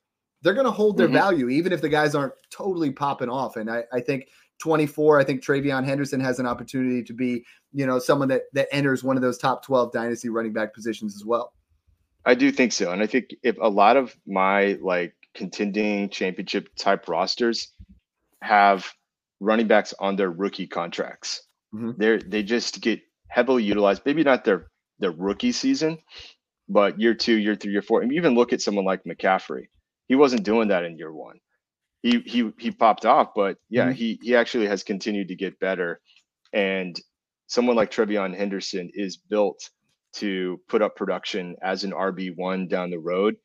they're 0.41 0.53
going 0.53 0.65
to 0.65 0.71
hold 0.71 0.97
their 0.97 1.07
mm-hmm. 1.07 1.15
value, 1.15 1.49
even 1.49 1.73
if 1.73 1.81
the 1.81 1.89
guys 1.89 2.15
aren't 2.15 2.33
totally 2.49 2.91
popping 2.91 3.29
off. 3.29 3.57
And 3.57 3.69
I, 3.69 3.83
I 3.91 3.99
think 3.99 4.29
24, 4.59 5.19
I 5.19 5.23
think 5.23 5.43
TreVeyon 5.43 5.85
Henderson 5.85 6.21
has 6.21 6.39
an 6.39 6.45
opportunity 6.45 7.03
to 7.03 7.13
be, 7.13 7.43
you 7.73 7.85
know, 7.85 7.99
someone 7.99 8.29
that, 8.29 8.43
that 8.53 8.67
enters 8.71 9.03
one 9.03 9.17
of 9.17 9.21
those 9.21 9.37
top 9.37 9.65
12 9.65 9.91
dynasty 9.91 10.29
running 10.29 10.53
back 10.53 10.73
positions 10.73 11.15
as 11.15 11.25
well. 11.25 11.53
I 12.25 12.35
do 12.35 12.51
think 12.51 12.71
so. 12.71 12.91
And 12.91 13.01
I 13.01 13.07
think 13.07 13.35
if 13.43 13.57
a 13.61 13.69
lot 13.69 13.97
of 13.97 14.15
my 14.27 14.77
like 14.81 15.13
contending 15.33 16.09
championship 16.09 16.69
type 16.75 17.07
rosters 17.07 17.73
have 18.41 18.91
running 19.39 19.67
backs 19.67 19.93
on 19.99 20.15
their 20.15 20.31
rookie 20.31 20.67
contracts, 20.67 21.43
Mm-hmm. 21.73 21.91
They're 21.97 22.19
they 22.19 22.43
just 22.43 22.81
get 22.81 23.01
heavily 23.27 23.63
utilized. 23.63 24.03
Maybe 24.05 24.23
not 24.23 24.43
their 24.43 24.67
their 24.99 25.11
rookie 25.11 25.51
season, 25.51 25.99
but 26.67 26.99
year 26.99 27.13
two, 27.13 27.35
year 27.35 27.55
three, 27.55 27.71
year 27.71 27.81
four. 27.81 28.01
And 28.01 28.13
even 28.13 28.35
look 28.35 28.53
at 28.53 28.61
someone 28.61 28.85
like 28.85 29.03
McCaffrey. 29.03 29.67
He 30.07 30.15
wasn't 30.15 30.43
doing 30.43 30.69
that 30.69 30.83
in 30.83 30.97
year 30.97 31.13
one. 31.13 31.39
He 32.01 32.19
he 32.21 32.51
he 32.57 32.71
popped 32.71 33.05
off, 33.05 33.29
but 33.35 33.57
yeah, 33.69 33.85
mm-hmm. 33.85 33.93
he 33.93 34.19
he 34.21 34.35
actually 34.35 34.67
has 34.67 34.83
continued 34.83 35.27
to 35.27 35.35
get 35.35 35.59
better. 35.59 35.99
And 36.53 36.99
someone 37.47 37.75
like 37.75 37.91
TreVeyon 37.91 38.35
Henderson 38.35 38.89
is 38.93 39.17
built 39.17 39.69
to 40.13 40.59
put 40.67 40.81
up 40.81 40.95
production 40.95 41.55
as 41.61 41.83
an 41.83 41.91
RB 41.91 42.35
one 42.35 42.67
down 42.67 42.89
the 42.89 42.99
road. 42.99 43.35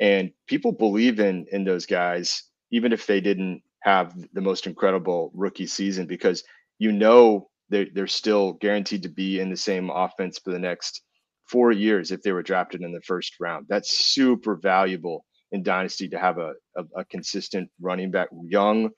And 0.00 0.30
people 0.46 0.72
believe 0.72 1.20
in 1.20 1.46
in 1.50 1.64
those 1.64 1.86
guys, 1.86 2.44
even 2.70 2.92
if 2.92 3.06
they 3.06 3.20
didn't 3.20 3.62
have 3.80 4.14
the 4.32 4.40
most 4.40 4.66
incredible 4.66 5.30
rookie 5.34 5.66
season, 5.66 6.06
because 6.06 6.44
you 6.78 6.92
know 6.92 7.48
they're, 7.68 7.86
they're 7.92 8.06
still 8.06 8.54
guaranteed 8.54 9.02
to 9.02 9.08
be 9.08 9.40
in 9.40 9.50
the 9.50 9.56
same 9.56 9.90
offense 9.90 10.38
for 10.38 10.52
the 10.52 10.58
next 10.58 11.02
four 11.48 11.72
years 11.72 12.10
if 12.10 12.22
they 12.22 12.32
were 12.32 12.42
drafted 12.42 12.82
in 12.82 12.92
the 12.92 13.00
first 13.02 13.34
round. 13.40 13.66
That's 13.68 14.06
super 14.12 14.56
valuable 14.56 15.24
in 15.52 15.62
Dynasty 15.62 16.08
to 16.08 16.18
have 16.18 16.38
a, 16.38 16.54
a, 16.76 16.84
a 16.96 17.04
consistent 17.04 17.70
running 17.80 18.10
back, 18.10 18.28
young 18.44 18.90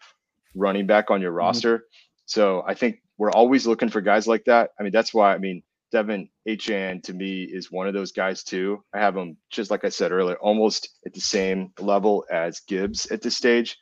running 0.55 0.87
back 0.87 1.11
on 1.11 1.21
your 1.21 1.31
mm-hmm. 1.31 1.39
roster. 1.39 1.85
So 2.27 2.63
I 2.67 2.75
think 2.75 3.01
we're 3.17 3.31
always 3.31 3.67
looking 3.67 3.89
for 3.89 4.01
guys 4.01 4.27
like 4.27 4.45
that. 4.45 4.71
I 4.79 4.83
mean, 4.83 4.93
that's 4.93 5.15
why, 5.15 5.35
I 5.35 5.39
mean, 5.39 5.63
De'Von 5.93 6.29
Achane 6.47 7.03
to 7.05 7.15
me 7.15 7.45
is 7.45 7.73
one 7.73 7.89
of 7.89 7.95
those 7.95 8.13
guys 8.13 8.45
too. 8.45 8.85
I 8.95 8.99
have 8.99 9.17
him, 9.17 9.37
just 9.51 9.71
like 9.71 9.85
I 9.85 9.89
said 9.89 10.13
earlier, 10.13 10.37
almost 10.37 10.91
at 11.07 11.15
the 11.15 11.21
same 11.21 11.73
level 11.81 12.27
as 12.31 12.61
Gibbs 12.61 13.07
at 13.11 13.23
this 13.23 13.37
stage 13.37 13.79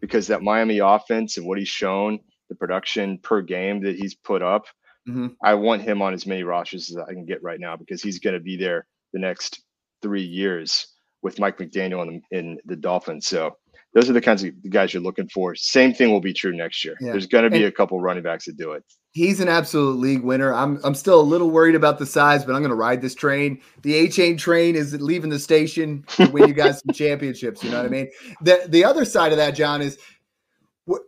because 0.00 0.26
that 0.26 0.42
Miami 0.42 0.78
offense 0.78 1.38
and 1.38 1.46
what 1.46 1.58
he's 1.58 1.68
shown 1.68 2.20
the 2.48 2.54
production 2.54 3.18
per 3.18 3.42
game 3.42 3.82
that 3.82 3.96
he's 3.96 4.14
put 4.14 4.42
up. 4.42 4.66
Mm-hmm. 5.08 5.28
I 5.42 5.54
want 5.54 5.82
him 5.82 6.02
on 6.02 6.12
as 6.12 6.26
many 6.26 6.42
rosters 6.42 6.90
as 6.90 6.96
I 6.96 7.12
can 7.12 7.24
get 7.24 7.42
right 7.42 7.60
now 7.60 7.76
because 7.76 8.02
he's 8.02 8.18
going 8.18 8.34
to 8.34 8.40
be 8.40 8.56
there 8.56 8.86
the 9.12 9.18
next 9.18 9.62
three 10.02 10.22
years 10.22 10.88
with 11.22 11.38
Mike 11.38 11.58
McDaniel 11.58 12.06
in 12.06 12.22
the, 12.30 12.38
in 12.38 12.58
the 12.66 12.76
Dolphins. 12.76 13.26
So 13.26 13.56
those 13.94 14.10
are 14.10 14.12
the 14.12 14.20
kinds 14.20 14.44
of 14.44 14.52
guys 14.70 14.92
you're 14.92 15.02
looking 15.02 15.28
for. 15.28 15.54
Same 15.54 15.94
thing 15.94 16.10
will 16.10 16.20
be 16.20 16.32
true 16.32 16.54
next 16.54 16.84
year. 16.84 16.94
Yeah. 17.00 17.12
There's 17.12 17.26
going 17.26 17.44
to 17.44 17.50
be 17.50 17.56
and 17.56 17.66
a 17.66 17.72
couple 17.72 18.00
running 18.00 18.22
backs 18.22 18.44
that 18.46 18.56
do 18.56 18.72
it. 18.72 18.84
He's 19.12 19.40
an 19.40 19.48
absolute 19.48 19.98
league 19.98 20.22
winner. 20.22 20.52
I'm 20.52 20.78
I'm 20.84 20.94
still 20.94 21.20
a 21.20 21.22
little 21.22 21.50
worried 21.50 21.74
about 21.74 21.98
the 21.98 22.06
size, 22.06 22.44
but 22.44 22.54
I'm 22.54 22.60
going 22.60 22.70
to 22.70 22.76
ride 22.76 23.00
this 23.00 23.14
train. 23.14 23.60
The 23.82 24.06
Achane 24.06 24.38
train 24.38 24.76
is 24.76 25.00
leaving 25.00 25.30
the 25.30 25.38
station 25.38 26.04
to 26.08 26.28
win 26.30 26.46
you 26.46 26.54
guys 26.54 26.80
some 26.80 26.92
championships. 26.94 27.64
You 27.64 27.70
know 27.70 27.78
what 27.78 27.86
I 27.86 27.88
mean? 27.88 28.10
The 28.42 28.66
the 28.68 28.84
other 28.84 29.04
side 29.04 29.32
of 29.32 29.38
that, 29.38 29.52
John, 29.52 29.80
is 29.80 29.98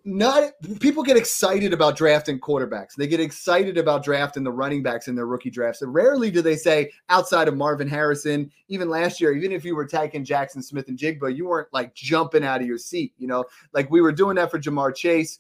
not 0.05 0.53
people 0.81 1.03
get 1.03 1.17
excited 1.17 1.73
about 1.73 1.97
drafting 1.97 2.39
quarterbacks. 2.39 2.95
They 2.97 3.07
get 3.07 3.21
excited 3.21 3.79
about 3.79 4.05
drafting 4.05 4.45
the 4.45 4.53
running 4.53 4.83
backs 4.83 5.09
in 5.09 5.15
their 5.15 5.27
rookie 5.27 5.51
drafts. 5.51 5.83
And 5.83 5.95
rarely 5.95 6.31
do 6.31 6.43
they 6.43 6.57
say 6.57 6.91
outside 7.09 7.49
of 7.49 7.57
Marvin 7.57 7.89
Harrison, 7.89 8.51
even 8.69 8.91
last 8.91 9.21
year, 9.21 9.33
even 9.33 9.53
if 9.53 9.65
you 9.65 9.75
were 9.75 9.87
taking 9.87 10.25
Jackson 10.25 10.63
Smith-Njigba, 10.63 11.35
you 11.35 11.47
weren't 11.47 11.69
like 11.73 11.95
jumping 11.95 12.45
out 12.45 12.61
of 12.61 12.67
your 12.67 12.79
seat, 12.79 13.15
you 13.19 13.27
know, 13.27 13.45
like 13.73 13.91
we 13.91 14.01
were 14.01 14.13
doing 14.13 14.37
that 14.37 14.51
for 14.51 14.59
Ja'Marr 14.59 14.95
Chase. 14.95 15.39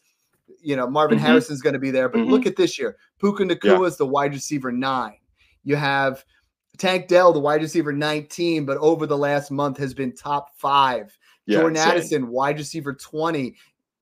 You 0.62 0.74
know, 0.76 0.88
Marvin 0.88 1.18
mm-hmm. 1.18 1.26
Harrison's 1.26 1.60
going 1.60 1.74
to 1.74 1.78
be 1.78 1.90
there, 1.90 2.08
but 2.08 2.18
mm-hmm. 2.18 2.30
look 2.30 2.46
at 2.46 2.56
this 2.56 2.78
year. 2.78 2.96
Puka 3.18 3.44
Nacua 3.44 3.86
is 3.86 3.96
the 3.96 4.06
wide 4.06 4.32
receiver 4.32 4.72
nine. 4.72 5.18
You 5.62 5.76
have 5.76 6.24
Tank 6.78 7.08
Dell, 7.08 7.32
the 7.32 7.38
wide 7.38 7.60
receiver 7.60 7.92
19, 7.92 8.64
but 8.64 8.78
over 8.78 9.06
the 9.06 9.16
last 9.16 9.50
month 9.50 9.76
has 9.78 9.94
been 9.94 10.14
top 10.14 10.56
five. 10.56 11.16
Yeah, 11.46 11.58
Jordan 11.58 11.78
Addison, 11.78 12.28
wide 12.28 12.58
receiver 12.58 12.94
20 12.94 13.54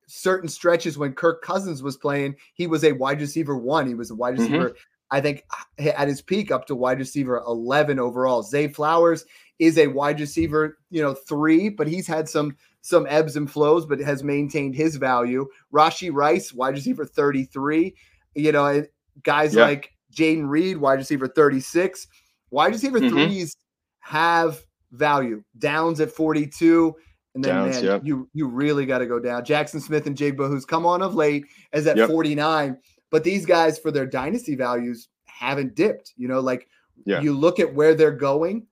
certain 0.09 0.49
stretches 0.49 0.97
when 0.97 1.13
Kirk 1.13 1.41
Cousins 1.43 1.83
was 1.83 1.97
playing, 1.97 2.35
he 2.55 2.67
was 2.67 2.83
a 2.83 2.91
wide 2.91 3.21
receiver 3.21 3.55
one. 3.55 3.87
He 3.87 3.93
was 3.93 4.11
a 4.11 4.15
wide 4.15 4.33
mm-hmm. 4.33 4.43
receiver, 4.43 4.69
mm-hmm. 4.69 4.77
I 5.11 5.21
think, 5.21 5.43
at 5.77 6.07
his 6.07 6.21
peak 6.21 6.51
up 6.51 6.65
to 6.67 6.75
wide 6.75 6.99
receiver 6.99 7.37
11 7.45 7.99
overall. 7.99 8.41
Zay 8.41 8.67
Flowers 8.67 9.25
is 9.59 9.77
a 9.77 9.87
wide 9.87 10.19
receiver, 10.19 10.77
you 10.89 11.01
know, 11.01 11.13
three, 11.13 11.69
but 11.69 11.87
he's 11.87 12.07
had 12.07 12.27
some 12.27 12.55
some 12.81 13.05
ebbs 13.09 13.35
and 13.35 13.51
flows, 13.51 13.85
but 13.85 13.99
has 13.99 14.23
maintained 14.23 14.73
his 14.73 14.95
value. 14.95 15.45
Rashee 15.73 16.11
Rice, 16.13 16.53
wide 16.53 16.75
receiver 16.75 17.05
33. 17.05 17.93
You 18.35 18.51
know, 18.51 18.85
guys 19.23 19.53
yeah. 19.53 19.63
like 19.63 19.93
Jayden 20.15 20.49
Reed, 20.49 20.77
wide 20.77 20.99
receiver 20.99 21.27
36. 21.27 22.07
Wide 22.51 22.71
receiver 22.71 22.99
mm-hmm. 22.99 23.09
threes 23.09 23.55
have 23.99 24.63
value. 24.91 25.43
Downs 25.57 25.99
at 25.99 26.11
42. 26.11 26.95
And 27.35 27.43
then 27.43 27.55
Downs, 27.55 27.75
man, 27.75 27.83
yep. 27.83 28.01
you 28.03 28.29
you 28.33 28.47
really 28.47 28.85
got 28.85 28.99
to 28.99 29.05
go 29.05 29.19
down. 29.19 29.45
Jackson 29.45 29.79
Smith-Njigba, 29.79 30.47
who's 30.47 30.65
come 30.65 30.85
on 30.85 31.01
of 31.01 31.15
late, 31.15 31.45
is 31.73 31.85
at 31.85 31.97
yep. 31.97 32.09
49. 32.09 32.77
But 33.11 33.23
these 33.23 33.45
guys, 33.45 33.77
for 33.77 33.91
their 33.91 34.05
dynasty 34.05 34.55
values, 34.55 35.09
haven't 35.25 35.75
dipped. 35.75 36.13
You 36.17 36.27
know, 36.27 36.39
like 36.39 36.67
yeah. 37.05 37.21
you 37.21 37.33
look 37.33 37.59
at 37.59 37.73
where 37.73 37.93
they're 37.95 38.11
going, 38.11 38.65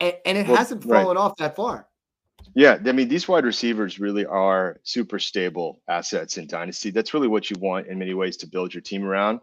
and, 0.00 0.14
and 0.24 0.38
it 0.38 0.46
well, 0.46 0.56
hasn't 0.56 0.84
fallen 0.84 1.16
right. 1.16 1.16
off 1.16 1.36
that 1.38 1.56
far. 1.56 1.88
Yeah, 2.54 2.78
I 2.86 2.92
mean, 2.92 3.08
these 3.08 3.26
wide 3.26 3.44
receivers 3.44 3.98
really 3.98 4.24
are 4.24 4.78
super 4.84 5.18
stable 5.18 5.80
assets 5.88 6.38
in 6.38 6.46
dynasty. 6.46 6.90
That's 6.90 7.12
really 7.12 7.26
what 7.26 7.50
you 7.50 7.56
want 7.58 7.88
in 7.88 7.98
many 7.98 8.14
ways 8.14 8.36
to 8.38 8.46
build 8.46 8.72
your 8.72 8.80
team 8.80 9.04
around. 9.04 9.40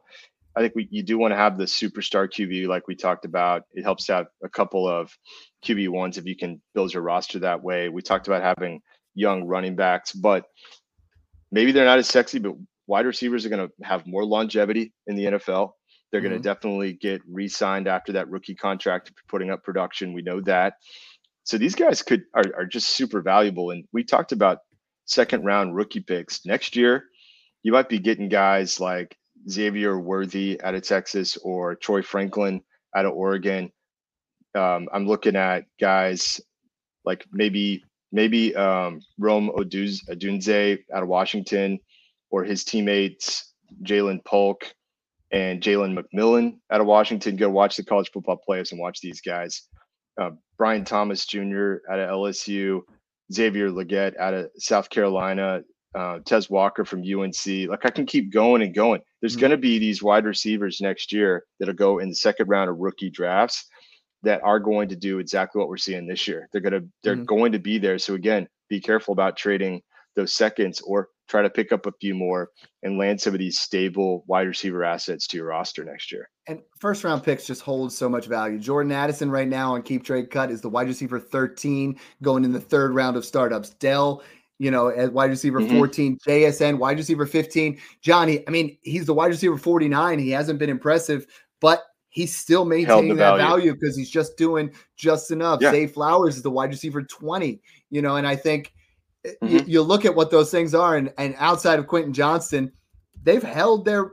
I 0.55 0.61
think 0.61 0.75
we 0.75 0.87
you 0.91 1.03
do 1.03 1.17
want 1.17 1.31
to 1.31 1.37
have 1.37 1.57
the 1.57 1.65
superstar 1.65 2.27
QB 2.27 2.67
like 2.67 2.87
we 2.87 2.95
talked 2.95 3.25
about. 3.25 3.63
It 3.73 3.83
helps 3.83 4.05
to 4.05 4.13
have 4.13 4.27
a 4.43 4.49
couple 4.49 4.87
of 4.87 5.15
QB 5.65 5.89
ones 5.89 6.17
if 6.17 6.25
you 6.25 6.35
can 6.35 6.61
build 6.73 6.93
your 6.93 7.03
roster 7.03 7.39
that 7.39 7.63
way. 7.63 7.89
We 7.89 8.01
talked 8.01 8.27
about 8.27 8.43
having 8.43 8.81
young 9.15 9.45
running 9.45 9.75
backs, 9.75 10.11
but 10.11 10.45
maybe 11.51 11.71
they're 11.71 11.85
not 11.85 11.99
as 11.99 12.07
sexy, 12.09 12.39
but 12.39 12.55
wide 12.87 13.05
receivers 13.05 13.45
are 13.45 13.49
going 13.49 13.67
to 13.67 13.85
have 13.85 14.05
more 14.07 14.25
longevity 14.25 14.93
in 15.07 15.15
the 15.15 15.25
NFL. 15.25 15.71
They're 16.11 16.19
mm-hmm. 16.19 16.29
going 16.29 16.41
to 16.41 16.47
definitely 16.47 16.93
get 16.93 17.21
re-signed 17.29 17.87
after 17.87 18.11
that 18.13 18.29
rookie 18.29 18.55
contract, 18.55 19.11
putting 19.29 19.49
up 19.49 19.63
production. 19.63 20.13
We 20.13 20.21
know 20.21 20.41
that. 20.41 20.73
So 21.43 21.57
these 21.57 21.75
guys 21.75 22.01
could 22.01 22.23
are, 22.33 22.43
are 22.55 22.65
just 22.65 22.89
super 22.89 23.21
valuable. 23.21 23.71
And 23.71 23.85
we 23.93 24.03
talked 24.03 24.31
about 24.31 24.59
second 25.05 25.45
round 25.45 25.75
rookie 25.75 26.01
picks 26.01 26.45
next 26.45 26.75
year. 26.75 27.05
You 27.63 27.71
might 27.71 27.89
be 27.89 27.99
getting 27.99 28.29
guys 28.29 28.79
like 28.79 29.15
Xavier 29.49 29.99
Worthy 29.99 30.61
out 30.61 30.75
of 30.75 30.83
Texas 30.83 31.37
or 31.37 31.75
Troy 31.75 32.01
Franklin 32.01 32.61
out 32.95 33.05
of 33.05 33.13
Oregon. 33.13 33.71
Um, 34.55 34.89
I'm 34.93 35.07
looking 35.07 35.35
at 35.35 35.65
guys 35.79 36.41
like 37.05 37.25
maybe 37.31 37.83
maybe 38.11 38.55
um, 38.55 39.01
Rome 39.17 39.51
Odunze 39.57 40.79
out 40.93 41.03
of 41.03 41.09
Washington 41.09 41.79
or 42.29 42.43
his 42.43 42.63
teammates 42.63 43.53
Ja'Lynn 43.83 44.23
Polk 44.25 44.65
and 45.31 45.61
Jalen 45.61 45.97
McMillan 45.97 46.57
out 46.71 46.81
of 46.81 46.87
Washington. 46.87 47.37
Go 47.37 47.49
watch 47.49 47.77
the 47.77 47.83
college 47.83 48.11
football 48.11 48.37
players 48.37 48.71
and 48.71 48.81
watch 48.81 48.99
these 48.99 49.21
guys. 49.21 49.67
Uh, 50.19 50.31
Brian 50.57 50.83
Thomas 50.83 51.25
Jr. 51.25 51.75
out 51.89 51.99
of 51.99 52.09
LSU, 52.09 52.81
Xavier 53.31 53.69
Legette 53.69 54.17
out 54.17 54.33
of 54.33 54.49
South 54.57 54.89
Carolina, 54.89 55.61
uh, 55.95 56.19
Tez 56.25 56.49
Walker 56.49 56.85
from 56.85 57.01
UNC. 57.01 57.69
Like 57.69 57.85
I 57.85 57.89
can 57.89 58.05
keep 58.05 58.31
going 58.31 58.61
and 58.61 58.73
going. 58.73 59.01
There's 59.19 59.33
mm-hmm. 59.33 59.41
going 59.41 59.51
to 59.51 59.57
be 59.57 59.79
these 59.79 60.01
wide 60.01 60.25
receivers 60.25 60.81
next 60.81 61.11
year 61.11 61.43
that'll 61.59 61.73
go 61.73 61.99
in 61.99 62.09
the 62.09 62.15
second 62.15 62.47
round 62.47 62.69
of 62.69 62.77
rookie 62.77 63.09
drafts 63.09 63.65
that 64.23 64.41
are 64.43 64.59
going 64.59 64.89
to 64.89 64.95
do 64.95 65.19
exactly 65.19 65.59
what 65.59 65.67
we're 65.67 65.77
seeing 65.77 66.07
this 66.07 66.27
year. 66.27 66.47
They're 66.51 66.61
gonna 66.61 66.81
they're 67.03 67.15
mm-hmm. 67.15 67.25
going 67.25 67.51
to 67.53 67.59
be 67.59 67.77
there. 67.77 67.97
So 67.97 68.13
again, 68.13 68.47
be 68.69 68.79
careful 68.79 69.13
about 69.13 69.37
trading 69.37 69.81
those 70.15 70.33
seconds 70.33 70.81
or 70.81 71.09
try 71.29 71.41
to 71.41 71.49
pick 71.49 71.71
up 71.71 71.85
a 71.85 71.91
few 72.01 72.13
more 72.13 72.49
and 72.83 72.97
land 72.97 73.19
some 73.19 73.33
of 73.33 73.39
these 73.39 73.57
stable 73.57 74.25
wide 74.27 74.47
receiver 74.47 74.83
assets 74.83 75.25
to 75.27 75.37
your 75.37 75.47
roster 75.47 75.85
next 75.85 76.11
year. 76.11 76.29
And 76.47 76.59
first 76.79 77.03
round 77.03 77.23
picks 77.23 77.47
just 77.47 77.61
hold 77.61 77.93
so 77.93 78.09
much 78.09 78.25
value. 78.25 78.59
Jordan 78.59 78.91
Addison 78.91 79.31
right 79.31 79.47
now 79.47 79.73
on 79.75 79.81
keep 79.81 80.03
trade 80.03 80.29
cut 80.29 80.51
is 80.51 80.59
the 80.59 80.69
wide 80.69 80.87
receiver 80.87 81.19
13 81.19 81.97
going 82.21 82.43
in 82.43 82.51
the 82.51 82.59
third 82.59 82.93
round 82.93 83.15
of 83.15 83.25
startups. 83.25 83.69
Dell 83.69 84.23
you 84.61 84.69
know, 84.69 84.89
at 84.89 85.11
wide 85.11 85.31
receiver 85.31 85.59
mm-hmm. 85.59 85.75
14, 85.75 86.19
JSN, 86.19 86.77
wide 86.77 86.97
receiver 86.97 87.25
15. 87.25 87.79
Johnny, 88.01 88.47
I 88.47 88.51
mean, 88.51 88.77
he's 88.83 89.07
the 89.07 89.13
wide 89.13 89.31
receiver 89.31 89.57
49. 89.57 90.19
He 90.19 90.29
hasn't 90.29 90.59
been 90.59 90.69
impressive, 90.69 91.25
but 91.59 91.81
he's 92.09 92.35
still 92.35 92.63
maintaining 92.63 93.15
that 93.15 93.37
value 93.37 93.73
because 93.73 93.97
he's 93.97 94.11
just 94.11 94.37
doing 94.37 94.71
just 94.95 95.31
enough. 95.31 95.61
Yeah. 95.63 95.71
Zay 95.71 95.87
Flowers 95.87 96.37
is 96.37 96.43
the 96.43 96.51
wide 96.51 96.69
receiver 96.69 97.01
20, 97.01 97.59
you 97.89 98.03
know, 98.03 98.17
and 98.17 98.27
I 98.27 98.35
think 98.35 98.71
mm-hmm. 99.25 99.47
you, 99.47 99.63
you, 99.65 99.81
look 99.81 100.05
at 100.05 100.13
what 100.13 100.29
those 100.29 100.51
things 100.51 100.75
are, 100.75 100.95
and, 100.95 101.11
and 101.17 101.33
outside 101.39 101.79
of 101.79 101.87
Quentin 101.87 102.13
Johnston, 102.13 102.71
they've 103.23 103.41
held 103.41 103.83
their 103.83 104.11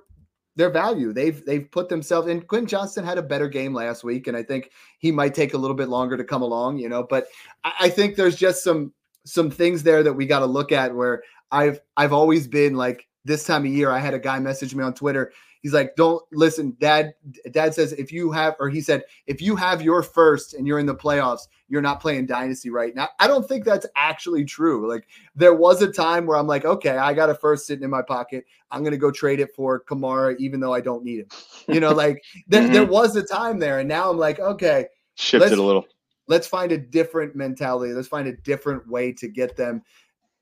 their 0.57 0.70
value. 0.70 1.12
They've 1.12 1.44
they've 1.44 1.70
put 1.70 1.90
themselves 1.90 2.26
and 2.26 2.46
Quentin 2.49 2.68
Johnston 2.68 3.05
had 3.05 3.18
a 3.18 3.22
better 3.22 3.49
game 3.49 3.74
last 3.74 4.03
week, 4.03 4.28
and 4.28 4.36
I 4.36 4.42
think 4.42 4.70
he 4.99 5.12
might 5.12 5.34
take 5.34 5.53
a 5.53 5.59
little 5.59 5.76
bit 5.76 5.90
longer 5.90 6.16
to 6.16 6.24
come 6.24 6.40
along, 6.40 6.78
you 6.78 6.88
know. 6.88 7.03
But 7.03 7.26
I, 7.64 7.72
I 7.80 7.88
think 7.90 8.16
there's 8.16 8.34
just 8.34 8.64
some 8.64 8.94
some 9.29 9.51
things 9.51 9.83
there 9.83 10.03
that 10.03 10.12
we 10.12 10.26
got 10.26 10.41
to 10.41 10.47
look 10.47 10.72
at 10.72 10.95
where 10.95 11.22
I've 11.51 11.81
I've 11.97 12.12
always 12.12 12.47
been 12.47 12.74
like 12.74 13.07
this 13.24 13.45
time 13.45 13.64
of 13.64 13.72
year. 13.72 13.91
I 13.91 13.99
had 13.99 14.14
a 14.14 14.18
guy 14.18 14.39
message 14.39 14.74
me 14.74 14.83
on 14.83 14.95
Twitter. 14.95 15.33
He's 15.61 15.72
like, 15.72 15.97
"Don't 15.97 16.22
listen, 16.33 16.76
Dad." 16.81 17.14
Dad 17.51 17.74
says 17.74 17.93
if 17.93 18.12
you 18.12 18.31
have, 18.31 18.55
or 18.61 18.68
he 18.68 18.81
said, 18.81 19.03
if 19.26 19.43
you 19.43 19.57
have 19.57 19.83
your 19.83 20.03
first 20.03 20.55
and 20.55 20.66
you're 20.66 20.79
in 20.79 20.87
the 20.87 20.95
playoffs, 20.95 21.49
you're 21.68 21.83
not 21.83 22.01
playing 22.01 22.26
dynasty 22.26 22.70
right 22.70 22.95
now. 22.95 23.09
I 23.18 23.26
don't 23.26 23.47
think 23.47 23.64
that's 23.64 23.87
actually 23.97 24.45
true. 24.45 24.89
Like 24.89 25.07
there 25.35 25.55
was 25.55 25.83
a 25.83 25.91
time 25.91 26.26
where 26.26 26.37
I'm 26.37 26.47
like, 26.47 26.64
okay, 26.64 26.97
I 26.97 27.12
got 27.12 27.29
a 27.29 27.35
first 27.35 27.66
sitting 27.66 27.83
in 27.83 27.91
my 27.91 28.03
pocket. 28.03 28.45
I'm 28.70 28.85
gonna 28.85 28.97
go 28.97 29.11
trade 29.11 29.41
it 29.41 29.55
for 29.55 29.83
Kamara, 29.85 30.37
even 30.39 30.61
though 30.61 30.72
I 30.72 30.81
don't 30.81 31.05
need 31.05 31.20
him. 31.20 31.29
You 31.68 31.81
know, 31.81 31.93
like 31.93 32.22
there, 32.47 32.62
mm-hmm. 32.62 32.72
there 32.72 32.87
was 32.87 33.16
a 33.16 33.22
time 33.22 33.59
there, 33.59 33.81
and 33.81 33.89
now 33.89 34.11
I'm 34.11 34.16
like, 34.16 34.39
okay, 34.39 34.87
shifted 35.16 35.59
a 35.59 35.62
little 35.62 35.87
let's 36.29 36.47
find 36.47 36.72
a 36.72 36.79
different 36.79 37.35
mentality. 37.35 37.93
Let's 37.93 38.09
find 38.09 38.29
a 38.29 38.33
different 38.33 38.87
way 38.87 39.12
to 39.12 39.29
get 39.29 39.57
them. 39.57 39.83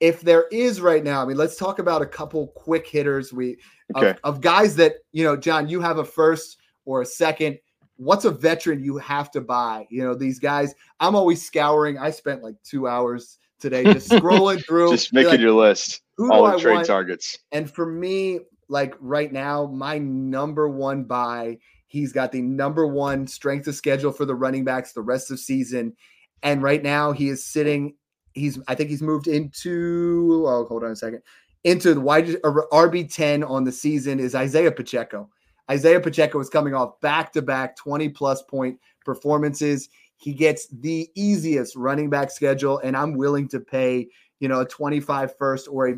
If 0.01 0.20
there 0.20 0.47
is 0.53 0.80
right 0.80 1.03
now, 1.03 1.22
I 1.22 1.24
mean, 1.24 1.39
let's 1.39 1.57
talk 1.57 1.78
about 1.78 2.03
a 2.03 2.07
couple 2.07 2.49
quick 2.49 2.87
hitters. 2.87 3.32
We 3.32 3.57
okay. 3.97 4.11
of, 4.11 4.18
of 4.24 4.41
guys 4.43 4.76
that 4.76 4.97
you 5.12 5.24
know, 5.24 5.37
John. 5.37 5.68
You 5.68 5.80
have 5.80 5.99
a 5.99 6.05
first 6.05 6.59
or 6.84 7.01
a 7.01 7.07
second. 7.07 7.59
What's 7.97 8.26
a 8.26 8.30
veteran 8.30 8.84
you 8.84 8.99
have 8.99 9.30
to 9.30 9.41
buy? 9.41 9.87
You 9.89 10.05
know, 10.05 10.14
these 10.14 10.39
guys. 10.39 10.74
I'm 11.01 11.14
always 11.14 11.45
scouring. 11.45 11.97
I 11.97 12.11
spent 12.11 12.43
like 12.43 12.57
two 12.62 12.87
hours 12.87 13.39
today 13.59 13.84
just 13.84 14.11
scrolling 14.11 14.62
through, 14.66 14.91
just 14.91 15.14
making 15.14 15.30
like, 15.30 15.41
your 15.41 15.53
list. 15.53 16.03
all 16.18 16.51
the 16.51 16.59
trade 16.59 16.84
targets. 16.84 17.39
And 17.53 17.70
for 17.70 17.87
me, 17.87 18.41
like 18.68 18.95
right 19.01 19.32
now, 19.32 19.66
my 19.66 19.97
number 19.97 20.68
one 20.68 21.05
buy 21.05 21.57
He's 21.97 22.12
got 22.12 22.30
the 22.30 22.42
number 22.42 22.86
one 22.86 23.26
strength 23.26 23.66
of 23.68 23.74
schedule 23.74 24.12
for 24.12 24.26
the 24.26 24.34
running 24.34 24.64
backs 24.64 24.92
the 24.92 25.01
rest 25.01 25.30
of 25.30 25.40
season. 25.40 25.97
And 26.42 26.62
right 26.62 26.82
now 26.82 27.12
he 27.12 27.28
is 27.28 27.44
sitting, 27.44 27.94
he's 28.34 28.59
I 28.68 28.74
think 28.74 28.90
he's 28.90 29.03
moved 29.03 29.28
into 29.28 30.44
oh 30.47 30.66
hold 30.66 30.84
on 30.84 30.90
a 30.90 30.97
second. 30.97 31.22
Into 31.64 31.94
the 31.94 32.01
wide 32.01 32.36
uh, 32.44 32.53
RB10 32.70 33.49
on 33.49 33.64
the 33.64 33.72
season 33.72 34.20
is 34.20 34.34
Isaiah 34.34 34.70
Pacheco. 34.70 35.30
Isaiah 35.70 35.99
Pacheco 35.99 36.38
is 36.38 36.51
coming 36.51 36.74
off 36.74 37.01
back-to-back 37.01 37.76
20 37.76 38.11
plus 38.11 38.42
point 38.42 38.78
performances. 39.05 39.88
He 40.16 40.32
gets 40.32 40.68
the 40.68 41.09
easiest 41.14 41.74
running 41.76 42.09
back 42.09 42.30
schedule, 42.30 42.78
and 42.78 42.97
I'm 42.97 43.16
willing 43.16 43.49
to 43.49 43.59
pay, 43.59 44.09
you 44.38 44.49
know, 44.49 44.61
a 44.61 44.66
25 44.66 45.36
first 45.36 45.66
or 45.66 45.88
a 45.88 45.94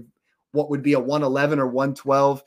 what 0.53 0.71
would 0.71 0.83
be 0.83 0.95
a 0.95 1.01
111 1.01 1.59
or 1.59 1.67
112 1.67 2.43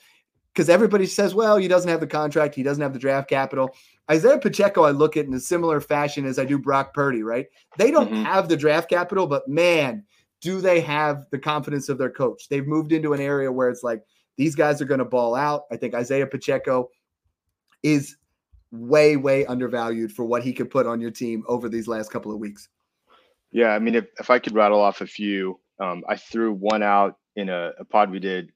because 0.53 0.69
everybody 0.69 1.05
says, 1.05 1.33
well, 1.33 1.57
he 1.57 1.67
doesn't 1.67 1.89
have 1.89 1.99
the 1.99 2.07
contract, 2.07 2.55
he 2.55 2.63
doesn't 2.63 2.81
have 2.81 2.93
the 2.93 2.99
draft 2.99 3.29
capital. 3.29 3.75
Isaiah 4.09 4.39
Pacheco, 4.39 4.83
I 4.83 4.91
look 4.91 5.15
at 5.15 5.25
in 5.25 5.33
a 5.33 5.39
similar 5.39 5.79
fashion 5.79 6.25
as 6.25 6.37
I 6.37 6.45
do 6.45 6.59
Brock 6.59 6.93
Purdy, 6.93 7.23
right? 7.23 7.47
They 7.77 7.91
don't 7.91 8.11
mm-hmm. 8.11 8.23
have 8.23 8.49
the 8.49 8.57
draft 8.57 8.89
capital, 8.89 9.27
but 9.27 9.47
man, 9.47 10.03
do 10.41 10.59
they 10.59 10.81
have 10.81 11.25
the 11.31 11.39
confidence 11.39 11.87
of 11.87 11.97
their 11.97 12.09
coach? 12.09 12.49
They've 12.49 12.67
moved 12.67 12.91
into 12.91 13.13
an 13.13 13.21
area 13.21 13.51
where 13.51 13.69
it's 13.69 13.83
like 13.83 14.03
these 14.37 14.55
guys 14.55 14.81
are 14.81 14.85
going 14.85 14.99
to 14.99 15.05
ball 15.05 15.35
out. 15.35 15.63
I 15.71 15.77
think 15.77 15.93
Isaiah 15.93 16.27
Pacheco 16.27 16.89
is 17.83 18.17
way, 18.71 19.15
way 19.17 19.45
undervalued 19.45 20.11
for 20.11 20.25
what 20.25 20.43
he 20.43 20.51
could 20.51 20.69
put 20.69 20.87
on 20.87 20.99
your 20.99 21.11
team 21.11 21.43
over 21.47 21.69
these 21.69 21.87
last 21.87 22.11
couple 22.11 22.31
of 22.33 22.39
weeks. 22.39 22.67
Yeah, 23.51 23.69
I 23.69 23.79
mean, 23.79 23.95
if, 23.95 24.05
if 24.19 24.29
I 24.29 24.39
could 24.39 24.53
rattle 24.53 24.81
off 24.81 25.01
a 25.01 25.07
few, 25.07 25.59
um, 25.79 26.03
I 26.07 26.15
threw 26.15 26.53
one 26.53 26.83
out 26.83 27.17
in 27.35 27.49
a, 27.49 27.71
a 27.79 27.85
pod 27.85 28.09
we 28.09 28.19
did 28.19 28.51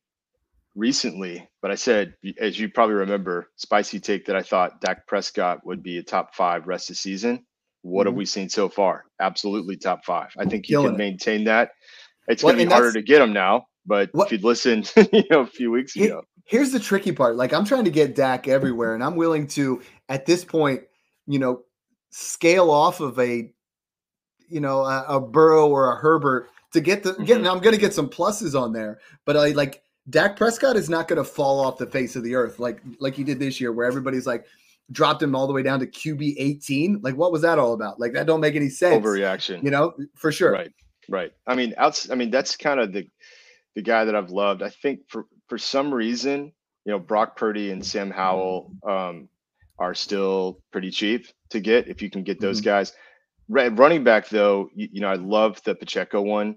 recently, 0.76 1.47
but 1.61 1.71
I 1.71 1.76
said, 1.76 2.15
as 2.39 2.59
you 2.59 2.69
probably 2.69 2.95
remember, 2.95 3.49
spicy 3.55 3.99
take 3.99 4.26
that 4.26 4.36
I 4.36 4.41
thought 4.41 4.82
Dak 4.82 5.07
Prescott 5.07 5.65
would 5.65 5.82
be 5.82 5.97
a 5.97 6.03
top 6.03 6.36
five 6.36 6.67
rest 6.67 6.89
of 6.89 6.95
the 6.95 6.99
season. 6.99 7.45
What 7.82 8.01
mm-hmm. 8.01 8.09
have 8.09 8.17
we 8.17 8.26
seen 8.26 8.49
so 8.49 8.69
far? 8.69 9.05
Absolutely 9.19 9.78
top 9.78 10.05
five. 10.05 10.30
I 10.38 10.45
think 10.45 10.69
you 10.69 10.82
can 10.82 10.97
maintain 10.97 11.45
that. 11.45 11.71
It's 12.28 12.43
well, 12.43 12.53
going 12.53 12.65
to 12.65 12.69
be 12.69 12.73
harder 12.73 12.91
to 12.93 13.01
get 13.01 13.21
him 13.21 13.34
now, 13.34 13.67
but 13.86 14.09
what, 14.11 14.26
if 14.26 14.34
you'd 14.34 14.43
listened, 14.43 14.91
you 15.13 15.23
know, 15.30 15.41
a 15.41 15.47
few 15.47 15.71
weeks 15.71 15.95
ago. 15.95 16.23
Here's 16.45 16.71
the 16.71 16.80
tricky 16.80 17.11
part. 17.11 17.36
Like 17.36 17.53
I'm 17.53 17.65
trying 17.65 17.86
to 17.86 17.91
get 17.91 18.15
Dak 18.15 18.47
everywhere, 18.47 18.93
and 18.93 19.03
I'm 19.03 19.15
willing 19.15 19.47
to, 19.49 19.82
at 20.09 20.26
this 20.26 20.43
point, 20.43 20.82
you 21.28 21.39
know, 21.39 21.61
scale 22.11 22.69
off 22.69 22.99
of 22.99 23.19
a, 23.19 23.51
you 24.49 24.59
know, 24.59 24.82
a, 24.82 25.05
a 25.07 25.21
Burrow 25.21 25.67
or 25.67 25.91
a 25.91 25.95
Herbert 25.95 26.49
to 26.73 26.82
get 26.82 27.03
the 27.03 27.13
get. 27.13 27.38
Mm-hmm. 27.38 27.47
I'm 27.47 27.59
going 27.59 27.76
to 27.76 27.82
get 27.82 27.93
some 27.93 28.09
pluses 28.09 28.59
on 28.59 28.73
there, 28.73 28.99
but 29.26 29.38
I 29.38 29.49
like 29.49 29.82
Dak 30.09 30.37
Prescott 30.37 30.75
is 30.75 30.89
not 30.89 31.07
going 31.07 31.17
to 31.17 31.23
fall 31.23 31.59
off 31.59 31.77
the 31.77 31.87
face 31.87 32.15
of 32.15 32.23
the 32.23 32.35
earth 32.35 32.59
like 32.59 32.81
like 32.99 33.15
he 33.15 33.23
did 33.23 33.39
this 33.39 33.59
year, 33.59 33.71
where 33.71 33.87
everybody's 33.87 34.27
like 34.27 34.45
dropped 34.91 35.21
him 35.21 35.35
all 35.35 35.47
the 35.47 35.53
way 35.53 35.63
down 35.63 35.79
to 35.79 35.87
QB 35.87 36.35
18. 36.37 36.99
Like, 37.01 37.15
what 37.15 37.31
was 37.31 37.41
that 37.41 37.57
all 37.57 37.73
about? 37.73 37.99
Like, 37.99 38.13
that 38.13 38.27
don't 38.27 38.41
make 38.41 38.55
any 38.55 38.69
sense. 38.69 39.03
Overreaction, 39.03 39.63
you 39.63 39.71
know, 39.71 39.93
for 40.15 40.31
sure. 40.31 40.51
Right, 40.51 40.71
right. 41.09 41.31
I 41.47 41.55
mean, 41.55 41.73
outs. 41.77 42.09
I 42.11 42.15
mean, 42.15 42.29
that's 42.29 42.55
kind 42.55 42.79
of 42.79 42.93
the 42.93 43.07
the 43.75 43.81
guy 43.81 44.05
that 44.05 44.15
I've 44.15 44.29
loved. 44.29 44.61
I 44.61 44.69
think 44.69 45.01
for 45.07 45.25
for 45.47 45.57
some 45.57 45.93
reason, 45.93 46.51
you 46.85 46.91
know, 46.91 46.99
Brock 46.99 47.35
Purdy 47.35 47.71
and 47.71 47.85
Sam 47.85 48.11
Howell 48.11 48.71
um, 48.87 49.27
are 49.79 49.93
still 49.93 50.61
pretty 50.71 50.91
cheap 50.91 51.27
to 51.49 51.59
get 51.59 51.87
if 51.87 52.01
you 52.01 52.09
can 52.09 52.23
get 52.23 52.39
those 52.39 52.59
mm-hmm. 52.59 52.69
guys. 52.69 52.93
Running 53.47 54.03
back 54.03 54.29
though, 54.29 54.69
you, 54.73 54.89
you 54.93 55.01
know, 55.01 55.09
I 55.09 55.15
love 55.15 55.61
the 55.63 55.75
Pacheco 55.75 56.21
one. 56.21 56.55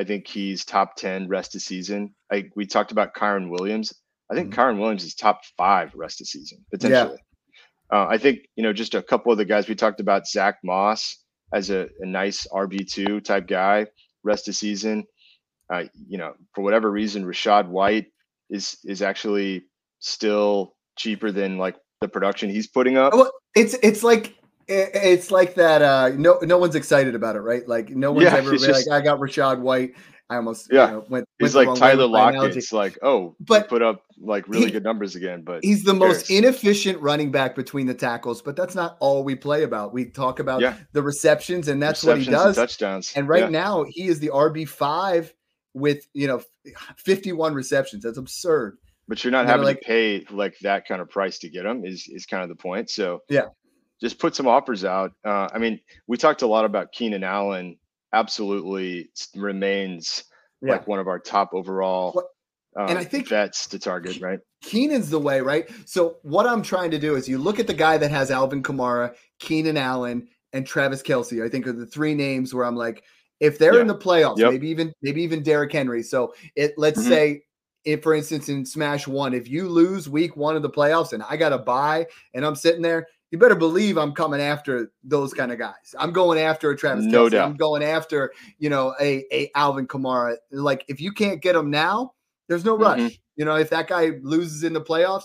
I 0.00 0.04
think 0.04 0.26
he's 0.26 0.64
top 0.64 0.96
10 0.96 1.28
rest 1.28 1.54
of 1.54 1.60
season. 1.60 2.14
I, 2.32 2.44
we 2.56 2.64
talked 2.64 2.90
about 2.90 3.14
Kyren 3.14 3.50
Williams. 3.50 3.92
I 4.30 4.34
think 4.34 4.50
mm-hmm. 4.50 4.58
Kyren 4.58 4.78
Williams 4.80 5.04
is 5.04 5.14
top 5.14 5.42
five 5.58 5.94
rest 5.94 6.22
of 6.22 6.26
season, 6.26 6.64
potentially. 6.70 7.18
Yeah. 7.92 7.98
Uh, 7.98 8.06
I 8.08 8.16
think, 8.16 8.38
you 8.56 8.62
know, 8.62 8.72
just 8.72 8.94
a 8.94 9.02
couple 9.02 9.30
of 9.30 9.36
the 9.36 9.44
guys 9.44 9.68
we 9.68 9.74
talked 9.74 10.00
about, 10.00 10.26
Zach 10.26 10.56
Moss 10.64 11.22
as 11.52 11.68
a, 11.68 11.88
a 12.00 12.06
nice 12.06 12.46
RB2 12.50 13.22
type 13.22 13.46
guy, 13.46 13.88
rest 14.24 14.48
of 14.48 14.54
season. 14.54 15.04
Uh, 15.70 15.84
you 16.08 16.16
know, 16.16 16.32
for 16.54 16.62
whatever 16.62 16.90
reason, 16.90 17.26
Rachaad 17.26 17.68
White 17.68 18.06
is 18.48 18.78
is 18.84 19.02
actually 19.02 19.64
still 19.98 20.76
cheaper 20.96 21.30
than 21.30 21.58
like 21.58 21.76
the 22.00 22.08
production 22.08 22.48
he's 22.48 22.68
putting 22.68 22.96
up. 22.96 23.12
Well, 23.12 23.30
it's 23.54 23.74
it's 23.82 24.02
like 24.02 24.34
it's 24.70 25.30
like 25.30 25.54
that. 25.54 25.82
Uh, 25.82 26.10
no, 26.16 26.38
no 26.42 26.58
one's 26.58 26.74
excited 26.74 27.14
about 27.14 27.36
it, 27.36 27.40
right? 27.40 27.66
Like 27.66 27.90
no 27.90 28.12
one's 28.12 28.24
yeah, 28.24 28.36
ever 28.36 28.56
just, 28.56 28.88
like, 28.88 29.00
I 29.00 29.04
got 29.04 29.18
Rachaad 29.18 29.60
White. 29.60 29.94
I 30.30 30.36
almost 30.36 30.68
yeah. 30.70 30.86
You 30.86 30.92
know, 30.92 31.04
went, 31.08 31.28
he's 31.40 31.56
like 31.56 31.74
Tyler 31.74 32.06
Lockett. 32.06 32.56
It's 32.56 32.72
like 32.72 32.96
oh, 33.02 33.34
but 33.40 33.68
put 33.68 33.82
up 33.82 34.04
like 34.20 34.46
really 34.46 34.66
he, 34.66 34.70
good 34.70 34.84
numbers 34.84 35.16
again. 35.16 35.42
But 35.42 35.64
he's 35.64 35.82
the 35.82 35.92
most 35.92 36.30
inefficient 36.30 37.00
running 37.00 37.32
back 37.32 37.56
between 37.56 37.86
the 37.86 37.94
tackles. 37.94 38.40
But 38.40 38.54
that's 38.54 38.76
not 38.76 38.96
all 39.00 39.24
we 39.24 39.34
play 39.34 39.64
about. 39.64 39.92
We 39.92 40.04
talk 40.04 40.38
about 40.38 40.60
yeah. 40.60 40.76
the 40.92 41.02
receptions, 41.02 41.66
and 41.66 41.82
that's 41.82 42.04
receptions 42.04 42.28
what 42.28 42.32
he 42.32 42.44
does. 42.44 42.58
And 42.58 42.68
touchdowns. 42.68 43.12
And 43.16 43.28
right 43.28 43.44
yeah. 43.44 43.48
now, 43.48 43.84
he 43.88 44.06
is 44.06 44.20
the 44.20 44.28
RB 44.28 44.68
five 44.68 45.34
with 45.74 46.06
you 46.14 46.28
know 46.28 46.40
51 46.96 47.52
receptions. 47.52 48.04
That's 48.04 48.18
absurd. 48.18 48.78
But 49.08 49.24
you're 49.24 49.32
not 49.32 49.46
you 49.46 49.48
having 49.48 49.64
like, 49.64 49.80
to 49.80 49.86
pay 49.86 50.24
like 50.30 50.56
that 50.60 50.86
kind 50.86 51.00
of 51.00 51.10
price 51.10 51.40
to 51.40 51.48
get 51.48 51.66
him. 51.66 51.84
Is 51.84 52.06
is 52.08 52.24
kind 52.24 52.44
of 52.44 52.48
the 52.48 52.54
point. 52.54 52.88
So 52.88 53.22
yeah, 53.28 53.46
just 54.00 54.18
put 54.18 54.34
some 54.34 54.46
offers 54.46 54.84
out. 54.84 55.12
Uh, 55.24 55.48
I 55.52 55.58
mean, 55.58 55.80
we 56.06 56.16
talked 56.16 56.42
a 56.42 56.46
lot 56.46 56.64
about 56.64 56.92
Keenan 56.92 57.24
Allen. 57.24 57.76
Absolutely 58.12 59.10
remains 59.36 60.24
yeah. 60.62 60.72
like 60.72 60.86
one 60.86 60.98
of 60.98 61.08
our 61.08 61.18
top 61.18 61.50
overall. 61.52 62.22
Um, 62.76 62.88
and 62.88 62.98
I 62.98 63.04
think 63.04 63.28
that's 63.28 63.66
the 63.66 63.78
target, 63.78 64.20
right? 64.20 64.38
Keenan's 64.62 65.10
the 65.10 65.18
way, 65.18 65.40
right? 65.40 65.68
So 65.86 66.18
what 66.22 66.46
I'm 66.46 66.62
trying 66.62 66.90
to 66.92 66.98
do 66.98 67.16
is 67.16 67.28
you 67.28 67.38
look 67.38 67.58
at 67.58 67.66
the 67.66 67.74
guy 67.74 67.98
that 67.98 68.10
has 68.10 68.30
Alvin 68.30 68.62
Kamara, 68.62 69.14
Keenan 69.40 69.76
Allen, 69.76 70.28
and 70.52 70.66
Travis 70.66 71.02
Kelce. 71.02 71.44
I 71.44 71.48
think 71.48 71.66
are 71.66 71.72
the 71.72 71.86
three 71.86 72.14
names 72.14 72.54
where 72.54 72.64
I'm 72.64 72.76
like, 72.76 73.02
if 73.40 73.58
they're 73.58 73.74
yeah. 73.74 73.80
in 73.80 73.86
the 73.86 73.96
playoffs, 73.96 74.38
yep. 74.38 74.52
maybe 74.52 74.68
even 74.68 74.92
maybe 75.02 75.22
even 75.22 75.42
Derrick 75.42 75.72
Henry. 75.72 76.02
So 76.02 76.34
it 76.56 76.74
let's 76.76 77.00
mm-hmm. 77.00 77.08
say 77.08 77.42
if 77.84 78.02
for 78.02 78.14
instance 78.14 78.48
in 78.48 78.66
Smash 78.66 79.06
One, 79.06 79.34
if 79.34 79.48
you 79.48 79.68
lose 79.68 80.08
week 80.08 80.36
one 80.36 80.56
of 80.56 80.62
the 80.62 80.70
playoffs 80.70 81.12
and 81.12 81.22
I 81.22 81.36
got 81.36 81.50
to 81.50 81.58
buy 81.58 82.06
and 82.34 82.44
I'm 82.44 82.54
sitting 82.54 82.82
there, 82.82 83.06
you 83.30 83.38
better 83.38 83.54
believe 83.54 83.96
I'm 83.96 84.12
coming 84.12 84.40
after 84.40 84.90
those 85.04 85.32
kind 85.32 85.52
of 85.52 85.58
guys. 85.58 85.94
I'm 85.98 86.12
going 86.12 86.38
after 86.38 86.70
a 86.70 86.76
Travis 86.76 87.04
No 87.04 87.26
Kelce. 87.26 87.30
doubt. 87.32 87.48
I'm 87.50 87.56
going 87.56 87.82
after, 87.82 88.32
you 88.58 88.68
know, 88.70 88.94
a, 89.00 89.24
a 89.32 89.50
Alvin 89.54 89.86
Kamara. 89.86 90.36
Like 90.50 90.84
if 90.88 91.00
you 91.00 91.12
can't 91.12 91.40
get 91.40 91.54
him 91.56 91.70
now, 91.70 92.12
there's 92.48 92.64
no 92.64 92.76
rush. 92.76 93.00
Mhm. 93.00 93.18
You 93.36 93.44
know, 93.44 93.56
if 93.56 93.70
that 93.70 93.86
guy 93.88 94.12
loses 94.22 94.64
in 94.64 94.72
the 94.72 94.80
playoffs, 94.80 95.24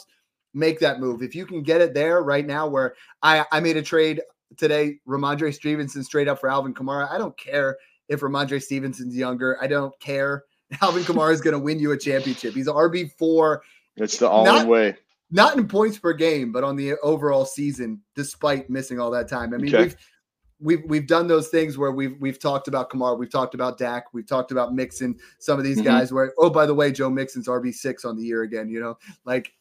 make 0.54 0.80
that 0.80 1.00
move. 1.00 1.22
If 1.24 1.36
you 1.36 1.46
can 1.46 1.64
get 1.64 1.82
it 1.82 1.94
there 1.94 2.22
right 2.24 2.46
now, 2.46 2.68
where 2.68 2.96
I, 3.22 3.46
I 3.52 3.60
made 3.60 3.76
a 3.78 3.82
trade 3.82 4.22
today, 4.58 5.00
Rhamondre 5.08 5.54
Stevenson 5.54 6.04
straight 6.04 6.28
up 6.28 6.40
for 6.40 6.50
Alvin 6.50 6.74
Kamara. 6.74 7.12
I 7.12 7.18
don't 7.18 7.38
care 7.38 7.76
if 8.08 8.22
Rhamondre 8.22 8.62
Stevenson's 8.62 9.16
younger. 9.16 9.58
I 9.62 9.68
don't 9.68 10.00
care. 10.00 10.44
Alvin 10.82 11.04
Kamara 11.04 11.34
is 11.34 11.42
going 11.42 11.54
to 11.54 11.60
win 11.60 11.80
you 11.80 11.92
a 11.92 11.98
championship. 11.98 12.54
He's 12.54 12.68
RB 12.68 13.12
four, 13.18 13.64
It's 13.98 14.18
the 14.20 14.30
all 14.30 14.48
in 14.60 14.68
way. 14.68 14.96
Not 15.32 15.58
in 15.58 15.68
points 15.68 15.98
per 15.98 16.14
game, 16.14 16.52
but 16.52 16.64
on 16.64 16.76
the 16.76 16.94
overall 17.04 17.46
season, 17.46 18.02
despite 18.16 18.70
missing 18.70 19.00
all 19.00 19.12
that 19.12 19.28
time. 19.28 19.54
I 19.54 19.58
mean, 19.58 19.74
Okay. 19.76 19.84
we've 19.86 19.96
we've 20.60 20.84
we've 20.90 21.08
done 21.08 21.28
those 21.28 21.50
things 21.50 21.78
where 21.78 21.92
we've 21.92 22.16
we've 22.20 22.40
talked 22.40 22.68
about 22.68 22.90
Kamara, 22.90 23.18
we've 23.20 23.30
talked 23.32 23.54
about 23.56 23.78
Dak, 23.78 24.06
we've 24.14 24.28
talked 24.28 24.52
about 24.52 24.74
Mixon, 24.74 25.16
some 25.40 25.58
of 25.60 25.66
these 25.66 25.80
Mhm. 25.80 25.84
guys 25.86 26.14
where 26.14 26.34
oh 26.38 26.50
by 26.50 26.66
the 26.66 26.74
way, 26.74 26.92
Joe 26.92 27.10
Mixon's 27.10 27.48
RB 27.48 27.74
six 27.74 28.06
on 28.06 28.16
the 28.18 28.24
year 28.24 28.44
again, 28.44 28.70
you 28.70 28.80
know, 28.80 28.98
like 29.26 29.52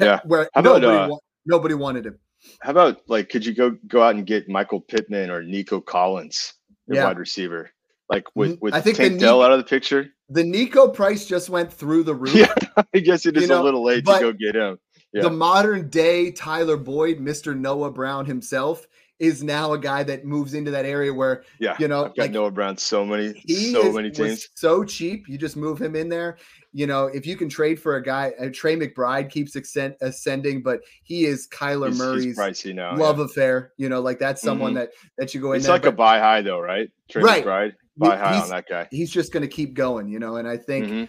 Yeah. 0.00 0.20
where 0.26 0.48
How 0.54 0.60
about, 0.60 0.80
nobody 0.82 0.98
uh, 0.98 1.08
wa- 1.08 1.18
nobody 1.46 1.74
wanted 1.74 2.06
him. 2.06 2.18
How 2.60 2.70
about 2.70 3.00
like 3.08 3.30
could 3.30 3.44
you 3.44 3.52
go 3.54 3.76
go 3.88 4.02
out 4.02 4.14
and 4.14 4.24
get 4.26 4.48
Michael 4.48 4.80
Pittman 4.80 5.30
or 5.30 5.42
Nico 5.42 5.80
Collins, 5.80 6.54
your 6.86 6.96
Yeah. 6.98 7.04
wide 7.06 7.18
receiver? 7.18 7.70
Like 8.10 8.24
with 8.36 8.52
Mhm. 8.52 8.60
with 8.60 8.74
I 8.74 8.80
think 8.80 8.96
the 8.98 9.08
Tank 9.08 9.20
Dell 9.20 9.42
out 9.42 9.50
of 9.50 9.58
the 9.58 9.64
picture? 9.64 10.06
The 10.28 10.44
Nico 10.44 10.88
price 10.88 11.26
just 11.26 11.48
went 11.50 11.72
through 11.72 12.04
the 12.04 12.14
roof. 12.14 12.34
Yeah, 12.34 12.54
I 12.94 12.98
guess 13.00 13.26
it 13.26 13.36
is 13.36 13.42
You 13.42 13.48
know, 13.48 13.62
a 13.62 13.64
little 13.64 13.82
late 13.82 14.04
to 14.06 14.18
go 14.20 14.32
get 14.32 14.54
him. 14.54 14.78
Yeah. 15.14 15.22
The 15.22 15.30
modern 15.30 15.88
day 15.88 16.30
Tyler 16.32 16.76
Boyd, 16.76 17.18
Mr. 17.18 17.56
Noah 17.56 17.90
Brown 17.90 18.26
himself, 18.26 18.86
is 19.20 19.44
now 19.44 19.72
a 19.72 19.78
guy 19.78 20.02
that 20.02 20.24
moves 20.24 20.54
into 20.54 20.72
that 20.72 20.84
area 20.84 21.14
where 21.14 21.44
Yeah, 21.60 21.76
you 21.78 21.86
know, 21.88 22.06
I've 22.06 22.16
got 22.16 22.22
like, 22.24 22.30
Noah 22.32 22.50
Brown 22.50 22.76
so 22.76 23.06
many, 23.06 23.32
so 23.48 23.86
is- 23.88 23.94
many 23.94 24.10
teams. 24.10 24.48
so 24.56 24.82
cheap. 24.84 25.28
You 25.28 25.38
just 25.38 25.56
move 25.56 25.80
him 25.80 25.94
in 25.94 26.08
there. 26.08 26.36
You 26.72 26.88
know, 26.88 27.06
if 27.06 27.24
you 27.24 27.36
can 27.36 27.48
trade 27.48 27.80
for 27.80 27.94
a 27.94 28.02
guy, 28.02 28.32
uh, 28.40 28.48
Trey 28.52 28.74
McBride 28.76 29.30
keeps 29.30 29.54
ascend, 29.54 29.94
ascending, 30.00 30.64
but 30.64 30.80
he 31.04 31.24
is 31.26 31.46
Kyler 31.46 31.90
He's, 31.90 31.98
Murray's 31.98 32.24
he's 32.24 32.36
pricey 32.38 32.74
now. 32.74 32.96
love 32.96 33.18
yeah. 33.20 33.26
affair. 33.26 33.72
You 33.76 33.88
know, 33.88 34.00
like 34.00 34.18
that's 34.18 34.42
someone 34.42 34.74
that 34.74 34.90
that 35.16 35.32
you 35.32 35.40
go 35.40 35.52
in 35.52 35.58
It's 35.60 35.68
like 35.68 35.86
a 35.86 35.92
buy 35.92 36.18
high 36.18 36.42
though, 36.42 36.58
right? 36.58 36.90
Trey 37.08 37.22
Right. 37.22 37.44
McBride, 37.44 37.72
buy 37.96 38.16
high 38.16 38.40
on 38.40 38.48
that 38.50 38.68
guy. 38.68 38.88
he's 38.90 39.12
just 39.12 39.32
going 39.32 39.42
to 39.42 39.48
keep 39.48 39.74
going. 39.74 40.08
You 40.08 40.18
know, 40.18 40.36
and 40.36 40.48
I 40.48 40.56
think 40.56 40.86
Mhm. 40.88 41.08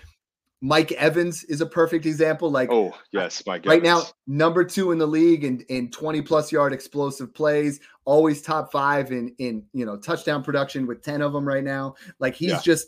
Mike 0.65 0.91
Evans 0.93 1.43
is 1.43 1.61
a 1.61 1.65
perfect 1.65 2.07
example. 2.07 2.49
Like 2.49 2.71
Oh 2.71 2.91
yes, 3.11 3.43
my 3.45 3.59
God. 3.59 3.69
right 3.69 3.83
now, 3.83 4.01
number 4.25 4.63
two 4.63 4.91
in 4.91 4.97
the 4.97 5.05
league 5.05 5.43
in, 5.43 5.61
in 5.69 5.91
20 5.91 6.23
plus 6.23 6.51
yard 6.51 6.73
explosive 6.73 7.33
plays, 7.35 7.79
always 8.05 8.41
top 8.41 8.71
five 8.71 9.11
in 9.11 9.33
in 9.37 9.63
you 9.73 9.85
know 9.85 9.95
touchdown 9.95 10.43
production 10.43 10.87
with 10.87 11.03
10 11.03 11.21
of 11.21 11.33
them 11.33 11.47
right 11.47 11.63
now. 11.63 11.93
Like 12.19 12.33
he's 12.33 12.49
Yeah. 12.51 12.61
just 12.63 12.87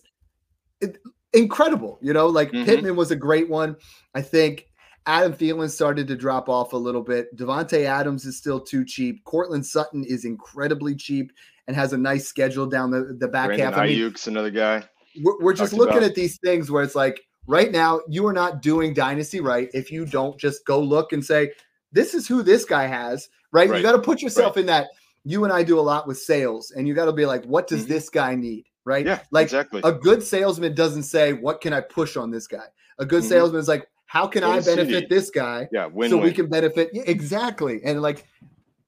it- 0.82 0.98
incredible, 1.34 2.00
you 2.02 2.14
know. 2.14 2.26
Like 2.28 2.52
Mhm. 2.52 2.66
Pittman 2.66 2.96
was 2.96 3.12
a 3.12 3.16
great 3.16 3.48
one. 3.48 3.76
I 4.16 4.24
think 4.24 4.66
Adam 5.06 5.34
Thielen 5.34 5.70
started 5.70 6.08
to 6.08 6.16
drop 6.16 6.50
off 6.50 6.74
a 6.74 6.78
little 6.78 7.04
bit. 7.04 7.36
Davante 7.38 7.84
Adams 7.86 8.26
is 8.26 8.38
still 8.38 8.60
too 8.60 8.86
cheap. 8.86 9.24
Courtland 9.24 9.66
Sutton 9.66 10.04
is 10.04 10.26
incredibly 10.26 10.96
cheap 10.96 11.32
and 11.68 11.76
has 11.76 11.94
a 11.94 11.98
nice 11.98 12.28
schedule 12.28 12.66
down 12.66 12.90
the, 12.92 13.16
the 13.20 13.28
back 13.28 13.48
Brandon 13.50 13.68
half. 13.72 13.78
I 13.78 13.88
mean, 13.88 14.00
Aiyuk's 14.00 14.28
another 14.28 14.50
guy. 14.52 14.84
we're, 15.22 15.38
we're 15.40 15.54
just 15.54 15.74
looking 15.74 15.98
about. 15.98 16.10
at 16.10 16.16
these 16.16 16.40
things 16.44 16.72
where 16.72 16.82
it's 16.84 16.96
like 16.96 17.22
right 17.48 17.72
now 17.72 18.02
you 18.08 18.26
are 18.28 18.34
not 18.34 18.62
doing 18.62 18.94
dynasty 18.94 19.40
right 19.40 19.70
if 19.74 19.92
you 19.92 20.06
don't 20.06 20.38
just 20.40 20.66
go 20.66 20.80
look 20.80 21.14
and 21.14 21.24
say 21.26 21.52
this 21.92 22.14
is 22.14 22.28
who 22.28 22.44
this 22.44 22.66
guy 22.66 22.86
has 22.86 23.30
right, 23.52 23.70
Right. 23.70 23.78
you 23.78 23.84
got 23.84 23.94
to 23.94 24.02
put 24.02 24.22
yourself 24.22 24.58
in 24.58 24.66
that 24.68 24.88
you 25.24 25.44
and 25.46 25.54
i 25.54 25.64
do 25.64 25.80
a 25.80 25.82
lot 25.82 26.08
with 26.08 26.18
sales 26.20 26.72
and 26.72 26.88
you 26.88 26.94
got 26.94 27.06
to 27.06 27.14
be 27.14 27.26
like 27.26 27.44
what 27.46 27.68
does 27.68 27.86
Mhm. 27.86 27.88
this 27.90 28.10
guy 28.10 28.36
need 28.36 28.66
right 28.86 29.06
Yeah, 29.06 29.20
like 29.32 29.46
exactly. 29.46 29.82
a 29.84 29.92
good 29.92 30.22
salesman 30.24 30.76
doesn't 30.76 31.04
say 31.04 31.34
what 31.34 31.62
can 31.62 31.74
i 31.74 31.82
push 31.82 32.18
on 32.18 32.32
this 32.32 32.48
guy 32.48 32.66
a 33.00 33.06
good 33.06 33.24
Mhm. 33.24 33.28
salesman 33.30 33.60
is 33.62 33.68
like 33.68 33.88
how 34.06 34.28
can 34.28 34.44
What 34.44 34.58
i 34.60 34.76
benefit 34.76 35.10
this 35.10 35.30
guy 35.30 35.68
yeah, 35.72 35.86
win 35.88 36.10
so 36.10 36.18
win. 36.18 36.26
we 36.26 36.34
can 36.34 36.48
benefit 36.48 36.90
yeah, 36.94 37.04
exactly 37.08 37.82
and 37.84 38.02
like 38.02 38.26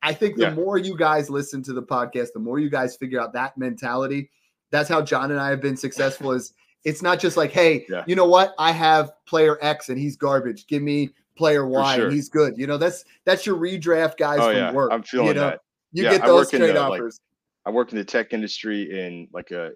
i 0.02 0.14
think 0.14 0.36
the 0.38 0.44
Yeah. 0.44 0.54
more 0.54 0.78
you 0.78 0.96
guys 0.98 1.30
listen 1.30 1.62
to 1.64 1.74
the 1.74 1.84
podcast 1.84 2.34
the 2.34 2.40
more 2.40 2.60
you 2.60 2.70
guys 2.70 2.96
figure 2.96 3.20
out 3.22 3.34
that 3.34 3.58
mentality 3.58 4.30
that's 4.72 4.88
how 4.90 5.02
john 5.02 5.32
and 5.32 5.40
i 5.40 5.50
have 5.50 5.62
been 5.62 5.76
successful 5.78 6.32
is 6.32 6.54
it's 6.86 7.02
not 7.02 7.20
just 7.20 7.38
like 7.38 7.52
hey 7.52 7.86
Yeah. 7.90 8.04
you 8.08 8.16
know 8.16 8.26
what 8.26 8.54
i 8.58 8.72
have 8.72 9.12
player 9.26 9.58
x 9.62 9.90
and 9.90 10.00
he's 10.00 10.16
garbage 10.16 10.68
give 10.68 10.82
me 10.82 11.10
player 11.38 11.66
y 11.68 11.96
sure. 11.96 12.06
and 12.06 12.14
he's 12.14 12.30
good 12.30 12.58
you 12.58 12.68
know 12.68 12.78
that's 12.78 13.06
that's 13.26 13.46
your 13.46 13.56
redraft 13.58 14.18
guys 14.18 14.40
oh 14.42 14.48
from 14.48 14.56
yeah, 14.56 14.72
work 14.72 14.92
I'm 14.92 15.04
feeling 15.04 15.28
you 15.28 15.34
know 15.36 15.42
that. 15.42 15.62
you 15.94 16.04
Yeah, 16.04 16.12
get 16.18 16.26
those 16.26 16.50
trade 16.50 16.62
the, 16.76 16.80
like, 16.82 17.02
offers 17.02 17.20
I 17.66 17.72
work 17.72 17.92
in 17.92 17.98
the 17.98 18.06
tech 18.06 18.34
industry 18.34 19.00
in 19.00 19.28
like 19.32 19.52
a 19.52 19.72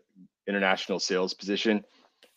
international 0.48 1.00
sales 1.00 1.34
position. 1.34 1.84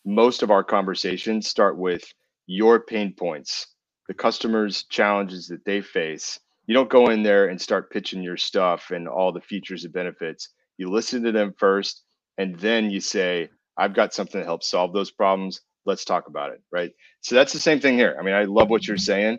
Most 0.04 0.42
of 0.42 0.50
our 0.50 0.62
conversations 0.62 1.48
start 1.48 1.76
with 1.78 2.04
your 2.46 2.80
pain 2.80 3.12
points, 3.12 3.68
the 4.06 4.14
customers' 4.14 4.84
challenges 4.84 5.48
that 5.48 5.64
they 5.64 5.80
face. 5.80 6.38
You 6.66 6.74
don't 6.74 6.90
go 6.90 7.10
in 7.10 7.22
there 7.22 7.46
and 7.48 7.60
start 7.60 7.90
pitching 7.90 8.22
your 8.22 8.36
stuff 8.36 8.90
and 8.90 9.08
all 9.08 9.32
the 9.32 9.40
features 9.40 9.84
and 9.84 9.92
benefits. 9.92 10.50
You 10.78 10.90
listen 10.90 11.22
to 11.22 11.32
them 11.32 11.54
first, 11.58 12.02
and 12.38 12.56
then 12.58 12.90
you 12.90 13.00
say, 13.00 13.48
I've 13.78 13.94
got 13.94 14.14
something 14.14 14.40
to 14.40 14.44
help 14.44 14.62
solve 14.62 14.92
those 14.92 15.10
problems. 15.10 15.60
Let's 15.84 16.04
talk 16.04 16.28
about 16.28 16.52
it. 16.52 16.62
Right. 16.72 16.92
So 17.20 17.34
that's 17.34 17.52
the 17.52 17.58
same 17.60 17.80
thing 17.80 17.96
here. 17.96 18.16
I 18.18 18.22
mean, 18.22 18.34
I 18.34 18.44
love 18.44 18.70
what 18.70 18.86
you're 18.86 18.96
saying. 18.96 19.38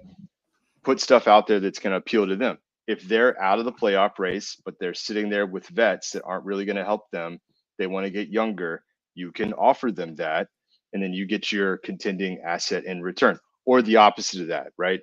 Put 0.83 1.01
stuff 1.01 1.27
out 1.27 1.47
there 1.47 1.59
that's 1.59 1.79
going 1.79 1.91
to 1.91 1.97
appeal 1.97 2.27
to 2.27 2.35
them 2.35 2.57
if 2.87 3.03
they're 3.03 3.39
out 3.41 3.59
of 3.59 3.65
the 3.65 3.71
playoff 3.71 4.17
race, 4.17 4.59
but 4.65 4.75
they're 4.79 4.93
sitting 4.93 5.29
there 5.29 5.45
with 5.45 5.67
vets 5.67 6.11
that 6.11 6.23
aren't 6.23 6.45
really 6.45 6.65
going 6.65 6.77
to 6.77 6.85
help 6.85 7.11
them, 7.11 7.39
they 7.77 7.85
want 7.85 8.05
to 8.05 8.09
get 8.09 8.29
younger, 8.29 8.83
you 9.13 9.31
can 9.31 9.53
offer 9.53 9.91
them 9.91 10.15
that. 10.15 10.47
And 10.93 11.03
then 11.03 11.11
you 11.11 11.25
get 11.25 11.51
your 11.51 11.77
contending 11.77 12.39
asset 12.45 12.85
in 12.85 13.01
return, 13.01 13.37
or 13.65 13.81
the 13.81 13.97
opposite 13.97 14.41
of 14.41 14.47
that, 14.47 14.67
right? 14.77 15.01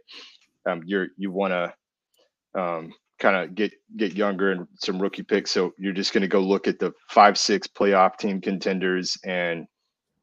Um, 0.66 0.80
you're 0.86 1.08
you 1.18 1.30
want 1.30 1.52
to 1.52 2.60
um, 2.60 2.90
kind 3.18 3.36
of 3.36 3.54
get 3.54 3.72
get 3.96 4.14
younger 4.16 4.50
and 4.52 4.66
some 4.78 5.00
rookie 5.00 5.22
picks, 5.22 5.50
so 5.50 5.72
you're 5.78 5.92
just 5.92 6.12
going 6.12 6.22
to 6.22 6.28
go 6.28 6.40
look 6.40 6.66
at 6.66 6.78
the 6.78 6.92
five 7.08 7.38
six 7.38 7.66
playoff 7.66 8.16
team 8.18 8.40
contenders 8.40 9.16
and 9.24 9.66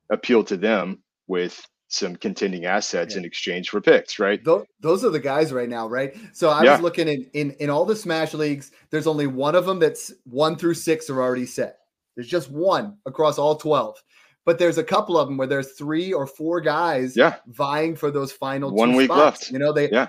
appeal 0.09 0.43
to 0.43 0.57
them 0.57 1.01
with 1.27 1.65
some 1.87 2.15
contending 2.15 2.65
assets 2.65 3.15
Yeah. 3.15 3.19
in 3.19 3.25
exchange 3.25 3.69
for 3.69 3.81
picks, 3.81 4.17
right? 4.19 4.41
Tho- 4.43 4.65
those 4.79 5.03
are 5.03 5.09
the 5.09 5.19
guys 5.19 5.51
right 5.51 5.67
now, 5.69 5.87
right? 5.89 6.15
So 6.33 6.49
I 6.49 6.63
Yeah. 6.63 6.71
was 6.73 6.81
looking 6.81 7.07
in, 7.07 7.25
in 7.33 7.51
in 7.59 7.69
all 7.69 7.85
the 7.85 7.95
Smash 7.95 8.33
leagues. 8.33 8.71
There's 8.91 9.07
only 9.07 9.27
one 9.27 9.55
of 9.55 9.65
them 9.65 9.79
that's 9.79 10.11
one 10.25 10.55
through 10.57 10.75
six 10.75 11.09
are 11.09 11.21
already 11.21 11.45
set. 11.45 11.77
There's 12.15 12.27
just 12.29 12.49
one 12.51 12.97
across 13.05 13.37
all 13.37 13.55
twelve, 13.55 14.01
but 14.45 14.57
there's 14.59 14.77
a 14.77 14.83
couple 14.83 15.17
of 15.17 15.27
them 15.27 15.37
where 15.37 15.47
there's 15.47 15.73
three 15.73 16.11
or 16.13 16.27
four 16.27 16.59
guys 16.61 17.15
Yeah, 17.15 17.35
vying 17.47 17.95
for 17.95 18.11
those 18.11 18.31
final 18.33 18.71
One 18.73 18.91
two 18.91 18.97
week 18.97 19.05
spots. 19.07 19.41
left. 19.43 19.51
You 19.51 19.59
know, 19.59 19.71
they 19.73 19.89
Yeah. 19.89 20.07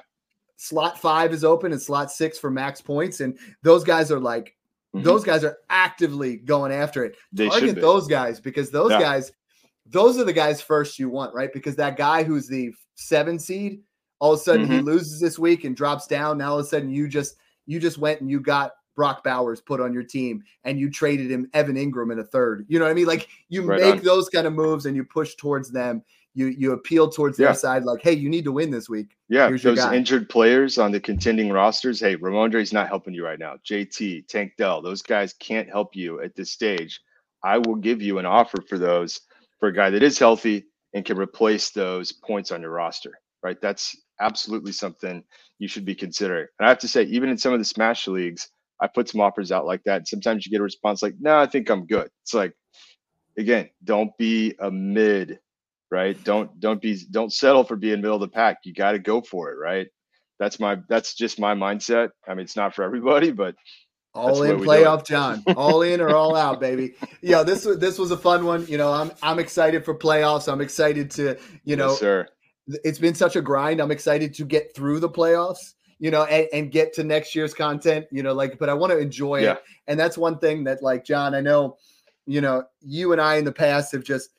Slot 0.56 1.00
five 1.00 1.32
is 1.32 1.44
open 1.44 1.72
and 1.72 1.80
slot 1.82 2.10
six 2.12 2.38
for 2.38 2.50
max 2.50 2.80
points, 2.80 3.20
and 3.20 3.38
those 3.62 3.82
guys 3.84 4.12
are 4.12 4.20
like 4.20 4.54
Mhm. 4.94 5.02
those 5.04 5.24
guys 5.24 5.42
are 5.44 5.56
actively 5.70 6.36
going 6.36 6.70
after 6.72 7.04
it. 7.04 7.16
they 7.32 7.48
Target 7.48 7.80
those 7.80 8.06
guys 8.06 8.38
because 8.40 8.70
those 8.70 8.90
Yeah. 8.90 9.00
guys, 9.00 9.32
those 9.86 10.18
are 10.18 10.24
the 10.24 10.32
guys 10.32 10.60
first 10.60 10.98
you 10.98 11.08
want, 11.08 11.34
right? 11.34 11.52
Because 11.52 11.76
that 11.76 11.96
guy 11.96 12.22
who's 12.22 12.46
the 12.46 12.72
seven 12.94 13.38
seed, 13.38 13.80
all 14.20 14.34
of 14.34 14.38
a 14.38 14.42
sudden 14.42 14.66
he 14.66 14.74
Mm-hmm. 14.76 14.86
loses 14.86 15.18
this 15.18 15.38
week 15.38 15.64
and 15.64 15.74
drops 15.74 16.06
down. 16.06 16.38
Now 16.38 16.52
all 16.52 16.58
of 16.58 16.64
a 16.66 16.68
sudden 16.68 16.90
you 16.90 17.08
just 17.08 17.36
you 17.66 17.78
just 17.80 17.96
went 17.98 18.20
and 18.20 18.28
you 18.30 18.40
got 18.40 18.72
Brock 18.96 19.22
Bowers 19.24 19.60
put 19.62 19.80
on 19.80 19.94
your 19.94 20.02
team 20.02 20.42
and 20.64 20.78
you 20.78 20.90
traded 20.90 21.30
him 21.30 21.48
Evan 21.54 21.76
Engram 21.76 22.12
in 22.12 22.18
a 22.18 22.24
third. 22.24 22.66
You 22.68 22.78
know 22.78 22.84
what 22.84 22.90
I 22.90 22.94
mean? 22.94 23.06
Like 23.06 23.28
you 23.48 23.62
Right 23.62 23.80
make 23.80 23.94
on. 23.94 24.02
those 24.02 24.28
kind 24.28 24.46
of 24.46 24.52
moves 24.52 24.84
and 24.84 24.94
you 24.96 25.04
push 25.04 25.36
towards 25.36 25.70
them. 25.70 26.02
You 26.34 26.46
you 26.46 26.72
appeal 26.72 27.10
towards 27.10 27.38
Yeah. 27.38 27.46
their 27.46 27.54
side, 27.54 27.84
like, 27.84 28.02
hey, 28.02 28.12
you 28.14 28.28
need 28.28 28.44
to 28.44 28.52
win 28.52 28.70
this 28.70 28.88
week. 28.88 29.16
Yeah, 29.28 29.48
Here's 29.48 29.62
those 29.62 29.78
injured 29.84 30.28
players 30.28 30.78
on 30.78 30.90
the 30.92 31.00
contending 31.00 31.50
rosters. 31.50 32.00
Hey, 32.00 32.16
Rhamondre's 32.16 32.72
not 32.72 32.88
helping 32.88 33.12
you 33.14 33.24
right 33.24 33.38
now. 33.38 33.56
JT, 33.64 34.26
Tank 34.28 34.54
Dell, 34.56 34.80
those 34.80 35.02
guys 35.02 35.34
can't 35.34 35.68
help 35.68 35.94
you 35.94 36.20
at 36.22 36.34
this 36.34 36.50
stage. 36.50 37.00
I 37.44 37.58
will 37.58 37.74
give 37.76 38.00
you 38.00 38.18
an 38.18 38.26
offer 38.26 38.62
for 38.62 38.78
those 38.78 39.20
for 39.60 39.68
a 39.68 39.74
guy 39.74 39.90
that 39.90 40.02
is 40.02 40.18
healthy 40.18 40.64
and 40.94 41.04
can 41.04 41.18
replace 41.18 41.70
those 41.70 42.12
points 42.12 42.50
on 42.50 42.62
your 42.62 42.70
roster. 42.70 43.12
Right? 43.42 43.60
That's 43.60 43.96
absolutely 44.20 44.72
something 44.72 45.22
you 45.58 45.68
should 45.68 45.84
be 45.84 45.94
considering. 45.94 46.46
And 46.58 46.66
I 46.66 46.68
have 46.68 46.78
to 46.78 46.88
say, 46.88 47.02
even 47.04 47.28
in 47.28 47.36
some 47.38 47.52
of 47.52 47.58
the 47.58 47.64
smash 47.64 48.06
leagues, 48.06 48.48
I 48.80 48.86
put 48.86 49.08
some 49.08 49.20
offers 49.20 49.52
out 49.52 49.66
like 49.66 49.82
that. 49.84 49.96
And 49.98 50.08
sometimes 50.08 50.46
you 50.46 50.50
get 50.50 50.60
a 50.60 50.64
response 50.64 51.02
like, 51.02 51.14
"No, 51.20 51.36
I 51.38 51.46
think 51.46 51.70
I'm 51.70 51.86
good." 51.86 52.08
It's 52.22 52.34
like, 52.34 52.52
again, 53.38 53.68
don't 53.84 54.16
be 54.18 54.54
a 54.60 54.70
mid 54.70 55.38
right? 55.92 56.16
Don't 56.24 56.58
don't 56.58 56.80
be 56.82 56.98
don't 57.10 57.32
settle 57.32 57.62
for 57.62 57.76
being 57.76 58.00
middle 58.00 58.16
of 58.16 58.20
the 58.22 58.28
pack. 58.28 58.58
You 58.64 58.72
got 58.74 58.92
to 58.92 58.98
go 58.98 59.20
for 59.20 59.50
it, 59.52 59.56
right? 59.56 59.86
That's 60.40 60.58
my 60.58 60.78
that's 60.88 61.14
just 61.14 61.38
my 61.38 61.54
mindset. 61.54 62.08
I 62.26 62.34
mean, 62.34 62.44
it's 62.44 62.56
not 62.56 62.74
for 62.74 62.82
everybody, 62.82 63.30
but 63.30 63.54
All 64.14 64.42
in 64.42 64.48
way 64.50 64.54
we 64.56 64.66
do 64.66 64.72
it. 64.72 64.84
playoff, 64.84 65.06
John. 65.06 65.44
All 65.56 65.82
in 65.82 66.00
or 66.00 66.14
all 66.16 66.34
out, 66.34 66.58
baby. 66.58 66.94
Yeah, 67.20 67.44
this 67.44 67.64
was 67.64 67.78
this 67.78 67.98
was 67.98 68.10
a 68.10 68.16
fun 68.16 68.44
one. 68.44 68.66
You 68.66 68.78
know, 68.78 68.90
I'm 68.90 69.12
I'm 69.22 69.38
excited 69.38 69.84
for 69.84 69.94
playoffs. 69.94 70.50
I'm 70.52 70.60
excited 70.60 71.10
to, 71.12 71.36
you 71.64 71.76
know, 71.76 71.90
yes, 71.90 72.00
sir. 72.00 72.26
it's 72.66 72.98
been 72.98 73.14
such 73.14 73.36
a 73.36 73.40
grind. 73.42 73.80
I'm 73.80 73.92
excited 73.92 74.34
to 74.34 74.44
get 74.44 74.74
through 74.74 74.98
the 75.00 75.08
playoffs. 75.10 75.74
you 75.98 76.10
know, 76.10 76.24
and, 76.24 76.48
and 76.52 76.72
get 76.72 76.92
to 76.94 77.04
next 77.04 77.32
year's 77.36 77.54
content, 77.54 78.06
you 78.10 78.24
know, 78.24 78.32
like, 78.32 78.58
but 78.58 78.68
I 78.68 78.74
want 78.74 78.90
to 78.90 78.98
enjoy 78.98 79.42
Yeah. 79.42 79.52
it. 79.52 79.62
And 79.86 80.00
that's 80.00 80.18
one 80.18 80.36
thing 80.40 80.64
that, 80.64 80.82
like, 80.82 81.04
John, 81.04 81.32
I 81.32 81.40
know, 81.40 81.76
you 82.26 82.40
know, 82.40 82.64
you 82.80 83.12
and 83.12 83.20
I 83.20 83.36
in 83.36 83.44
the 83.44 83.52
past 83.52 83.92
have 83.92 84.02
just 84.02 84.30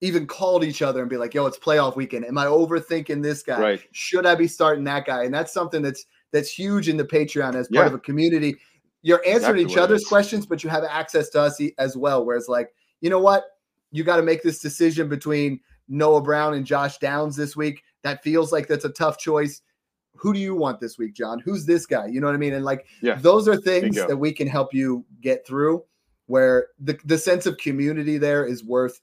even 0.00 0.26
called 0.26 0.64
each 0.64 0.82
other 0.82 1.00
and 1.00 1.10
be 1.10 1.16
like, 1.16 1.34
yo, 1.34 1.46
it's 1.46 1.58
playoff 1.58 1.96
weekend. 1.96 2.24
Am 2.24 2.38
I 2.38 2.46
overthinking 2.46 3.22
this 3.22 3.42
guy? 3.42 3.60
Right. 3.60 3.82
Should 3.92 4.24
I 4.26 4.34
be 4.34 4.46
starting 4.48 4.84
that 4.84 5.04
guy? 5.04 5.24
And 5.24 5.34
that's 5.34 5.52
something 5.52 5.82
that's 5.82 6.06
that's 6.32 6.50
huge 6.50 6.88
in 6.88 6.96
the 6.96 7.04
Patreon 7.04 7.54
as 7.54 7.68
part 7.68 7.70
Yeah. 7.84 7.86
of 7.86 7.94
a 7.94 7.98
community. 7.98 8.56
You're 9.02 9.18
answering 9.26 9.60
Exactly 9.60 9.62
each 9.64 9.78
other's 9.78 10.04
questions, 10.04 10.46
but 10.46 10.62
you 10.62 10.70
have 10.70 10.84
access 10.84 11.28
to 11.30 11.40
us 11.40 11.60
as 11.78 11.96
well. 11.96 12.24
Whereas, 12.24 12.48
like, 12.48 12.74
you 13.00 13.10
know 13.10 13.18
what? 13.18 13.44
You 13.90 14.04
got 14.04 14.16
to 14.16 14.22
make 14.22 14.42
this 14.42 14.60
decision 14.60 15.08
between 15.08 15.60
Noah 15.88 16.22
Brown 16.22 16.54
and 16.54 16.64
Josh 16.64 16.98
Downs 16.98 17.34
this 17.34 17.56
week. 17.56 17.82
That 18.02 18.22
feels 18.22 18.52
like 18.52 18.68
that's 18.68 18.84
a 18.84 18.90
tough 18.90 19.18
choice. 19.18 19.62
Who 20.14 20.32
do 20.32 20.38
you 20.38 20.54
want 20.54 20.80
this 20.80 20.98
week, 20.98 21.14
John? 21.14 21.40
Who's 21.40 21.66
this 21.66 21.86
guy? 21.86 22.06
You 22.06 22.20
know 22.20 22.26
what 22.26 22.34
I 22.34 22.38
mean? 22.38 22.52
And 22.54 22.64
like, 22.64 22.86
Yeah. 23.02 23.14
those 23.16 23.48
are 23.48 23.56
things 23.56 23.96
that 23.96 24.16
we 24.16 24.32
can 24.32 24.46
help 24.46 24.72
you 24.72 25.04
get 25.20 25.46
through. 25.46 25.82
Where 26.26 26.68
the 26.78 26.96
the 27.06 27.18
sense 27.18 27.46
of 27.46 27.56
community 27.58 28.16
there 28.18 28.44
is 28.44 28.62
worth 28.62 29.00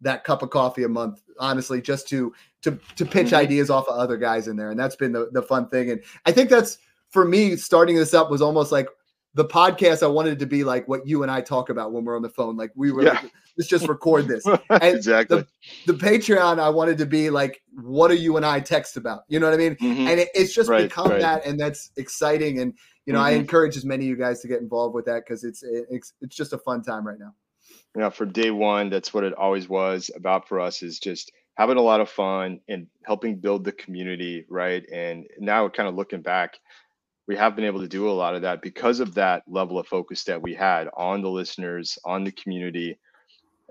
that 0.00 0.24
cup 0.24 0.42
of 0.42 0.50
coffee 0.50 0.84
a 0.84 0.88
month, 0.88 1.22
honestly, 1.38 1.80
just 1.80 2.08
to 2.08 2.32
to 2.62 2.78
to 2.96 3.04
pitch 3.06 3.28
Mhm. 3.28 3.34
ideas 3.38 3.70
off 3.70 3.88
of 3.88 3.96
other 3.98 4.16
guys 4.16 4.48
in 4.48 4.56
there, 4.56 4.70
and 4.70 4.78
that's 4.78 4.96
been 4.96 5.12
the 5.12 5.28
the 5.32 5.42
fun 5.42 5.68
thing. 5.68 5.90
And 5.90 6.02
I 6.24 6.32
think 6.32 6.50
that's 6.50 6.78
for 7.10 7.24
me 7.24 7.56
starting 7.56 7.96
this 7.96 8.12
up 8.14 8.30
was 8.30 8.42
almost 8.42 8.72
like 8.72 8.88
the 9.34 9.44
podcast. 9.44 10.02
I 10.02 10.06
wanted 10.06 10.38
to 10.38 10.46
be 10.46 10.64
like 10.64 10.88
what 10.88 11.06
you 11.06 11.22
and 11.22 11.30
I 11.30 11.40
talk 11.42 11.68
about 11.70 11.92
when 11.92 12.04
we're 12.04 12.16
on 12.16 12.22
the 12.22 12.28
phone. 12.30 12.56
Like 12.56 12.72
we 12.74 12.90
were, 12.90 13.02
Yeah. 13.02 13.12
like, 13.22 13.30
let's 13.58 13.68
just 13.68 13.86
record 13.86 14.28
this. 14.28 14.44
exactly. 14.70 15.44
The 15.86 15.92
Patreon, 15.92 16.58
I 16.58 16.70
wanted 16.70 16.96
to 16.98 17.06
be 17.06 17.28
like, 17.28 17.60
what 17.82 18.10
are 18.10 18.14
you 18.14 18.36
and 18.38 18.46
I 18.46 18.60
text 18.60 18.96
about? 18.96 19.24
You 19.28 19.38
know 19.38 19.46
what 19.46 19.54
I 19.54 19.58
mean? 19.58 19.76
Mhm. 19.76 20.08
and 20.10 20.20
it, 20.20 20.28
it's 20.34 20.54
just 20.54 20.70
Right, 20.70 20.84
become 20.88 21.10
right. 21.10 21.20
that 21.20 21.44
and 21.46 21.60
that's 21.60 21.90
exciting 21.96 22.60
and 22.60 22.72
you 23.04 23.12
know 23.12 23.20
i 23.20 23.32
Mhm. 23.34 23.36
encourage 23.40 23.76
as 23.76 23.84
many 23.84 24.04
of 24.06 24.08
you 24.08 24.16
guys 24.16 24.40
to 24.40 24.48
get 24.48 24.60
involved 24.60 24.94
with 24.94 25.04
that 25.04 25.22
because 25.24 25.44
it's 25.44 25.62
it's 25.62 26.12
it's 26.22 26.34
just 26.34 26.52
a 26.52 26.58
fun 26.58 26.82
time 26.82 27.06
right 27.06 27.18
now 27.20 27.32
you 27.96 28.02
know, 28.02 28.10
for 28.10 28.26
day 28.26 28.50
one, 28.50 28.90
that's 28.90 29.14
what 29.14 29.24
it 29.24 29.32
always 29.32 29.70
was 29.70 30.10
about 30.14 30.48
for 30.48 30.60
us 30.60 30.82
is 30.82 30.98
just 30.98 31.32
having 31.56 31.78
a 31.78 31.82
lot 31.82 32.02
of 32.02 32.10
fun 32.10 32.60
and 32.68 32.88
helping 33.06 33.36
build 33.40 33.64
the 33.64 33.72
community, 33.72 34.44
right? 34.50 34.84
And 34.92 35.26
now 35.38 35.66
kind 35.70 35.88
of 35.88 35.94
looking 35.94 36.20
back, 36.20 36.58
we 37.26 37.36
have 37.36 37.56
been 37.56 37.64
able 37.64 37.80
to 37.80 37.88
do 37.88 38.10
a 38.10 38.12
lot 38.12 38.34
of 38.34 38.42
that 38.42 38.60
because 38.60 39.00
of 39.00 39.14
that 39.14 39.44
level 39.48 39.78
of 39.78 39.86
focus 39.86 40.24
that 40.24 40.42
we 40.42 40.52
had 40.52 40.88
on 40.94 41.22
the 41.22 41.30
listeners, 41.30 41.98
on 42.04 42.22
the 42.22 42.32
community. 42.32 42.98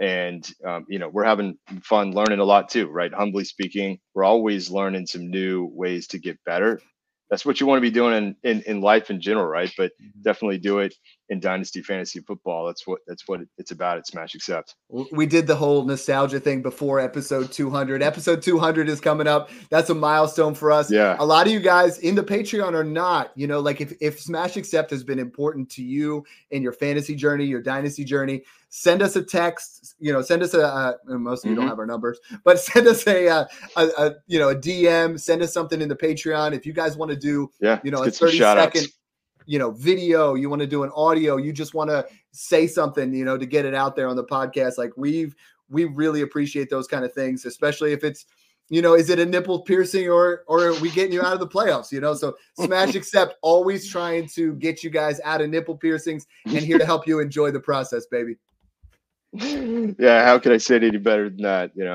And, 0.01 0.43
um, 0.65 0.87
you 0.89 0.97
know, 0.97 1.07
we're 1.07 1.23
having 1.23 1.59
fun 1.83 2.11
learning 2.11 2.39
a 2.39 2.45
lot 2.45 2.69
too, 2.69 2.87
right? 2.87 3.13
Humbly 3.13 3.45
speaking, 3.45 3.99
we're 4.15 4.23
always 4.23 4.71
learning 4.71 5.05
some 5.05 5.29
new 5.29 5.69
ways 5.71 6.07
to 6.07 6.17
get 6.17 6.43
better. 6.45 6.81
That's 7.29 7.45
what 7.45 7.61
you 7.61 7.67
want 7.67 7.77
to 7.77 7.89
be 7.89 7.91
doing 7.91 8.15
in, 8.15 8.35
in, 8.43 8.63
in 8.63 8.81
life 8.81 9.11
in 9.11 9.21
general, 9.21 9.45
right? 9.45 9.71
But 9.77 9.91
definitely 10.23 10.57
do 10.57 10.79
it 10.79 10.95
in 11.29 11.39
dynasty 11.39 11.81
fantasy 11.81 12.19
football. 12.19 12.67
That's 12.67 12.85
what 12.85 12.99
that's 13.07 13.27
what 13.27 13.41
it's 13.57 13.71
about 13.71 13.97
at 13.97 14.05
Smash 14.07 14.35
Accept. 14.35 14.75
We 15.11 15.25
did 15.25 15.47
the 15.47 15.55
whole 15.55 15.83
nostalgia 15.83 16.39
thing 16.39 16.61
before 16.61 16.99
episode 16.99 17.51
200 17.51 18.03
episode 18.03 18.41
200 18.41 18.87
is 18.89 19.01
coming 19.01 19.27
up 19.27 19.49
that's 19.69 19.89
a 19.89 19.95
milestone 19.95 20.53
for 20.53 20.71
us 20.71 20.91
Yeah. 20.91 21.15
a 21.19 21.25
lot 21.25 21.47
of 21.47 21.53
you 21.53 21.59
guys 21.59 21.97
in 21.99 22.13
the 22.15 22.23
patreon 22.23 22.73
are 22.73 22.83
not 22.83 23.31
you 23.35 23.47
know 23.47 23.59
like 23.59 23.81
if, 23.81 23.93
if 24.01 24.19
smash 24.19 24.55
accept 24.57 24.91
has 24.91 25.03
been 25.03 25.19
important 25.19 25.69
to 25.71 25.83
you 25.83 26.23
in 26.51 26.61
your 26.61 26.71
fantasy 26.73 27.15
journey 27.15 27.45
your 27.45 27.61
dynasty 27.61 28.03
journey 28.03 28.43
send 28.69 29.01
us 29.01 29.15
a 29.15 29.23
text 29.23 29.95
you 29.99 30.13
know 30.13 30.21
send 30.21 30.43
us 30.43 30.53
a 30.53 30.63
uh, 30.65 30.93
most 31.07 31.43
of 31.45 31.49
you 31.49 31.55
don't 31.55 31.65
Mhm. 31.65 31.69
have 31.69 31.79
our 31.79 31.85
numbers 31.85 32.19
but 32.43 32.59
send 32.69 32.87
us 32.87 33.05
a, 33.07 33.27
uh, 33.27 33.45
a, 33.77 33.87
a 33.97 34.11
you 34.27 34.37
know 34.39 34.49
a 34.49 34.55
dm 34.55 35.19
send 35.19 35.41
us 35.41 35.51
something 35.53 35.81
in 35.81 35.89
the 35.89 35.95
patreon 35.95 36.53
if 36.53 36.65
you 36.65 36.73
guys 36.73 36.95
want 36.97 37.09
to 37.11 37.17
do 37.17 37.49
Yeah. 37.59 37.79
you 37.83 37.91
know, 37.91 37.99
a 37.99 38.01
let's 38.01 38.19
get 38.19 38.19
some 38.19 38.27
30 38.29 38.37
shout 38.37 38.57
outs. 38.57 38.87
Second, 39.45 39.51
you 39.51 39.59
know, 39.59 39.71
video, 39.71 40.35
you 40.35 40.49
want 40.49 40.61
to 40.61 40.67
do 40.67 40.83
an 40.83 40.91
audio, 40.95 41.37
you 41.37 41.53
just 41.53 41.73
want 41.73 41.89
to 41.89 42.05
say 42.31 42.67
something, 42.67 43.13
you 43.13 43.25
know, 43.25 43.37
to 43.37 43.45
get 43.45 43.65
it 43.65 43.73
out 43.73 43.95
there 43.95 44.07
on 44.07 44.15
the 44.15 44.23
podcast. 44.23 44.77
Like 44.77 44.91
we've, 44.97 45.35
we 45.69 45.85
really 45.85 46.21
appreciate 46.21 46.69
those 46.69 46.87
kind 46.87 47.05
of 47.05 47.13
things, 47.13 47.45
especially 47.45 47.93
if 47.93 48.03
it's, 48.03 48.25
you 48.69 48.81
know, 48.81 48.95
is 48.95 49.11
it 49.11 49.19
a 49.19 49.25
nipple 49.25 49.61
piercing 49.61 50.09
or, 50.09 50.43
or 50.47 50.67
are 50.67 50.79
we 50.79 50.89
getting 50.89 51.13
you 51.13 51.21
out 51.21 51.33
of 51.33 51.39
the 51.39 51.47
playoffs? 51.47 51.91
You 51.91 52.01
know, 52.01 52.15
so 52.15 52.35
smash 52.59 52.95
accept, 52.95 53.35
always 53.41 53.89
trying 53.89 54.27
to 54.29 54.55
get 54.55 54.83
you 54.83 54.89
guys 54.89 55.21
out 55.23 55.41
of 55.41 55.49
nipple 55.49 55.77
piercings 55.77 56.25
and 56.45 56.57
here 56.57 56.79
to 56.79 56.85
help 56.85 57.07
you 57.07 57.19
enjoy 57.19 57.51
the 57.51 57.59
process, 57.59 58.07
baby. 58.07 58.37
yeah, 59.99 60.25
how 60.25 60.39
could 60.39 60.53
I 60.53 60.57
say 60.57 60.77
it 60.77 60.83
any 60.83 60.97
better 60.97 61.29
than 61.29 61.41
that? 61.43 61.71
You 61.75 61.83
know, 61.83 61.93